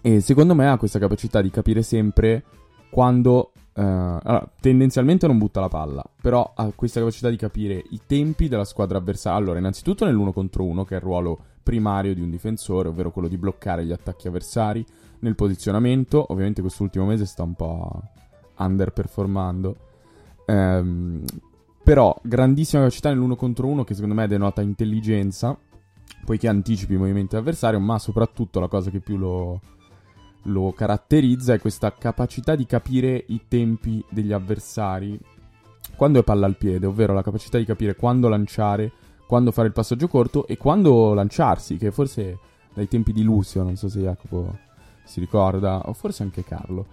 e 0.00 0.20
secondo 0.20 0.54
me 0.54 0.68
ha 0.68 0.78
questa 0.78 0.98
capacità 0.98 1.42
di 1.42 1.50
capire 1.50 1.82
sempre 1.82 2.42
quando 2.90 3.52
eh, 3.74 3.82
allora, 3.82 4.48
tendenzialmente 4.58 5.26
non 5.26 5.36
butta 5.36 5.60
la 5.60 5.68
palla, 5.68 6.02
però 6.20 6.52
ha 6.54 6.72
questa 6.74 7.00
capacità 7.00 7.28
di 7.28 7.36
capire 7.36 7.82
i 7.90 8.00
tempi 8.06 8.48
della 8.48 8.64
squadra 8.64 8.98
avversaria. 8.98 9.38
Allora, 9.38 9.58
innanzitutto 9.58 10.06
nell'uno 10.06 10.32
contro 10.32 10.64
uno, 10.64 10.84
che 10.84 10.94
è 10.94 10.98
il 10.98 11.04
ruolo 11.04 11.38
primario 11.64 12.14
di 12.14 12.20
un 12.20 12.30
difensore, 12.30 12.88
ovvero 12.88 13.10
quello 13.10 13.26
di 13.26 13.36
bloccare 13.36 13.84
gli 13.84 13.90
attacchi 13.90 14.28
avversari, 14.28 14.86
nel 15.20 15.34
posizionamento, 15.34 16.24
ovviamente 16.28 16.60
quest'ultimo 16.60 17.06
mese 17.06 17.26
sta 17.26 17.42
un 17.42 17.54
po' 17.54 18.02
underperformando. 18.56 19.76
Ehm, 20.46 21.24
però 21.82 22.16
grandissima 22.22 22.82
capacità 22.82 23.08
nell'uno 23.08 23.34
contro 23.34 23.66
uno 23.66 23.82
che 23.82 23.94
secondo 23.94 24.14
me 24.14 24.28
denota 24.28 24.60
intelligenza, 24.60 25.58
poiché 26.24 26.46
anticipi 26.46 26.94
i 26.94 26.98
movimenti 26.98 27.30
dell'avversario, 27.30 27.80
ma 27.80 27.98
soprattutto 27.98 28.60
la 28.60 28.68
cosa 28.68 28.90
che 28.90 29.00
più 29.00 29.16
lo, 29.16 29.60
lo 30.42 30.72
caratterizza 30.72 31.54
è 31.54 31.58
questa 31.58 31.92
capacità 31.92 32.54
di 32.54 32.66
capire 32.66 33.24
i 33.28 33.42
tempi 33.48 34.04
degli 34.10 34.32
avversari 34.32 35.18
quando 35.96 36.20
è 36.20 36.24
palla 36.24 36.46
al 36.46 36.56
piede, 36.56 36.86
ovvero 36.86 37.14
la 37.14 37.22
capacità 37.22 37.58
di 37.58 37.64
capire 37.64 37.94
quando 37.94 38.28
lanciare, 38.28 38.90
quando 39.26 39.50
fare 39.50 39.68
il 39.68 39.72
passaggio 39.72 40.08
corto 40.08 40.46
e 40.46 40.56
quando 40.56 41.14
lanciarsi, 41.14 41.76
che 41.76 41.90
forse 41.90 42.38
dai 42.72 42.88
tempi 42.88 43.12
di 43.12 43.22
Lucio, 43.22 43.62
non 43.62 43.76
so 43.76 43.88
se 43.88 44.00
Jacopo 44.00 44.58
si 45.04 45.20
ricorda, 45.20 45.82
o 45.88 45.92
forse 45.92 46.22
anche 46.22 46.44
Carlo. 46.44 46.86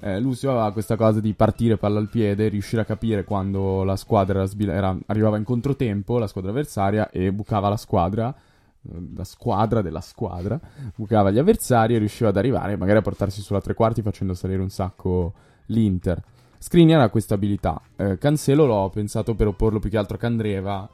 Eh, 0.00 0.20
Lucio 0.20 0.50
aveva 0.50 0.70
questa 0.72 0.96
cosa 0.96 1.20
di 1.20 1.32
partire 1.34 1.76
palla 1.76 1.98
al 1.98 2.08
piede, 2.08 2.48
riuscire 2.48 2.82
a 2.82 2.84
capire 2.84 3.24
quando 3.24 3.82
la 3.82 3.96
squadra 3.96 4.42
era 4.44 4.72
era- 4.72 4.96
arrivava 5.06 5.36
in 5.36 5.44
controtempo, 5.44 6.18
la 6.18 6.28
squadra 6.28 6.50
avversaria, 6.50 7.10
e 7.10 7.32
bucava 7.32 7.68
la 7.68 7.76
squadra, 7.76 8.32
eh, 8.32 9.08
la 9.16 9.24
squadra 9.24 9.82
della 9.82 10.00
squadra, 10.00 10.58
bucava 10.94 11.30
gli 11.30 11.38
avversari 11.38 11.94
e 11.94 11.98
riusciva 11.98 12.28
ad 12.28 12.36
arrivare 12.36 12.76
magari 12.76 12.98
a 12.98 13.02
portarsi 13.02 13.40
sulla 13.40 13.60
tre 13.60 13.74
quarti 13.74 14.02
facendo 14.02 14.34
salire 14.34 14.62
un 14.62 14.70
sacco 14.70 15.32
l'Inter. 15.66 16.22
Skriniar 16.58 17.00
ha 17.00 17.08
questa 17.08 17.34
abilità. 17.34 17.80
Eh, 17.96 18.18
Cancelo 18.18 18.66
l'ho 18.66 18.90
pensato 18.90 19.34
per 19.34 19.48
opporlo 19.48 19.78
più 19.78 19.90
che 19.90 19.98
altro 19.98 20.16
a 20.16 20.20
Candreva, 20.20 20.88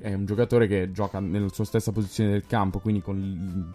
è 0.00 0.14
un 0.14 0.24
giocatore 0.24 0.66
che 0.66 0.90
gioca 0.92 1.20
nella 1.20 1.48
sua 1.48 1.64
stessa 1.64 1.92
posizione 1.92 2.30
del 2.30 2.46
campo, 2.46 2.78
quindi 2.78 3.02
con 3.02 3.72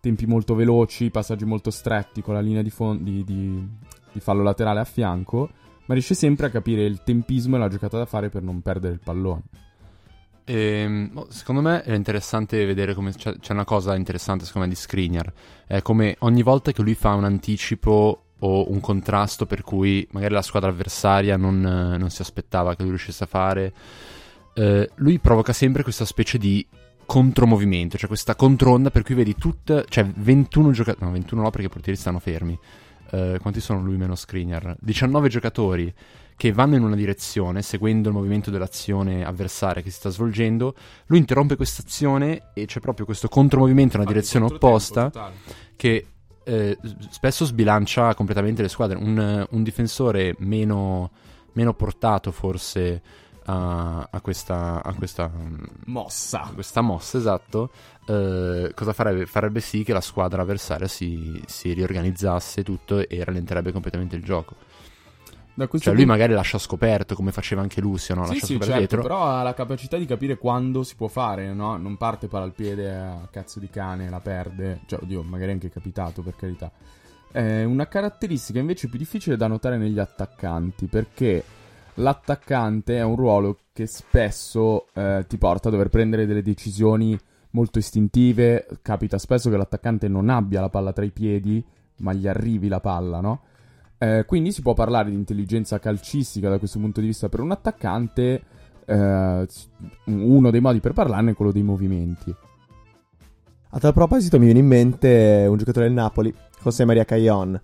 tempi 0.00 0.26
molto 0.26 0.54
veloci, 0.54 1.10
passaggi 1.10 1.44
molto 1.44 1.70
stretti, 1.70 2.20
con 2.20 2.34
la 2.34 2.40
linea 2.40 2.62
di, 2.62 2.70
fon- 2.70 3.02
di, 3.02 3.24
di- 3.24 3.66
di 4.12 4.20
fallo 4.20 4.42
laterale 4.42 4.80
a 4.80 4.84
fianco, 4.84 5.50
ma 5.86 5.94
riesce 5.94 6.14
sempre 6.14 6.46
a 6.46 6.50
capire 6.50 6.84
il 6.84 7.02
tempismo 7.02 7.56
e 7.56 7.58
la 7.58 7.68
giocata 7.68 7.98
da 7.98 8.06
fare 8.06 8.28
per 8.28 8.42
non 8.42 8.60
perdere 8.60 8.94
il 8.94 9.00
pallone. 9.02 9.42
Ehm, 10.44 11.10
boh, 11.10 11.26
secondo 11.30 11.62
me 11.62 11.82
è 11.82 11.94
interessante 11.94 12.66
vedere 12.66 12.92
come 12.92 13.12
c'è, 13.12 13.38
c'è 13.38 13.52
una 13.52 13.64
cosa 13.64 13.96
interessante 13.96 14.44
secondo 14.44 14.68
me 14.68 14.74
di 14.74 14.78
Skriniar 14.78 15.32
è 15.66 15.80
come 15.80 16.16
ogni 16.18 16.42
volta 16.42 16.70
che 16.70 16.82
lui 16.82 16.94
fa 16.94 17.14
un 17.14 17.24
anticipo 17.24 18.24
o 18.38 18.70
un 18.70 18.78
contrasto 18.80 19.46
per 19.46 19.62
cui 19.62 20.06
magari 20.10 20.34
la 20.34 20.42
squadra 20.42 20.68
avversaria 20.68 21.38
non, 21.38 21.60
non 21.60 22.10
si 22.10 22.20
aspettava 22.20 22.76
che 22.76 22.82
lui 22.82 22.90
riuscisse 22.90 23.24
a 23.24 23.26
fare 23.26 23.72
eh, 24.54 24.90
lui 24.96 25.18
provoca 25.18 25.52
sempre 25.52 25.82
questa 25.82 26.04
specie 26.04 26.38
di 26.38 26.66
contromovimento 27.06 27.98
cioè 27.98 28.08
questa 28.08 28.34
contronda 28.34 28.90
per 28.90 29.02
cui 29.02 29.14
vedi 29.14 29.34
tutte 29.36 29.84
cioè 29.88 30.06
21 30.06 30.70
giocatori 30.72 31.04
no 31.04 31.12
21 31.12 31.42
no 31.42 31.50
perché 31.50 31.66
i 31.66 31.70
portieri 31.70 31.98
stanno 31.98 32.18
fermi. 32.18 32.58
Eh, 33.10 33.38
quanti 33.40 33.60
sono 33.60 33.82
lui 33.82 33.96
meno 33.96 34.14
Skriniar? 34.14 34.76
19 34.80 35.28
giocatori 35.28 35.92
che 36.36 36.52
vanno 36.52 36.76
in 36.76 36.82
una 36.82 36.96
direzione 36.96 37.62
seguendo 37.62 38.08
il 38.08 38.14
movimento 38.14 38.50
dell'azione 38.50 39.24
avversaria 39.24 39.82
che 39.82 39.90
si 39.90 39.96
sta 39.96 40.08
svolgendo, 40.08 40.74
lui 41.06 41.18
interrompe 41.18 41.56
questa 41.56 41.82
azione 41.82 42.50
e 42.54 42.66
c'è 42.66 42.80
proprio 42.80 43.06
questo 43.06 43.28
contromovimento 43.28 43.96
in 43.96 44.02
una 44.02 44.10
direzione 44.10 44.46
opposta 44.46 45.12
che 45.76 46.06
eh, 46.44 46.78
spesso 47.10 47.44
sbilancia 47.44 48.14
completamente 48.14 48.62
le 48.62 48.68
squadre. 48.68 48.96
Un, 48.98 49.46
un 49.48 49.62
difensore 49.62 50.34
meno, 50.38 51.10
meno 51.52 51.74
portato 51.74 52.32
forse 52.32 53.00
a, 53.46 54.08
a 54.10 54.20
questa, 54.20 54.82
a 54.82 54.92
questa, 54.94 55.28
mm, 55.28 55.64
Mossa. 55.86 56.50
questa 56.54 56.80
mossa, 56.80 57.18
esatto, 57.18 57.70
eh, 58.06 58.72
cosa 58.74 58.92
farebbe? 58.92 59.26
Farebbe 59.26 59.60
sì 59.60 59.84
che 59.84 59.92
la 59.92 60.00
squadra 60.00 60.42
avversaria 60.42 60.88
si, 60.88 61.40
si 61.46 61.72
riorganizzasse 61.72 62.62
tutto 62.62 63.06
e 63.06 63.24
rallenterebbe 63.24 63.72
completamente 63.72 64.16
il 64.16 64.22
gioco. 64.22 64.54
Cioè 65.78 65.94
lui 65.94 66.04
magari 66.04 66.32
lascia 66.32 66.58
scoperto 66.58 67.14
come 67.14 67.30
faceva 67.30 67.60
anche 67.60 67.80
Lucio, 67.80 68.14
no? 68.14 68.24
Sì, 68.24 68.32
Lascia 68.32 68.46
sì, 68.46 68.52
scoperto 68.54 68.74
certo, 68.74 68.96
dietro. 68.96 69.02
però 69.02 69.26
ha 69.28 69.42
la 69.44 69.54
capacità 69.54 69.96
di 69.96 70.04
capire 70.04 70.36
quando 70.36 70.82
si 70.82 70.96
può 70.96 71.06
fare, 71.06 71.52
no? 71.54 71.76
Non 71.76 71.96
parte 71.96 72.26
palla 72.26 72.44
al 72.44 72.52
piede 72.52 72.92
a 72.92 73.28
cazzo 73.30 73.60
di 73.60 73.70
cane, 73.70 74.10
la 74.10 74.18
perde. 74.18 74.80
Cioè, 74.86 75.00
oddio, 75.00 75.22
magari 75.22 75.50
è 75.50 75.54
anche 75.54 75.70
capitato, 75.70 76.22
per 76.22 76.34
carità. 76.34 76.72
È 77.30 77.62
una 77.62 77.86
caratteristica 77.86 78.58
invece 78.58 78.88
più 78.88 78.98
difficile 78.98 79.36
da 79.36 79.46
notare 79.46 79.76
negli 79.76 80.00
attaccanti, 80.00 80.86
perché 80.86 81.44
l'attaccante 81.94 82.96
è 82.96 83.02
un 83.02 83.16
ruolo 83.16 83.58
che 83.72 83.86
spesso 83.86 84.86
eh, 84.94 85.24
ti 85.28 85.36
porta 85.38 85.68
a 85.68 85.70
dover 85.70 85.88
prendere 85.88 86.26
delle 86.26 86.42
decisioni 86.42 87.18
molto 87.50 87.78
istintive. 87.78 88.66
Capita 88.82 89.18
spesso 89.18 89.50
che 89.50 89.56
l'attaccante 89.56 90.08
non 90.08 90.28
abbia 90.28 90.60
la 90.60 90.68
palla 90.68 90.92
tra 90.92 91.04
i 91.04 91.10
piedi, 91.10 91.64
ma 91.98 92.12
gli 92.12 92.26
arrivi 92.26 92.68
la 92.68 92.80
palla, 92.80 93.20
no? 93.20 93.42
Eh, 93.98 94.24
quindi 94.26 94.52
si 94.52 94.60
può 94.60 94.74
parlare 94.74 95.10
di 95.10 95.16
intelligenza 95.16 95.78
calcistica 95.78 96.48
da 96.48 96.58
questo 96.58 96.78
punto 96.78 97.00
di 97.00 97.06
vista 97.06 97.28
per 97.28 97.40
un 97.40 97.52
attaccante. 97.52 98.42
eh, 98.86 99.46
uno 100.04 100.50
dei 100.50 100.60
modi 100.60 100.80
per 100.80 100.92
parlarne 100.92 101.30
è 101.30 101.34
quello 101.34 101.52
dei 101.52 101.62
movimenti. 101.62 102.34
A 103.70 103.78
tal 103.78 103.92
proposito 103.92 104.38
mi 104.38 104.44
viene 104.44 104.60
in 104.60 104.66
mente 104.66 105.46
un 105.48 105.56
giocatore 105.56 105.86
del 105.86 105.94
Napoli, 105.94 106.32
José 106.62 106.84
Maria 106.84 107.04
Caillon, 107.04 107.60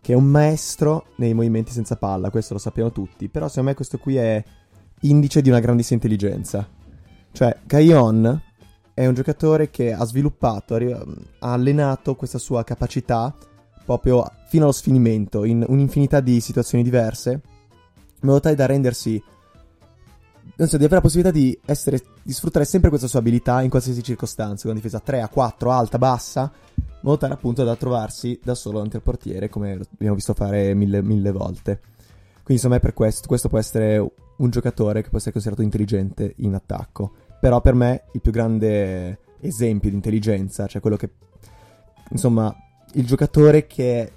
che 0.00 0.12
è 0.12 0.16
un 0.16 0.24
maestro 0.24 1.06
nei 1.16 1.34
movimenti 1.34 1.72
senza 1.72 1.96
palla, 1.96 2.30
questo 2.30 2.54
lo 2.54 2.58
sappiamo 2.58 2.90
tutti, 2.90 3.28
però 3.28 3.48
secondo 3.48 3.70
me 3.70 3.74
questo 3.74 3.98
qui 3.98 4.16
è 4.16 4.42
indice 5.02 5.42
di 5.42 5.48
una 5.48 5.60
grandissima 5.60 6.00
intelligenza. 6.02 6.66
Cioè, 7.32 7.58
Caillon 7.66 8.42
è 8.94 9.06
un 9.06 9.14
giocatore 9.14 9.70
che 9.70 9.92
ha 9.92 10.04
sviluppato, 10.04 10.74
ha 10.74 11.52
allenato 11.52 12.16
questa 12.16 12.38
sua 12.38 12.64
capacità 12.64 13.34
proprio 13.84 14.30
fino 14.48 14.64
allo 14.64 14.72
sfinimento, 14.72 15.44
in 15.44 15.64
un'infinità 15.66 16.20
di 16.20 16.40
situazioni 16.40 16.84
diverse, 16.84 17.30
in 17.30 18.28
modo 18.28 18.40
tale 18.40 18.54
da 18.54 18.66
rendersi 18.66 19.22
non 20.56 20.68
so, 20.68 20.76
di 20.76 20.84
avere 20.84 20.96
la 20.96 21.00
possibilità 21.00 21.32
di, 21.32 21.58
essere, 21.64 22.02
di 22.22 22.32
sfruttare 22.32 22.66
sempre 22.66 22.90
questa 22.90 23.06
sua 23.06 23.20
abilità 23.20 23.62
in 23.62 23.70
qualsiasi 23.70 24.02
circostanza, 24.02 24.66
con 24.66 24.74
difesa 24.74 25.00
3 25.00 25.22
a 25.22 25.28
4, 25.28 25.70
alta, 25.70 25.98
bassa, 25.98 26.52
modo 27.02 27.18
tale 27.18 27.34
appunto 27.34 27.64
da 27.64 27.76
trovarsi 27.76 28.38
da 28.42 28.54
solo 28.54 28.76
davanti 28.76 28.96
al 28.96 29.02
portiere, 29.02 29.48
come 29.48 29.80
abbiamo 29.92 30.14
visto 30.14 30.34
fare 30.34 30.74
mille, 30.74 31.02
mille 31.02 31.32
volte. 31.32 31.80
Quindi 32.42 32.54
insomma 32.54 32.76
è 32.76 32.80
per 32.80 32.94
questo, 32.94 33.28
questo 33.28 33.48
può 33.48 33.58
essere 33.58 33.98
un 33.98 34.50
giocatore 34.50 35.02
che 35.02 35.08
può 35.08 35.18
essere 35.18 35.32
considerato 35.32 35.62
intelligente 35.64 36.34
in 36.38 36.54
attacco. 36.54 37.12
Però 37.40 37.60
per 37.60 37.74
me 37.74 38.04
il 38.12 38.20
più 38.20 38.32
grande 38.32 39.18
esempio 39.40 39.88
di 39.88 39.96
intelligenza, 39.96 40.66
cioè 40.66 40.80
quello 40.80 40.96
che... 40.96 41.10
Insomma, 42.10 42.54
il 42.94 43.06
giocatore 43.06 43.66
che 43.66 44.12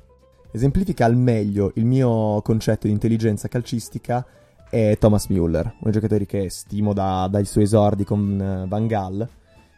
esemplifica 0.52 1.06
al 1.06 1.16
meglio 1.16 1.72
il 1.76 1.86
mio 1.86 2.42
concetto 2.42 2.88
di 2.88 2.94
intelligenza 2.94 3.48
calcistica 3.48 4.26
è 4.70 4.98
Thomas 5.00 5.28
Müller, 5.28 5.66
uno 5.66 5.76
dei 5.82 5.92
giocatori 5.92 6.26
che 6.26 6.50
stimo 6.50 6.94
da, 6.94 7.28
dai 7.30 7.46
suoi 7.46 7.66
esordi 7.66 8.04
con 8.04 8.64
uh, 8.64 8.68
Van 8.68 8.88
Gaal, 8.88 9.30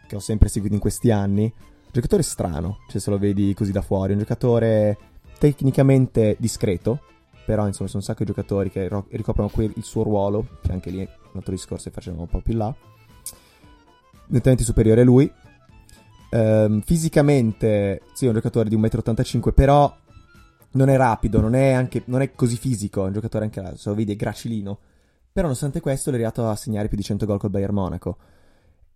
che 0.08 0.16
ho 0.16 0.20
sempre 0.20 0.47
seguito 0.47 0.74
in 0.74 0.80
questi 0.80 1.12
anni. 1.12 1.51
Giocatore 1.95 2.23
strano, 2.23 2.79
cioè 2.89 2.99
se 2.99 3.09
lo 3.09 3.17
vedi 3.17 3.53
così 3.53 3.71
da 3.71 3.81
fuori, 3.81 4.11
un 4.11 4.19
giocatore 4.19 4.97
tecnicamente 5.39 6.35
discreto, 6.37 6.99
però 7.45 7.65
insomma 7.67 7.87
sono 7.87 8.01
un 8.01 8.05
sacco 8.05 8.25
di 8.25 8.31
giocatori 8.31 8.69
che 8.69 8.89
ro- 8.89 9.05
ricoprono 9.11 9.47
que- 9.47 9.71
il 9.73 9.83
suo 9.85 10.03
ruolo, 10.03 10.45
che 10.61 10.73
anche 10.73 10.89
lì 10.89 10.97
un 10.97 11.31
altro 11.35 11.53
discorso 11.53 11.85
che 11.85 11.91
facevamo 11.91 12.23
un 12.23 12.27
po' 12.27 12.41
più 12.41 12.53
là. 12.57 12.75
Nettamente 14.27 14.65
superiore 14.65 15.01
a 15.01 15.03
lui. 15.05 15.31
Ehm, 16.31 16.81
fisicamente, 16.81 18.01
sì, 18.13 18.25
è 18.25 18.27
un 18.27 18.33
giocatore 18.33 18.67
di 18.67 18.75
1,85 18.75 19.51
m, 19.51 19.53
però 19.53 19.95
non 20.71 20.89
è 20.89 20.97
rapido, 20.97 21.39
non 21.39 21.55
è, 21.55 21.71
anche, 21.71 22.01
non 22.07 22.21
è 22.21 22.33
così 22.33 22.57
fisico, 22.57 23.03
è 23.03 23.07
un 23.07 23.13
giocatore 23.13 23.45
anche, 23.45 23.77
se 23.77 23.87
lo 23.87 23.95
vedi, 23.95 24.11
è 24.11 24.15
gracilino. 24.17 24.79
Però 25.31 25.45
nonostante 25.45 25.79
questo 25.79 26.09
è 26.09 26.13
arrivato 26.13 26.49
a 26.49 26.57
segnare 26.57 26.89
più 26.89 26.97
di 26.97 27.03
100 27.03 27.25
gol 27.25 27.39
col 27.39 27.51
Bayern 27.51 27.73
Monaco. 27.73 28.17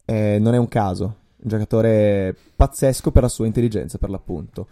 E 0.04 0.38
non 0.38 0.54
è 0.54 0.58
un 0.58 0.68
caso, 0.68 1.16
un 1.42 1.50
giocatore 1.50 2.36
pazzesco 2.56 3.12
per 3.12 3.24
la 3.24 3.30
sua 3.30 3.46
intelligenza, 3.46 3.98
per 3.98 4.10
l'appunto. 4.10 4.68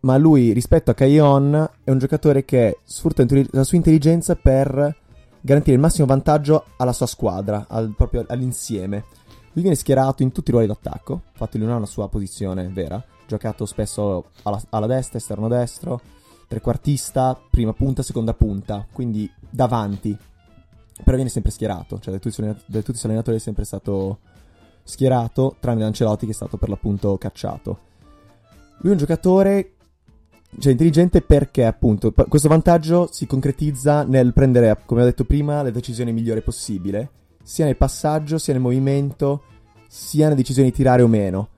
Ma 0.00 0.16
lui, 0.18 0.52
rispetto 0.52 0.90
a 0.90 0.94
Kayon, 0.94 1.70
è 1.82 1.90
un 1.90 1.98
giocatore 1.98 2.44
che 2.44 2.78
sfrutta 2.84 3.24
la 3.50 3.64
sua 3.64 3.76
intelligenza 3.76 4.36
per 4.36 4.96
garantire 5.40 5.76
il 5.76 5.82
massimo 5.82 6.06
vantaggio 6.06 6.64
alla 6.76 6.92
sua 6.92 7.06
squadra, 7.06 7.66
al, 7.68 7.92
proprio 7.96 8.24
all'insieme. 8.28 9.04
Lui 9.52 9.62
viene 9.62 9.74
schierato 9.74 10.22
in 10.22 10.32
tutti 10.32 10.50
i 10.50 10.52
ruoli 10.52 10.66
d'attacco, 10.66 11.22
infatti 11.32 11.56
lui 11.56 11.66
non 11.66 11.76
ha 11.76 11.78
una 11.78 11.86
sua 11.86 12.08
posizione 12.08 12.68
vera, 12.68 13.02
giocato 13.26 13.64
spesso 13.64 14.26
alla, 14.42 14.60
alla 14.70 14.86
destra, 14.86 15.18
esterno 15.18 15.48
destro, 15.48 16.00
trequartista, 16.46 17.38
prima 17.50 17.72
punta, 17.72 18.02
seconda 18.02 18.34
punta, 18.34 18.86
quindi 18.92 19.30
davanti. 19.48 20.16
Però 21.02 21.14
viene 21.14 21.30
sempre 21.30 21.50
schierato, 21.50 21.98
cioè 22.00 22.12
da 22.12 22.20
tutti, 22.20 22.42
da 22.42 22.52
tutti 22.80 22.90
i 22.90 22.94
suoi 22.94 23.10
allenatori 23.10 23.36
è 23.36 23.40
sempre 23.40 23.64
stato 23.64 24.18
schierato, 24.86 25.56
tranne 25.60 25.84
Ancelotti 25.84 26.24
che 26.24 26.32
è 26.32 26.34
stato 26.34 26.56
per 26.56 26.68
l'appunto 26.68 27.18
cacciato. 27.18 27.78
Lui 28.78 28.90
è 28.90 28.92
un 28.92 28.98
giocatore 28.98 29.72
cioè, 30.58 30.72
intelligente 30.72 31.20
perché 31.20 31.64
appunto 31.64 32.12
questo 32.12 32.48
vantaggio 32.48 33.08
si 33.10 33.26
concretizza 33.26 34.04
nel 34.04 34.32
prendere, 34.32 34.78
come 34.86 35.02
ho 35.02 35.04
detto 35.04 35.24
prima, 35.24 35.62
le 35.62 35.72
decisioni 35.72 36.12
migliori 36.12 36.40
possibile, 36.40 37.10
sia 37.42 37.64
nel 37.64 37.76
passaggio, 37.76 38.38
sia 38.38 38.52
nel 38.52 38.62
movimento, 38.62 39.42
sia 39.88 40.24
nelle 40.24 40.36
decisioni 40.36 40.70
di 40.70 40.74
tirare 40.76 41.02
o 41.02 41.08
meno. 41.08 41.48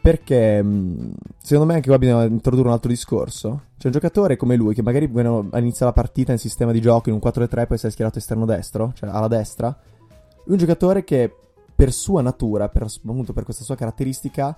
Perché 0.00 0.62
mm, 0.62 1.12
secondo 1.42 1.70
me 1.70 1.76
anche 1.76 1.88
qua 1.88 1.98
bisogna 1.98 2.24
introdurre 2.24 2.68
un 2.68 2.74
altro 2.74 2.90
discorso. 2.90 3.62
C'è 3.78 3.86
un 3.86 3.92
giocatore 3.92 4.36
come 4.36 4.54
lui 4.56 4.74
che 4.74 4.82
magari 4.82 5.10
inizia 5.10 5.86
la 5.86 5.92
partita 5.92 6.32
in 6.32 6.38
sistema 6.38 6.72
di 6.72 6.80
gioco 6.80 7.08
in 7.08 7.14
un 7.14 7.20
4-3 7.24 7.66
può 7.66 7.74
essere 7.74 7.90
schierato 7.90 8.18
esterno 8.18 8.44
destro, 8.44 8.92
cioè 8.94 9.08
alla 9.08 9.28
destra. 9.28 9.68
Lui 9.68 10.48
è 10.48 10.50
un 10.52 10.58
giocatore 10.58 11.04
che 11.04 11.34
per 11.74 11.92
sua 11.92 12.22
natura, 12.22 12.68
per, 12.68 12.82
appunto 12.82 13.32
per 13.32 13.44
questa 13.44 13.64
sua 13.64 13.74
caratteristica, 13.74 14.56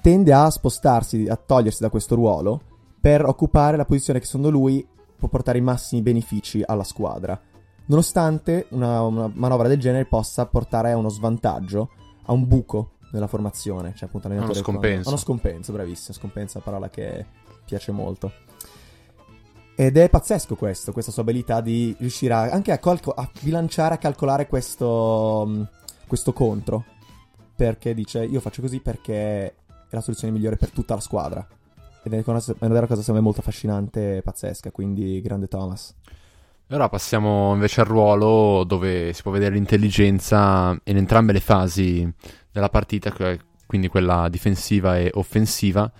tende 0.00 0.32
a 0.32 0.48
spostarsi, 0.50 1.26
a 1.28 1.36
togliersi 1.36 1.82
da 1.82 1.90
questo 1.90 2.14
ruolo 2.14 2.62
per 3.00 3.24
occupare 3.24 3.76
la 3.76 3.84
posizione 3.84 4.18
che 4.18 4.26
secondo 4.26 4.50
lui 4.50 4.86
può 5.16 5.28
portare 5.28 5.58
i 5.58 5.62
massimi 5.62 6.02
benefici 6.02 6.62
alla 6.64 6.84
squadra. 6.84 7.38
Nonostante 7.86 8.66
una, 8.70 9.02
una 9.02 9.30
manovra 9.34 9.68
del 9.68 9.78
genere 9.78 10.06
possa 10.06 10.46
portare 10.46 10.92
a 10.92 10.96
uno 10.96 11.08
svantaggio, 11.08 11.90
a 12.26 12.32
un 12.32 12.46
buco 12.46 12.92
nella 13.12 13.26
formazione, 13.26 13.92
cioè 13.94 14.08
appunto 14.08 14.28
uno 14.28 14.54
scompenso. 14.54 15.02
Con... 15.02 15.12
Uno 15.12 15.16
scompenso, 15.16 15.72
bravissimo, 15.72 16.16
scompenso 16.16 16.60
parola 16.60 16.88
che 16.88 17.26
piace 17.64 17.90
molto. 17.92 18.32
Ed 19.74 19.96
è 19.96 20.10
pazzesco 20.10 20.56
questo, 20.56 20.92
questa 20.92 21.10
sua 21.10 21.22
abilità 21.22 21.60
di 21.60 21.96
riuscire 21.98 22.34
a, 22.34 22.40
anche 22.50 22.70
a, 22.70 22.78
calco- 22.78 23.12
a, 23.12 23.28
bilanciare, 23.40 23.94
a 23.94 23.98
calcolare 23.98 24.46
questo, 24.46 25.68
questo 26.10 26.32
contro. 26.32 26.84
Perché 27.54 27.94
dice, 27.94 28.24
io 28.24 28.40
faccio 28.40 28.62
così 28.62 28.80
perché 28.80 29.46
è 29.46 29.54
la 29.90 30.00
soluzione 30.00 30.32
migliore 30.32 30.56
per 30.56 30.70
tutta 30.70 30.94
la 30.94 31.00
squadra. 31.00 31.46
Ed 32.02 32.12
è 32.12 32.22
una, 32.26 32.42
è 32.58 32.64
una 32.64 32.86
cosa 32.86 33.12
me 33.12 33.20
molto 33.20 33.40
affascinante 33.40 34.16
e 34.16 34.22
pazzesca, 34.22 34.72
quindi 34.72 35.20
grande 35.20 35.46
Thomas. 35.46 35.94
E 36.66 36.74
ora 36.74 36.88
passiamo 36.88 37.52
invece 37.52 37.82
al 37.82 37.86
ruolo 37.86 38.64
dove 38.64 39.12
si 39.12 39.22
può 39.22 39.30
vedere 39.30 39.54
l'intelligenza 39.54 40.76
in 40.84 40.96
entrambe 40.96 41.32
le 41.32 41.40
fasi 41.40 42.10
della 42.50 42.68
partita, 42.68 43.12
quindi 43.66 43.88
quella 43.88 44.28
difensiva 44.28 44.98
e 44.98 45.10
offensiva. 45.14 45.90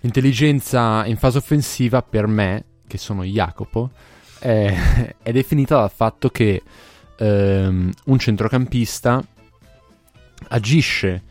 L'intelligenza 0.00 1.04
in 1.04 1.18
fase 1.18 1.38
offensiva 1.38 2.02
per 2.02 2.26
me, 2.26 2.64
che 2.86 2.96
sono 2.96 3.24
Jacopo, 3.24 3.90
è, 4.38 5.14
è 5.20 5.32
definita 5.32 5.76
dal 5.76 5.90
fatto 5.90 6.30
che 6.30 6.62
ehm, 7.16 7.92
un 8.04 8.18
centrocampista 8.18 9.22
agisce 10.48 11.22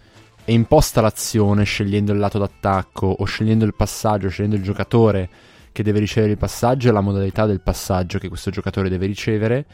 e 0.46 0.54
imposta 0.54 1.02
l'azione 1.02 1.64
scegliendo 1.64 2.12
il 2.12 2.20
lato 2.20 2.40
d'attacco 2.40 3.08
o 3.08 3.24
scegliendo 3.26 3.66
il 3.66 3.76
passaggio, 3.76 4.30
scegliendo 4.30 4.56
il 4.56 4.64
giocatore 4.64 5.30
che 5.72 5.84
deve 5.84 6.00
ricevere 6.00 6.32
il 6.32 6.38
passaggio 6.38 6.90
e 6.90 6.92
la 6.92 7.02
modalità 7.02 7.46
del 7.46 7.62
passaggio 7.62 8.18
che 8.18 8.28
questo 8.28 8.50
giocatore 8.50 8.90
deve 8.90 9.06
ricevere, 9.06 9.66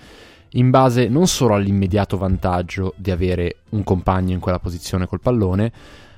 in 0.52 0.70
base 0.70 1.08
non 1.08 1.28
solo 1.28 1.54
all'immediato 1.54 2.18
vantaggio 2.18 2.94
di 2.98 3.12
avere 3.12 3.58
un 3.70 3.84
compagno 3.84 4.34
in 4.34 4.40
quella 4.40 4.60
posizione 4.60 5.08
col 5.08 5.22
pallone, 5.22 5.72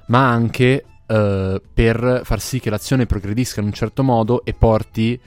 ma 0.07 0.29
anche 0.29 0.85
eh, 1.05 1.61
per 1.73 2.21
far 2.23 2.41
sì 2.41 2.59
che 2.59 2.69
l'azione 2.69 3.05
progredisca 3.05 3.59
in 3.59 3.67
un 3.67 3.73
certo 3.73 4.03
modo 4.03 4.43
e 4.43 4.53
porti 4.53 5.19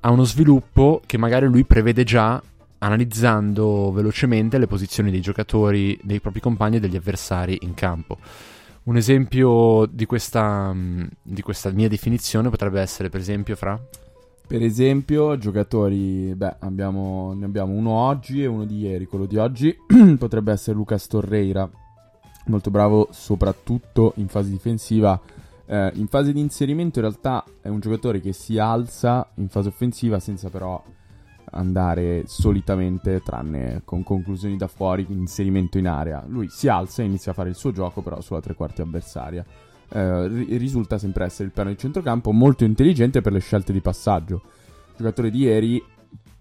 a 0.00 0.10
uno 0.10 0.24
sviluppo 0.24 1.00
che 1.04 1.18
magari 1.18 1.46
lui 1.46 1.64
prevede 1.64 2.04
già 2.04 2.40
analizzando 2.86 3.90
velocemente 3.92 4.58
le 4.58 4.66
posizioni 4.66 5.10
dei 5.10 5.20
giocatori, 5.20 5.98
dei 6.02 6.20
propri 6.20 6.40
compagni 6.40 6.76
e 6.76 6.80
degli 6.80 6.96
avversari 6.96 7.58
in 7.62 7.74
campo. 7.74 8.18
Un 8.84 8.96
esempio 8.96 9.86
di 9.90 10.06
questa, 10.06 10.72
mm, 10.72 11.04
di 11.22 11.42
questa 11.42 11.70
mia 11.70 11.88
definizione 11.88 12.48
potrebbe 12.48 12.80
essere, 12.80 13.10
per 13.10 13.20
esempio, 13.20 13.56
fra... 13.56 13.78
Per 14.46 14.62
esempio, 14.62 15.36
giocatori, 15.36 16.32
beh, 16.36 16.56
abbiamo, 16.60 17.34
ne 17.34 17.46
abbiamo 17.46 17.72
uno 17.72 17.90
oggi 17.90 18.44
e 18.44 18.46
uno 18.46 18.64
di 18.64 18.78
ieri. 18.82 19.06
Quello 19.06 19.26
di 19.26 19.36
oggi 19.38 19.76
potrebbe 20.16 20.52
essere 20.52 20.76
Lucas 20.76 21.08
Torreira, 21.08 21.68
molto 22.46 22.70
bravo 22.70 23.08
soprattutto 23.10 24.12
in 24.16 24.28
fase 24.28 24.50
difensiva. 24.50 25.20
Eh, 25.66 25.90
in 25.94 26.06
fase 26.06 26.32
di 26.32 26.38
inserimento 26.38 27.00
in 27.00 27.06
realtà 27.06 27.44
è 27.60 27.66
un 27.66 27.80
giocatore 27.80 28.20
che 28.20 28.32
si 28.32 28.56
alza 28.56 29.28
in 29.34 29.48
fase 29.48 29.66
offensiva 29.66 30.20
senza 30.20 30.48
però 30.48 30.80
andare 31.50 32.24
solitamente, 32.26 33.20
tranne 33.22 33.82
con 33.84 34.02
conclusioni 34.02 34.56
da 34.56 34.66
fuori, 34.66 35.06
inserimento 35.08 35.78
in 35.78 35.88
area. 35.88 36.24
Lui 36.26 36.48
si 36.48 36.68
alza 36.68 37.02
e 37.02 37.06
inizia 37.06 37.32
a 37.32 37.34
fare 37.34 37.48
il 37.48 37.54
suo 37.54 37.72
gioco, 37.72 38.02
però 38.02 38.20
sulla 38.20 38.40
tre 38.40 38.54
quarti 38.54 38.80
avversaria. 38.80 39.44
Eh, 39.88 40.26
risulta 40.56 40.98
sempre 40.98 41.24
essere 41.24 41.44
il 41.44 41.52
piano 41.52 41.70
di 41.70 41.78
centrocampo 41.78 42.32
molto 42.32 42.64
intelligente 42.64 43.20
per 43.20 43.32
le 43.32 43.40
scelte 43.40 43.72
di 43.72 43.80
passaggio. 43.80 44.42
Il 44.88 44.94
giocatore 44.96 45.30
di 45.30 45.38
ieri, 45.38 45.82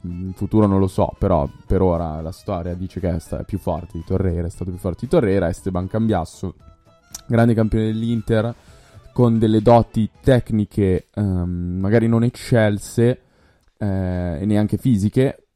in 0.01 0.33
futuro 0.33 0.65
non 0.65 0.79
lo 0.79 0.87
so, 0.87 1.13
però 1.17 1.47
per 1.67 1.81
ora 1.81 2.21
la 2.21 2.31
storia 2.31 2.73
dice 2.73 2.99
che 2.99 3.15
è 3.15 3.43
più 3.45 3.57
forte 3.57 3.97
di 3.97 4.03
Torreira, 4.03 4.47
è 4.47 4.49
stato 4.49 4.71
più 4.71 4.79
forte 4.79 5.01
di 5.01 5.07
Torreira, 5.07 5.49
Esteban 5.49 5.87
Cambiasso, 5.87 6.55
grande 7.27 7.53
campione 7.53 7.85
dell'Inter, 7.85 8.53
con 9.13 9.39
delle 9.39 9.61
doti 9.61 10.09
tecniche 10.21 11.07
um, 11.15 11.77
magari 11.79 12.07
non 12.07 12.23
eccelse, 12.23 13.21
eh, 13.77 14.37
e 14.41 14.45
neanche 14.45 14.77
fisiche, 14.77 15.47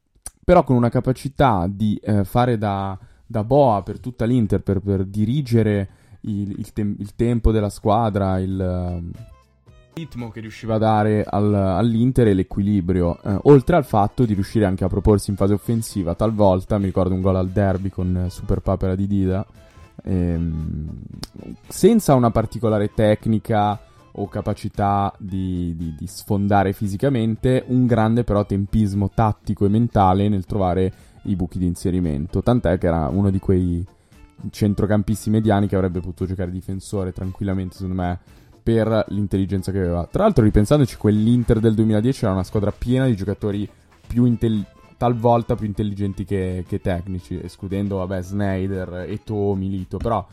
però 0.44 0.64
con 0.64 0.76
una 0.76 0.90
capacità 0.90 1.68
di 1.70 1.96
eh, 2.04 2.24
fare 2.24 2.58
da, 2.58 2.98
da, 3.26 3.44
boa 3.44 3.82
per 3.84 4.00
tutta 4.00 4.26
l'Inter, 4.26 4.62
per, 4.62 4.80
per 4.80 5.06
dirigere 5.06 5.90
il, 6.22 6.52
il, 6.58 6.74
tem- 6.74 7.00
il 7.00 7.16
tempo 7.16 7.52
della 7.52 7.70
squadra, 7.70 8.40
il 8.40 9.12
ritmo 10.00 10.30
che 10.30 10.40
riusciva 10.40 10.76
a 10.76 10.78
dare 10.78 11.24
al, 11.24 11.54
all'Inter 11.54 12.28
e 12.28 12.34
l'equilibrio, 12.34 13.22
eh, 13.22 13.38
oltre 13.44 13.76
al 13.76 13.86
fatto 13.86 14.26
di 14.26 14.34
riuscire 14.34 14.66
anche 14.66 14.84
a 14.84 14.88
proporsi 14.88 15.30
in 15.30 15.36
fase 15.36 15.54
offensiva. 15.54 16.16
Talvolta 16.16 16.78
mi 16.78 16.86
ricordo 16.86 17.14
un 17.14 17.22
gol 17.22 17.36
al 17.36 17.50
derby 17.50 17.90
con 17.90 18.28
Super 18.30 18.62
Papera 18.62 18.96
di 18.96 19.08
Dida, 19.08 19.46
ehm, 20.04 21.02
senza 21.68 22.16
una 22.16 22.32
particolare 22.32 22.94
tecnica 22.94 23.80
o 24.14 24.28
capacità 24.28 25.14
di, 25.18 25.76
di, 25.76 25.96
di, 25.98 26.08
sfondare 26.08 26.74
fisicamente, 26.74 27.64
un 27.68 27.86
grande 27.86 28.24
però 28.24 28.46
tempismo 28.46 29.10
tattico 29.14 29.66
e 29.66 29.70
mentale 29.70 30.30
nel 30.30 30.46
trovare 30.46 30.92
i 31.24 31.36
buchi 31.36 31.60
di 31.60 31.66
inserimento. 31.66 32.42
Tant'è 32.42 32.78
che 32.78 32.88
era 32.88 33.08
uno 33.08 33.30
di 33.30 33.40
quei 33.40 33.86
centrocampisti 34.50 35.30
mediani 35.30 35.68
che 35.68 35.76
avrebbe 35.76 36.00
potuto 36.00 36.26
giocare 36.26 36.52
difensore 36.52 37.12
tranquillamente, 37.12 37.76
secondo 37.76 38.02
me, 38.02 38.20
per 38.62 39.06
l'intelligenza 39.10 39.72
che 39.72 39.80
aveva. 39.80 40.08
Tra 40.10 40.24
l'altro, 40.24 40.44
ripensandoci, 40.44 40.98
quell'Inter 40.98 41.60
del 41.60 41.76
2010 41.76 42.24
era 42.24 42.34
una 42.34 42.44
squadra 42.44 42.72
piena 42.72 43.06
di 43.06 43.16
giocatori 43.16 43.70
più 44.08 44.26
intelligenti 44.26 44.78
talvolta 45.00 45.56
più 45.56 45.66
intelligenti 45.66 46.26
che, 46.26 46.66
che, 46.68 46.82
tecnici, 46.82 47.40
escludendo, 47.42 47.96
vabbè, 47.96 48.22
Snyder, 48.22 49.06
Eto, 49.08 49.56
Milito, 49.56 49.96
però 49.96 50.28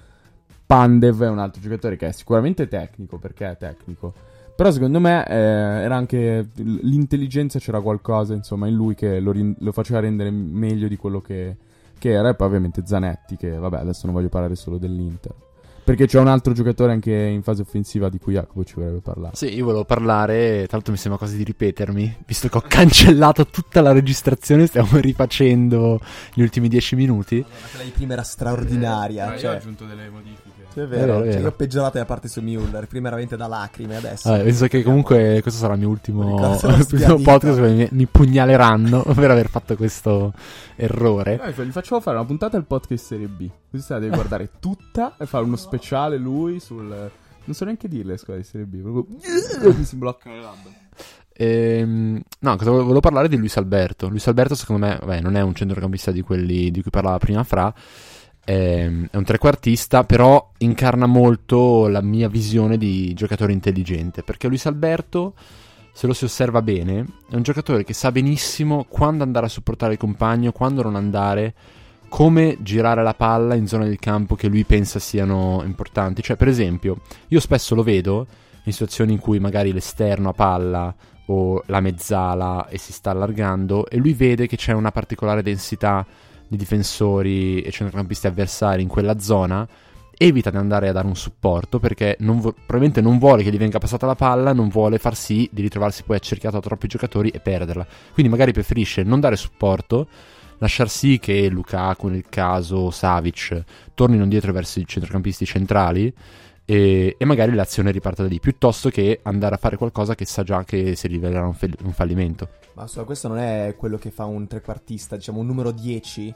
Pandev 0.67 1.23
è 1.23 1.29
un 1.29 1.39
altro 1.39 1.61
giocatore 1.61 1.97
che 1.97 2.09
è 2.09 2.13
sicuramente 2.13 2.67
tecnico, 2.67 3.19
perché 3.19 3.51
è 3.51 3.57
tecnico, 3.57 4.13
però 4.57 4.71
secondo 4.71 4.99
me 4.99 5.25
eh, 5.27 5.35
era 5.35 5.97
anche 5.97 6.49
l'intelligenza, 6.55 7.59
c'era 7.59 7.81
qualcosa, 7.81 8.35
insomma, 8.35 8.67
in 8.67 8.75
lui 8.75 8.95
che 8.95 9.21
lo, 9.21 9.33
lo 9.59 9.73
faceva 9.73 10.01
rendere 10.01 10.31
meglio 10.31 10.89
di 10.89 10.97
quello 10.97 11.21
che, 11.21 11.57
che 11.99 12.11
era, 12.11 12.31
e 12.31 12.35
poi 12.35 12.49
ovviamente 12.49 12.83
Zanetti, 12.85 13.37
che 13.37 13.51
vabbè, 13.51 13.79
adesso 13.79 14.07
non 14.07 14.15
voglio 14.15 14.29
parlare 14.29 14.57
solo 14.57 14.79
dell'Inter. 14.79 15.46
Perché 15.87 16.09
c'è 16.09 16.19
un 16.19 16.27
altro 16.27 16.53
giocatore 16.53 16.91
anche 16.91 17.13
in 17.15 17.45
fase 17.45 17.63
offensiva 17.63 18.09
di 18.09 18.19
cui 18.19 18.33
Jacopo 18.33 18.65
ci 18.65 18.75
vorrebbe 18.75 18.99
parlare. 18.99 19.37
Sì, 19.37 19.55
io 19.55 19.67
volevo 19.67 19.85
parlare, 19.85 20.65
tra 20.67 20.73
l'altro 20.73 20.91
mi 20.91 20.99
sembra 20.99 21.17
quasi 21.17 21.37
di 21.37 21.45
ripetermi, 21.45 22.25
visto 22.27 22.49
che 22.49 22.57
ho 22.57 22.65
cancellato 22.67 23.47
tutta 23.47 23.81
la 23.83 23.93
registrazione, 23.93 24.67
stiamo 24.67 24.99
rifacendo 24.99 26.01
gli 26.35 26.43
ultimi 26.43 26.67
dieci 26.67 26.97
minuti. 26.97 27.37
Allora, 27.37 27.69
quella 27.71 27.85
di 27.85 27.91
prima 27.91 28.13
era 28.15 28.25
straordinaria. 28.25 29.33
Eh, 29.33 29.39
cioè... 29.39 29.51
io 29.51 29.55
ho 29.55 29.59
aggiunto 29.61 29.85
delle 29.85 30.09
modifiche. 30.09 30.66
Sì, 30.77 30.83
è 30.83 30.87
vero, 30.87 31.21
è 31.21 31.21
vero, 31.21 31.33
cioè, 31.33 31.41
io 31.41 31.49
ho 31.49 31.53
peggiorato 31.53 31.97
la 31.97 32.05
parte 32.05 32.29
su 32.29 32.43
Mueller, 32.43 32.87
prima 32.87 33.07
era 33.07 33.17
veramente 33.17 33.35
da 33.35 33.47
lacrime, 33.47 33.97
adesso... 33.97 34.29
Vabbè, 34.29 34.43
penso 34.43 34.67
che 34.67 34.83
comunque 34.83 35.39
questo 35.41 35.59
sarà 35.59 35.73
il 35.73 35.79
mio 35.79 35.89
ultimo, 35.89 36.35
ultimo 36.37 37.19
podcast, 37.19 37.61
mi, 37.61 37.89
mi 37.93 38.05
pugnaleranno 38.05 39.03
per 39.17 39.31
aver 39.31 39.49
fatto 39.49 39.75
questo 39.75 40.35
errore. 40.75 41.41
Eh, 41.43 41.65
gli 41.65 41.71
facciamo 41.71 42.03
fare 42.03 42.19
una 42.19 42.27
puntata 42.27 42.59
del 42.59 42.67
podcast 42.67 43.07
Serie 43.07 43.27
B, 43.27 43.49
così 43.71 43.83
se 43.83 43.95
la 43.95 44.01
devi 44.01 44.15
guardare 44.15 44.51
tutta 44.61 45.15
e 45.17 45.25
fare 45.25 45.45
uno 45.45 45.57
speciale 45.57 46.19
lui 46.19 46.61
sul... 46.61 46.85
Non 46.85 47.55
so 47.55 47.65
neanche 47.65 47.89
dirle 47.89 48.13
le 48.13 48.19
squadre 48.19 48.43
di 48.43 48.49
Serie 48.49 48.67
B, 48.67 48.83
proprio... 48.83 49.07
mi 49.73 49.85
si 49.85 49.97
bloccano 49.97 50.35
le 50.35 50.43
labbra. 50.43 50.71
Ehm, 51.33 52.21
no, 52.41 52.57
cosa 52.57 52.71
volevo 52.71 53.01
parlare 53.01 53.29
di 53.29 53.39
Luis 53.39 53.57
Alberto. 53.57 54.09
Luis 54.09 54.27
Alberto, 54.27 54.55
secondo 54.55 54.85
me, 54.85 54.99
vabbè, 55.01 55.23
non 55.23 55.37
è 55.37 55.41
un 55.41 55.55
centrocampista 55.55 56.11
di 56.11 56.21
quelli 56.21 56.71
di 56.71 56.83
cui 56.83 56.91
parlava 56.91 57.17
prima 57.17 57.43
Fra. 57.45 57.73
Ehm, 58.49 59.09
è 59.11 59.17
un 59.17 59.25
trequartista, 59.25 60.05
però 60.05 60.53
incarna 60.59 61.07
molto 61.07 61.89
la 61.89 62.01
mia 62.01 62.29
visione 62.29 62.79
di 62.79 63.13
giocatore 63.13 63.53
intelligente. 63.53 64.23
Perché 64.23 64.47
Luis 64.47 64.67
Alberto, 64.67 65.35
se 65.93 66.07
lo 66.07 66.13
si 66.13 66.25
osserva 66.25 66.63
bene, 66.63 67.05
è 67.29 67.35
un 67.35 67.43
giocatore 67.43 67.83
che 67.83 67.93
sa 67.93 68.13
benissimo 68.13 68.87
quando 68.89 69.25
andare 69.25 69.47
a 69.47 69.49
supportare 69.49 69.95
il 69.95 69.99
compagno, 69.99 70.53
quando 70.53 70.83
non 70.83 70.95
andare, 70.95 71.55
come 72.09 72.57
girare 72.61 73.03
la 73.03 73.15
palla 73.15 73.57
in 73.57 73.67
zone 73.67 73.87
del 73.87 73.99
campo 73.99 74.37
che 74.37 74.47
lui 74.47 74.63
pensa 74.63 75.01
siano 75.01 75.63
importanti. 75.65 76.23
Cioè, 76.23 76.37
per 76.37 76.47
esempio, 76.47 77.01
io 77.29 77.41
spesso 77.41 77.75
lo 77.75 77.83
vedo 77.83 78.27
in 78.63 78.73
situazioni 78.73 79.13
in 79.13 79.19
cui 79.19 79.41
magari 79.41 79.73
l'esterno 79.73 80.29
a 80.29 80.35
palla 80.35 80.95
o 81.27 81.65
la 81.67 81.81
mezzala 81.81 82.69
e 82.69 82.79
si 82.79 82.93
sta 82.93 83.11
allargando 83.11 83.89
e 83.89 83.97
lui 83.97 84.13
vede 84.13 84.47
che 84.47 84.57
c'è 84.57 84.73
una 84.73 84.93
particolare 84.93 85.43
densità 85.43 86.07
di 86.49 86.57
difensori 86.57 87.63
e 87.63 87.71
centrocampisti 87.71 88.27
avversari 88.27 88.83
in 88.83 88.89
quella 88.89 89.19
zona 89.19 89.67
evita 90.19 90.51
di 90.51 90.57
andare 90.57 90.89
a 90.89 90.93
dare 90.93 91.07
un 91.07 91.17
supporto 91.17 91.79
perché 91.79 92.17
non 92.21 92.41
vo- 92.41 92.53
probabilmente 92.53 93.01
non 93.01 93.19
vuole 93.19 93.43
che 93.43 93.51
gli 93.51 93.59
venga 93.59 93.79
passata 93.79 94.07
la 94.07 94.15
palla, 94.15 94.53
non 94.53 94.69
vuole 94.69 94.99
far 94.99 95.15
sì 95.15 95.49
di 95.53 95.63
ritrovarsi 95.63 96.03
poi 96.05 96.17
accerchiato 96.17 96.57
da 96.57 96.63
troppi 96.63 96.89
giocatori 96.89 97.29
e 97.29 97.41
perderla. 97.41 97.87
Quindi 98.13 98.31
magari 98.31 98.53
preferisce 98.53 99.03
non 99.03 99.21
dare 99.21 99.37
supporto, 99.37 100.09
lasciar 100.59 100.89
sì 100.89 101.19
che 101.19 101.49
Lukaku 101.49 102.09
nel 102.09 102.25
caso 102.29 102.91
Savic 102.91 103.63
tornino 103.95 104.23
indietro 104.23 104.53
verso 104.53 104.79
i 104.81 104.87
centrocampisti 104.87 105.45
centrali 105.45 106.13
e, 106.67 107.15
e, 107.17 107.25
magari 107.25 107.55
l'azione 107.55 107.93
riparta 107.93 108.23
da 108.23 108.29
lì, 108.29 108.41
piuttosto 108.41 108.91
che 108.91 109.21
andare 109.23 109.55
a 109.55 109.59
fare 109.59 109.77
qualcosa 109.77 110.17
che 110.17 110.27
sa 110.27 110.43
già 110.43 110.65
che 110.65 110.97
si 110.97 111.07
rivelerà 111.07 111.47
un, 111.47 111.55
fe- 111.55 111.71
un 111.85 111.93
fallimento. 111.93 112.49
Ma 112.75 112.89
so, 112.89 113.05
questo 113.05 113.29
non 113.29 113.39
è 113.39 113.77
quello 113.79 113.97
che 113.97 114.11
fa 114.11 114.25
un 114.25 114.49
trequartista, 114.49 115.15
diciamo 115.15 115.39
un 115.39 115.47
numero 115.47 115.71
10 115.71 116.35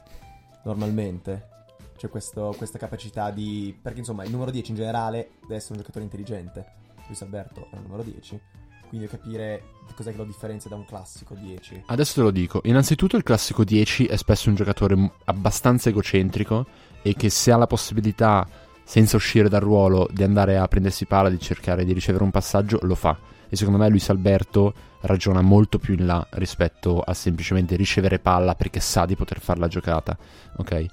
normalmente. 0.65 1.49
C'è 1.97 2.09
questo, 2.09 2.55
questa 2.57 2.79
capacità 2.79 3.31
di... 3.31 3.77
perché 3.83 3.99
insomma 3.99 4.25
il 4.25 4.31
numero 4.31 4.51
10 4.53 4.71
in 4.71 4.77
generale 4.77 5.33
deve 5.43 5.57
essere 5.57 5.73
un 5.75 5.81
giocatore 5.81 6.05
intelligente. 6.05 6.65
Luis 7.07 7.21
Alberto 7.23 7.69
è 7.73 7.77
un 7.77 7.83
numero 7.83 8.05
10. 8.05 8.41
Quindi 8.89 9.09
capire 9.09 9.63
cos'è 9.95 10.13
che 10.13 10.17
lo 10.17 10.25
differenzia 10.25 10.71
da 10.71 10.77
un 10.77 10.85
classico 10.85 11.35
10. 11.35 11.85
Adesso 11.87 12.15
te 12.15 12.21
lo 12.23 12.31
dico. 12.31 12.61
Innanzitutto 12.65 13.17
il 13.17 13.23
classico 13.23 13.65
10 13.65 14.07
è 14.07 14.17
spesso 14.17 14.49
un 14.49 14.55
giocatore 14.55 15.13
abbastanza 15.25 15.91
egocentrico 15.91 16.67
e 17.03 17.15
che 17.15 17.31
se 17.31 17.53
ha 17.53 17.57
la 17.57 17.67
possibilità 17.67 18.47
senza 18.91 19.15
uscire 19.15 19.49
dal 19.49 19.61
ruolo 19.61 20.09
di 20.11 20.25
andare 20.25 20.59
a 20.59 20.67
prendersi 20.67 21.07
palla, 21.07 21.29
di 21.29 21.39
cercare 21.39 21.85
di 21.85 21.93
ricevere 21.93 22.25
un 22.25 22.33
passaggio, 22.33 22.81
lo 22.83 22.97
fa. 22.97 23.17
E 23.49 23.55
secondo 23.55 23.79
me 23.79 23.89
Luis 23.89 24.09
Alberto 24.09 24.75
ragiona 25.03 25.43
molto 25.43 25.79
più 25.79 25.95
in 25.95 26.07
là 26.07 26.27
rispetto 26.33 26.99
a 26.99 27.15
semplicemente 27.15 27.77
ricevere 27.77 28.19
palla 28.19 28.57
perché 28.57 28.81
sa 28.81 29.07
di 29.07 29.15
poter 29.15 29.39
fare 29.39 29.61
la 29.61 29.69
giocata. 29.69 30.19
Ok? 30.57 30.87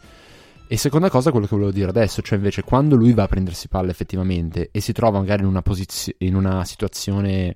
E 0.67 0.77
seconda 0.77 1.09
cosa, 1.09 1.31
quello 1.31 1.47
che 1.47 1.55
volevo 1.55 1.71
dire 1.71 1.89
adesso, 1.89 2.21
cioè 2.21 2.37
invece 2.37 2.61
quando 2.61 2.95
lui 2.95 3.13
va 3.13 3.23
a 3.23 3.27
prendersi 3.27 3.67
palla 3.67 3.89
effettivamente 3.89 4.69
e 4.71 4.79
si 4.79 4.93
trova 4.93 5.17
magari 5.17 5.41
in 5.41 5.47
una, 5.47 5.63
posizio- 5.63 6.13
in 6.19 6.35
una 6.35 6.63
situazione 6.65 7.55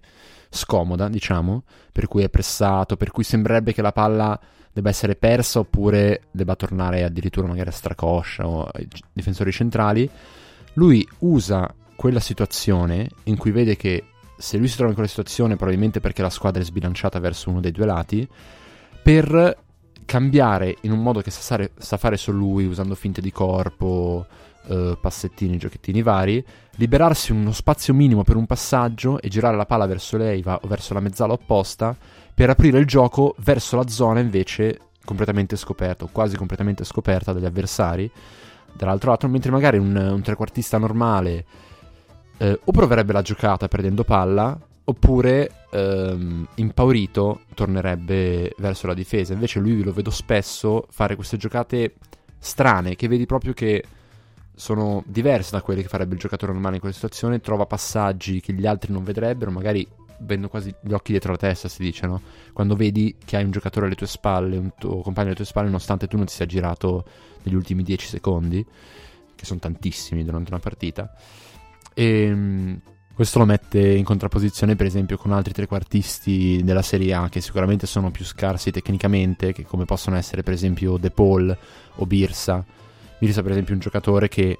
scomoda, 0.49 1.07
diciamo, 1.07 1.65
per 1.91 2.07
cui 2.07 2.23
è 2.23 2.29
pressato, 2.29 2.97
per 2.97 3.11
cui 3.11 3.23
sembrerebbe 3.23 3.73
che 3.73 3.83
la 3.83 3.91
palla 3.91 4.39
debba 4.73 4.89
essere 4.89 5.15
persa 5.15 5.59
oppure 5.59 6.23
debba 6.31 6.55
tornare 6.55 7.03
addirittura 7.03 7.47
magari 7.47 7.69
a 7.69 7.73
stracoscia 7.73 8.47
o 8.47 8.63
ai 8.63 8.87
difensori 9.11 9.51
centrali, 9.51 10.09
lui 10.73 11.07
usa 11.19 11.73
quella 11.95 12.19
situazione 12.19 13.09
in 13.23 13.37
cui 13.37 13.51
vede 13.51 13.75
che 13.75 14.05
se 14.37 14.57
lui 14.57 14.67
si 14.67 14.73
trova 14.73 14.89
in 14.89 14.95
quella 14.95 15.09
situazione 15.09 15.55
probabilmente 15.55 15.99
perché 15.99 16.21
la 16.21 16.29
squadra 16.29 16.61
è 16.61 16.65
sbilanciata 16.65 17.19
verso 17.19 17.49
uno 17.49 17.59
dei 17.59 17.71
due 17.71 17.85
lati, 17.85 18.27
per 19.03 19.57
cambiare 20.05 20.77
in 20.81 20.91
un 20.91 21.01
modo 21.01 21.21
che 21.21 21.31
sa, 21.31 21.41
sare, 21.41 21.71
sa 21.77 21.97
fare 21.97 22.17
solo 22.17 22.39
lui, 22.39 22.65
usando 22.65 22.95
finte 22.95 23.21
di 23.21 23.31
corpo, 23.31 24.25
eh, 24.67 24.97
passettini, 24.99 25.57
giochettini 25.57 26.01
vari, 26.01 26.43
liberarsi 26.75 27.31
uno 27.31 27.51
spazio 27.51 27.93
minimo 27.93 28.23
per 28.23 28.35
un 28.35 28.45
passaggio 28.45 29.21
e 29.21 29.29
girare 29.29 29.55
la 29.55 29.65
palla 29.65 29.85
verso 29.85 30.17
l'Eiva 30.17 30.59
o 30.61 30.67
verso 30.67 30.93
la 30.93 30.99
mezzala 30.99 31.33
opposta 31.33 31.95
per 32.41 32.49
aprire 32.49 32.79
il 32.79 32.87
gioco 32.87 33.35
verso 33.37 33.75
la 33.75 33.87
zona 33.87 34.19
invece 34.19 34.79
completamente 35.05 35.55
scoperta 35.55 36.05
o 36.05 36.09
quasi 36.11 36.37
completamente 36.37 36.83
scoperta 36.83 37.33
dagli 37.33 37.45
avversari 37.45 38.09
dall'altro 38.73 39.11
lato, 39.11 39.27
mentre 39.27 39.51
magari 39.51 39.77
un, 39.77 39.95
un 39.95 40.21
trequartista 40.23 40.79
normale 40.79 41.45
eh, 42.37 42.59
o 42.63 42.71
proverebbe 42.71 43.13
la 43.13 43.21
giocata 43.21 43.67
perdendo 43.67 44.03
palla 44.03 44.59
oppure 44.85 45.51
ehm, 45.69 46.47
impaurito 46.55 47.41
tornerebbe 47.53 48.55
verso 48.57 48.87
la 48.87 48.95
difesa. 48.95 49.33
Invece 49.33 49.59
lui 49.59 49.83
lo 49.83 49.93
vedo 49.93 50.09
spesso 50.09 50.87
fare 50.89 51.13
queste 51.15 51.37
giocate 51.37 51.93
strane 52.39 52.95
che 52.95 53.07
vedi 53.07 53.27
proprio 53.27 53.53
che 53.53 53.83
sono 54.55 55.03
diverse 55.05 55.51
da 55.51 55.61
quelle 55.61 55.83
che 55.83 55.87
farebbe 55.87 56.15
il 56.15 56.19
giocatore 56.19 56.53
normale 56.53 56.73
in 56.73 56.79
quella 56.79 56.95
situazione, 56.95 57.39
trova 57.39 57.67
passaggi 57.67 58.41
che 58.41 58.53
gli 58.53 58.65
altri 58.65 58.91
non 58.91 59.03
vedrebbero, 59.03 59.51
magari 59.51 59.87
vendo 60.21 60.47
quasi 60.47 60.73
gli 60.81 60.93
occhi 60.93 61.11
dietro 61.11 61.31
la 61.31 61.37
testa, 61.37 61.67
si 61.67 61.83
dice, 61.83 62.07
no? 62.07 62.21
Quando 62.53 62.75
vedi 62.75 63.15
che 63.23 63.37
hai 63.37 63.43
un 63.43 63.51
giocatore 63.51 63.85
alle 63.85 63.95
tue 63.95 64.07
spalle, 64.07 64.57
un 64.57 64.71
tuo 64.77 65.01
compagno 65.01 65.27
alle 65.27 65.35
tue 65.35 65.45
spalle, 65.45 65.67
nonostante 65.67 66.07
tu 66.07 66.17
non 66.17 66.25
ti 66.25 66.33
sia 66.33 66.45
girato 66.45 67.05
negli 67.43 67.55
ultimi 67.55 67.83
10 67.83 68.07
secondi, 68.07 68.65
che 69.35 69.45
sono 69.45 69.59
tantissimi 69.59 70.23
durante 70.23 70.51
una 70.51 70.59
partita. 70.59 71.13
E 71.93 72.23
ehm, 72.23 72.81
questo 73.13 73.39
lo 73.39 73.45
mette 73.45 73.79
in 73.79 74.03
contrapposizione, 74.03 74.75
per 74.75 74.85
esempio, 74.85 75.17
con 75.17 75.31
altri 75.31 75.53
trequartisti 75.53 76.61
della 76.63 76.81
Serie 76.81 77.13
A 77.13 77.29
che 77.29 77.41
sicuramente 77.41 77.85
sono 77.85 78.09
più 78.09 78.25
scarsi 78.25 78.71
tecnicamente, 78.71 79.53
come 79.65 79.85
possono 79.85 80.15
essere, 80.15 80.43
per 80.43 80.53
esempio, 80.53 80.97
De 80.97 81.11
Paul 81.11 81.55
o 81.95 82.05
Birsa. 82.05 82.65
Birsa, 83.19 83.41
per 83.41 83.51
esempio, 83.51 83.73
è 83.73 83.75
un 83.75 83.81
giocatore 83.81 84.27
che 84.27 84.57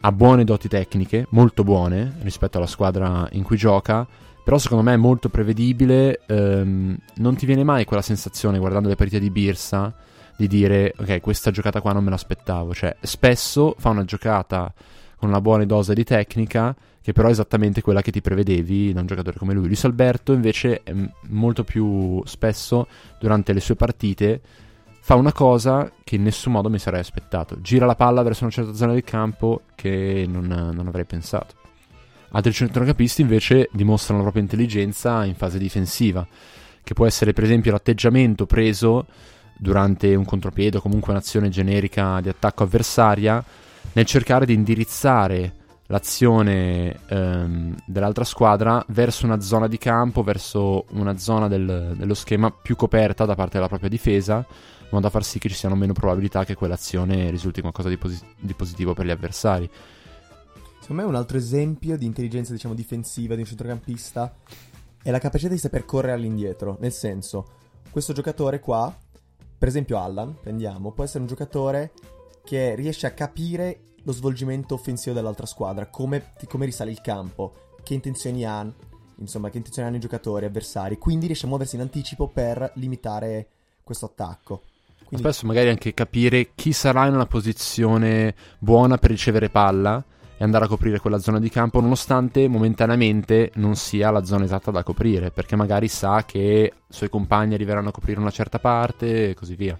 ha 0.00 0.12
buone 0.12 0.44
doti 0.44 0.66
tecniche, 0.66 1.26
molto 1.30 1.62
buone 1.62 2.16
rispetto 2.22 2.56
alla 2.56 2.66
squadra 2.66 3.28
in 3.32 3.42
cui 3.42 3.56
gioca 3.56 4.06
però 4.42 4.58
secondo 4.58 4.82
me 4.84 4.94
è 4.94 4.96
molto 4.96 5.28
prevedibile. 5.28 6.20
Ehm, 6.26 6.96
non 7.16 7.36
ti 7.36 7.46
viene 7.46 7.64
mai 7.64 7.84
quella 7.84 8.02
sensazione 8.02 8.58
guardando 8.58 8.88
le 8.88 8.96
partite 8.96 9.20
di 9.20 9.30
Birsa 9.30 9.94
di 10.36 10.46
dire 10.46 10.94
ok, 10.96 11.20
questa 11.20 11.50
giocata 11.50 11.80
qua 11.80 11.92
non 11.92 12.04
me 12.04 12.10
l'aspettavo. 12.10 12.74
Cioè, 12.74 12.96
spesso 13.02 13.74
fa 13.78 13.90
una 13.90 14.04
giocata 14.04 14.72
con 15.16 15.28
una 15.28 15.40
buona 15.42 15.64
dose 15.66 15.92
di 15.92 16.02
tecnica, 16.02 16.74
che 17.02 17.12
però 17.12 17.28
è 17.28 17.30
esattamente 17.30 17.82
quella 17.82 18.00
che 18.00 18.10
ti 18.10 18.22
prevedevi 18.22 18.94
da 18.94 19.00
un 19.00 19.06
giocatore 19.06 19.36
come 19.38 19.52
lui. 19.52 19.66
Luis 19.66 19.84
Alberto 19.84 20.32
invece 20.32 20.82
molto 21.28 21.62
più 21.62 22.22
spesso 22.24 22.86
durante 23.18 23.52
le 23.52 23.60
sue 23.60 23.76
partite 23.76 24.40
fa 25.02 25.14
una 25.16 25.32
cosa 25.32 25.90
che 26.04 26.16
in 26.16 26.22
nessun 26.22 26.52
modo 26.52 26.70
mi 26.70 26.78
sarei 26.78 27.00
aspettato. 27.00 27.60
Gira 27.60 27.84
la 27.84 27.94
palla 27.94 28.22
verso 28.22 28.44
una 28.44 28.52
certa 28.52 28.72
zona 28.72 28.92
del 28.92 29.04
campo 29.04 29.62
che 29.74 30.24
non, 30.26 30.46
non 30.46 30.86
avrei 30.86 31.04
pensato. 31.04 31.59
Altri 32.32 32.52
centrocampisti 32.52 33.22
invece 33.22 33.68
dimostrano 33.72 34.18
la 34.18 34.30
propria 34.30 34.44
intelligenza 34.44 35.24
in 35.24 35.34
fase 35.34 35.58
difensiva, 35.58 36.26
che 36.82 36.94
può 36.94 37.06
essere 37.06 37.32
per 37.32 37.44
esempio 37.44 37.72
l'atteggiamento 37.72 38.46
preso 38.46 39.06
durante 39.56 40.14
un 40.14 40.24
contropiede 40.24 40.78
o 40.78 40.80
comunque 40.80 41.12
un'azione 41.12 41.48
generica 41.48 42.20
di 42.20 42.28
attacco 42.28 42.62
avversaria 42.62 43.44
nel 43.92 44.06
cercare 44.06 44.46
di 44.46 44.54
indirizzare 44.54 45.54
l'azione 45.86 47.00
ehm, 47.08 47.74
dell'altra 47.84 48.24
squadra 48.24 48.82
verso 48.88 49.26
una 49.26 49.40
zona 49.40 49.66
di 49.66 49.76
campo, 49.76 50.22
verso 50.22 50.86
una 50.90 51.18
zona 51.18 51.48
del, 51.48 51.94
dello 51.96 52.14
schema 52.14 52.50
più 52.50 52.76
coperta 52.76 53.24
da 53.24 53.34
parte 53.34 53.56
della 53.56 53.66
propria 53.66 53.90
difesa, 53.90 54.36
in 54.36 54.88
modo 54.90 55.06
da 55.06 55.10
far 55.10 55.24
sì 55.24 55.40
che 55.40 55.48
ci 55.48 55.56
siano 55.56 55.74
meno 55.74 55.92
probabilità 55.92 56.44
che 56.44 56.54
quell'azione 56.54 57.28
risulti 57.30 57.60
qualcosa 57.60 57.88
di, 57.88 57.96
posi- 57.96 58.24
di 58.38 58.54
positivo 58.54 58.94
per 58.94 59.04
gli 59.04 59.10
avversari. 59.10 59.68
Secondo 60.90 61.08
me 61.08 61.16
un 61.16 61.22
altro 61.22 61.38
esempio 61.38 61.96
di 61.96 62.04
intelligenza, 62.04 62.50
diciamo, 62.50 62.74
difensiva 62.74 63.36
di 63.36 63.42
un 63.42 63.46
centrocampista 63.46 64.34
è 65.00 65.12
la 65.12 65.20
capacità 65.20 65.52
di 65.52 65.58
saper 65.58 65.84
correre 65.84 66.14
all'indietro. 66.14 66.78
Nel 66.80 66.90
senso, 66.90 67.46
questo 67.90 68.12
giocatore 68.12 68.58
qua, 68.58 68.92
per 69.56 69.68
esempio 69.68 70.00
Allan, 70.00 70.34
prendiamo, 70.40 70.90
può 70.90 71.04
essere 71.04 71.20
un 71.20 71.28
giocatore 71.28 71.92
che 72.42 72.74
riesce 72.74 73.06
a 73.06 73.12
capire 73.12 73.92
lo 74.02 74.10
svolgimento 74.10 74.74
offensivo 74.74 75.14
dell'altra 75.14 75.46
squadra, 75.46 75.86
come, 75.86 76.32
come 76.48 76.64
risale 76.64 76.90
il 76.90 77.00
campo, 77.00 77.76
che 77.84 77.94
intenzioni 77.94 78.44
ha, 78.44 78.68
insomma, 79.18 79.48
che 79.48 79.58
intenzioni 79.58 79.86
hanno 79.86 79.98
i 79.98 80.00
giocatori 80.00 80.46
avversari, 80.46 80.98
quindi 80.98 81.26
riesce 81.26 81.44
a 81.46 81.50
muoversi 81.50 81.76
in 81.76 81.82
anticipo 81.82 82.26
per 82.26 82.68
limitare 82.74 83.46
questo 83.84 84.06
attacco. 84.06 84.62
Quindi... 85.04 85.24
Spesso 85.24 85.46
magari 85.46 85.68
anche 85.68 85.94
capire 85.94 86.50
chi 86.56 86.72
sarà 86.72 87.06
in 87.06 87.14
una 87.14 87.26
posizione 87.26 88.34
buona 88.58 88.98
per 88.98 89.10
ricevere 89.10 89.50
palla 89.50 90.04
e 90.40 90.44
andare 90.44 90.64
a 90.64 90.68
coprire 90.68 91.00
quella 91.00 91.18
zona 91.18 91.38
di 91.38 91.50
campo, 91.50 91.82
nonostante 91.82 92.48
momentaneamente 92.48 93.52
non 93.56 93.76
sia 93.76 94.10
la 94.10 94.24
zona 94.24 94.44
esatta 94.44 94.70
da 94.70 94.82
coprire, 94.82 95.30
perché 95.30 95.54
magari 95.54 95.86
sa 95.86 96.24
che 96.24 96.72
i 96.74 96.82
suoi 96.88 97.10
compagni 97.10 97.52
arriveranno 97.52 97.90
a 97.90 97.92
coprire 97.92 98.20
una 98.20 98.30
certa 98.30 98.58
parte 98.58 99.28
e 99.28 99.34
così 99.34 99.54
via. 99.54 99.78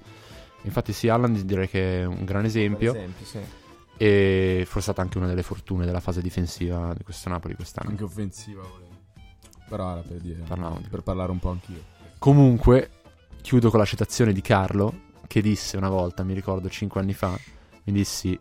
Infatti 0.65 0.93
sì, 0.93 1.09
Allan 1.09 1.47
direi 1.47 1.67
che 1.67 2.03
è 2.03 2.05
un 2.05 2.27
gran 2.27 2.45
esempio. 2.45 2.95
esempio 2.95 3.25
sì. 3.25 3.39
E 3.97 4.65
forse 4.67 4.79
è 4.79 4.83
stata 4.83 5.01
anche 5.01 5.17
una 5.17 5.29
delle 5.29 5.43
fortune 5.43 5.87
della 5.87 5.99
fase 6.01 6.21
difensiva 6.21 6.93
di 6.95 7.05
questo 7.05 7.31
Napoli 7.31 7.55
quest'anno. 7.55 7.89
Anche 7.89 8.05
offensiva, 8.05 8.61
volevo. 8.61 8.99
Però 9.67 9.93
era 9.93 10.03
per 10.03 10.19
dire, 10.19 10.43
Parlavo. 10.47 10.79
per 10.91 11.01
parlare 11.01 11.31
un 11.31 11.39
po' 11.39 11.49
anch'io. 11.49 11.83
Comunque, 12.19 12.91
chiudo 13.41 13.71
con 13.71 13.79
la 13.79 13.87
citazione 13.87 14.35
di 14.35 14.43
Carlo, 14.43 14.93
che 15.27 15.41
disse 15.41 15.79
una 15.79 15.89
volta, 15.89 16.23
mi 16.23 16.35
ricordo 16.35 16.69
cinque 16.69 17.01
anni 17.01 17.15
fa, 17.15 17.35
mi 17.85 17.93
dissi, 17.95 18.39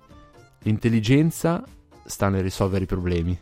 l'intelligenza 0.64 1.64
sta 2.10 2.28
nel 2.30 2.42
risolvere 2.42 2.86
i 2.86 2.88
problemi. 2.88 3.40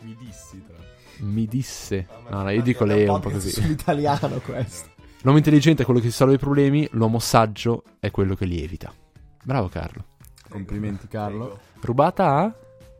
Mi 0.00 0.16
dissi, 0.18 0.62
tra 0.66 0.76
Mi 1.18 1.46
disse. 1.46 2.08
No, 2.28 2.42
no, 2.42 2.50
io 2.50 2.62
dico 2.62 2.84
lei 2.84 3.04
è 3.04 3.08
un 3.08 3.20
po' 3.20 3.30
così. 3.30 3.50
Sull'italiano 3.50 4.40
questo. 4.40 4.90
L'uomo 5.22 5.38
intelligente 5.38 5.82
è 5.82 5.84
quello 5.84 6.00
che 6.00 6.06
risolve 6.06 6.34
i 6.34 6.38
problemi, 6.38 6.86
l'uomo 6.92 7.20
saggio 7.20 7.84
è 8.00 8.10
quello 8.10 8.34
che 8.34 8.44
li 8.44 8.60
evita. 8.62 8.92
Bravo 9.42 9.68
Carlo. 9.68 10.04
Complimenti 10.48 11.06
Carlo. 11.06 11.60
Rubata 11.80 12.36
a? 12.38 12.54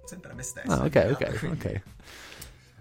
Sempre 0.04 0.30
a 0.30 0.34
me 0.34 0.42
stesso. 0.42 0.70
Ah, 0.70 0.84
ok, 0.84 1.08
ok, 1.12 1.48
ok. 1.52 1.82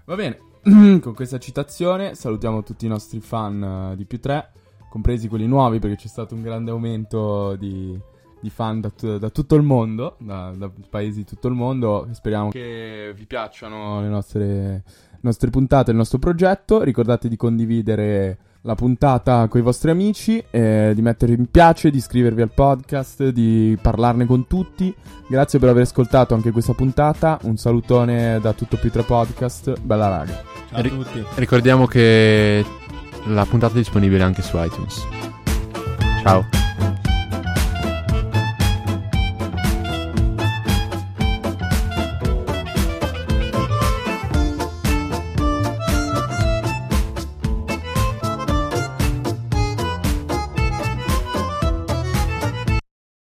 Va 0.05 0.15
bene, 0.15 0.39
con 1.01 1.13
questa 1.13 1.39
citazione 1.39 2.13
salutiamo 2.13 2.61
tutti 2.63 2.86
i 2.86 2.89
nostri 2.89 3.19
fan 3.19 3.61
uh, 3.91 3.95
di 3.95 4.05
più 4.05 4.19
3, 4.19 4.51
compresi 4.89 5.28
quelli 5.28 5.47
nuovi 5.47 5.80
perché 5.80 5.97
c'è 5.97 6.07
stato 6.07 6.36
un 6.36 6.43
grande 6.43 6.71
aumento 6.71 7.55
di, 7.55 7.99
di 8.44 8.50
fan 8.50 8.82
da, 8.82 8.89
t- 8.89 9.18
da, 9.18 9.30
tutto 9.30 9.56
il 9.56 9.64
mondo, 9.64 10.18
da, 10.20 10.52
da, 10.56 10.70
paesi 10.89 11.20
di 11.20 11.26
tutto 11.26 11.48
il 11.48 11.54
mondo. 11.54 12.08
Speriamo 12.12 12.50
che 12.50 13.14
vi 13.16 13.26
piacciono 13.26 14.02
le 14.02 14.10
nostre, 14.10 14.44
le 14.46 14.84
nostre 15.22 15.50
puntate, 15.50 15.91
il 15.91 15.98
nostro 15.98 16.20
progetto. 16.20 16.84
Ricordate 16.84 17.30
di 17.30 17.38
condividere 17.38 18.38
la 18.64 18.76
puntata 18.76 19.48
con 19.48 19.62
i 19.62 19.64
vostri 19.64 19.91
amici, 19.91 20.44
eh, 20.52 20.91
di 20.94 21.02
mettere 21.02 21.38
mi 21.38 21.48
piace, 21.50 21.89
di 21.89 21.98
iscrivervi 21.98 22.41
al 22.41 22.52
podcast, 22.54 23.30
di 23.30 23.78
parlarne 23.82 24.26
con 24.26 24.46
tutti. 24.46 24.94
Grazie 25.28 25.60
per 25.60 25.70
aver 25.70 25.84
ascoltato 25.84 26.34
anche 26.34 26.52
questa 26.52 26.74
puntata. 26.74 27.39
Un 27.44 27.56
salutone 27.56 28.39
da 28.41 28.52
tutto 28.52 28.76
più 28.76 28.91
3 28.91 29.04
podcast. 29.04 29.80
Bella 29.80 30.10
raga. 30.10 30.34
Ciao 30.70 30.80
a 30.80 30.82
Ri- 30.82 30.89
tutti. 30.89 31.24
Ricordiamo 31.36 31.86
che 31.86 32.66
la 33.28 33.46
puntata 33.46 33.74
è 33.74 33.78
disponibile 33.78 34.24
anche 34.24 34.41
su 34.41 34.58
iTunes. 34.58 35.02
Ciao. 36.24 36.62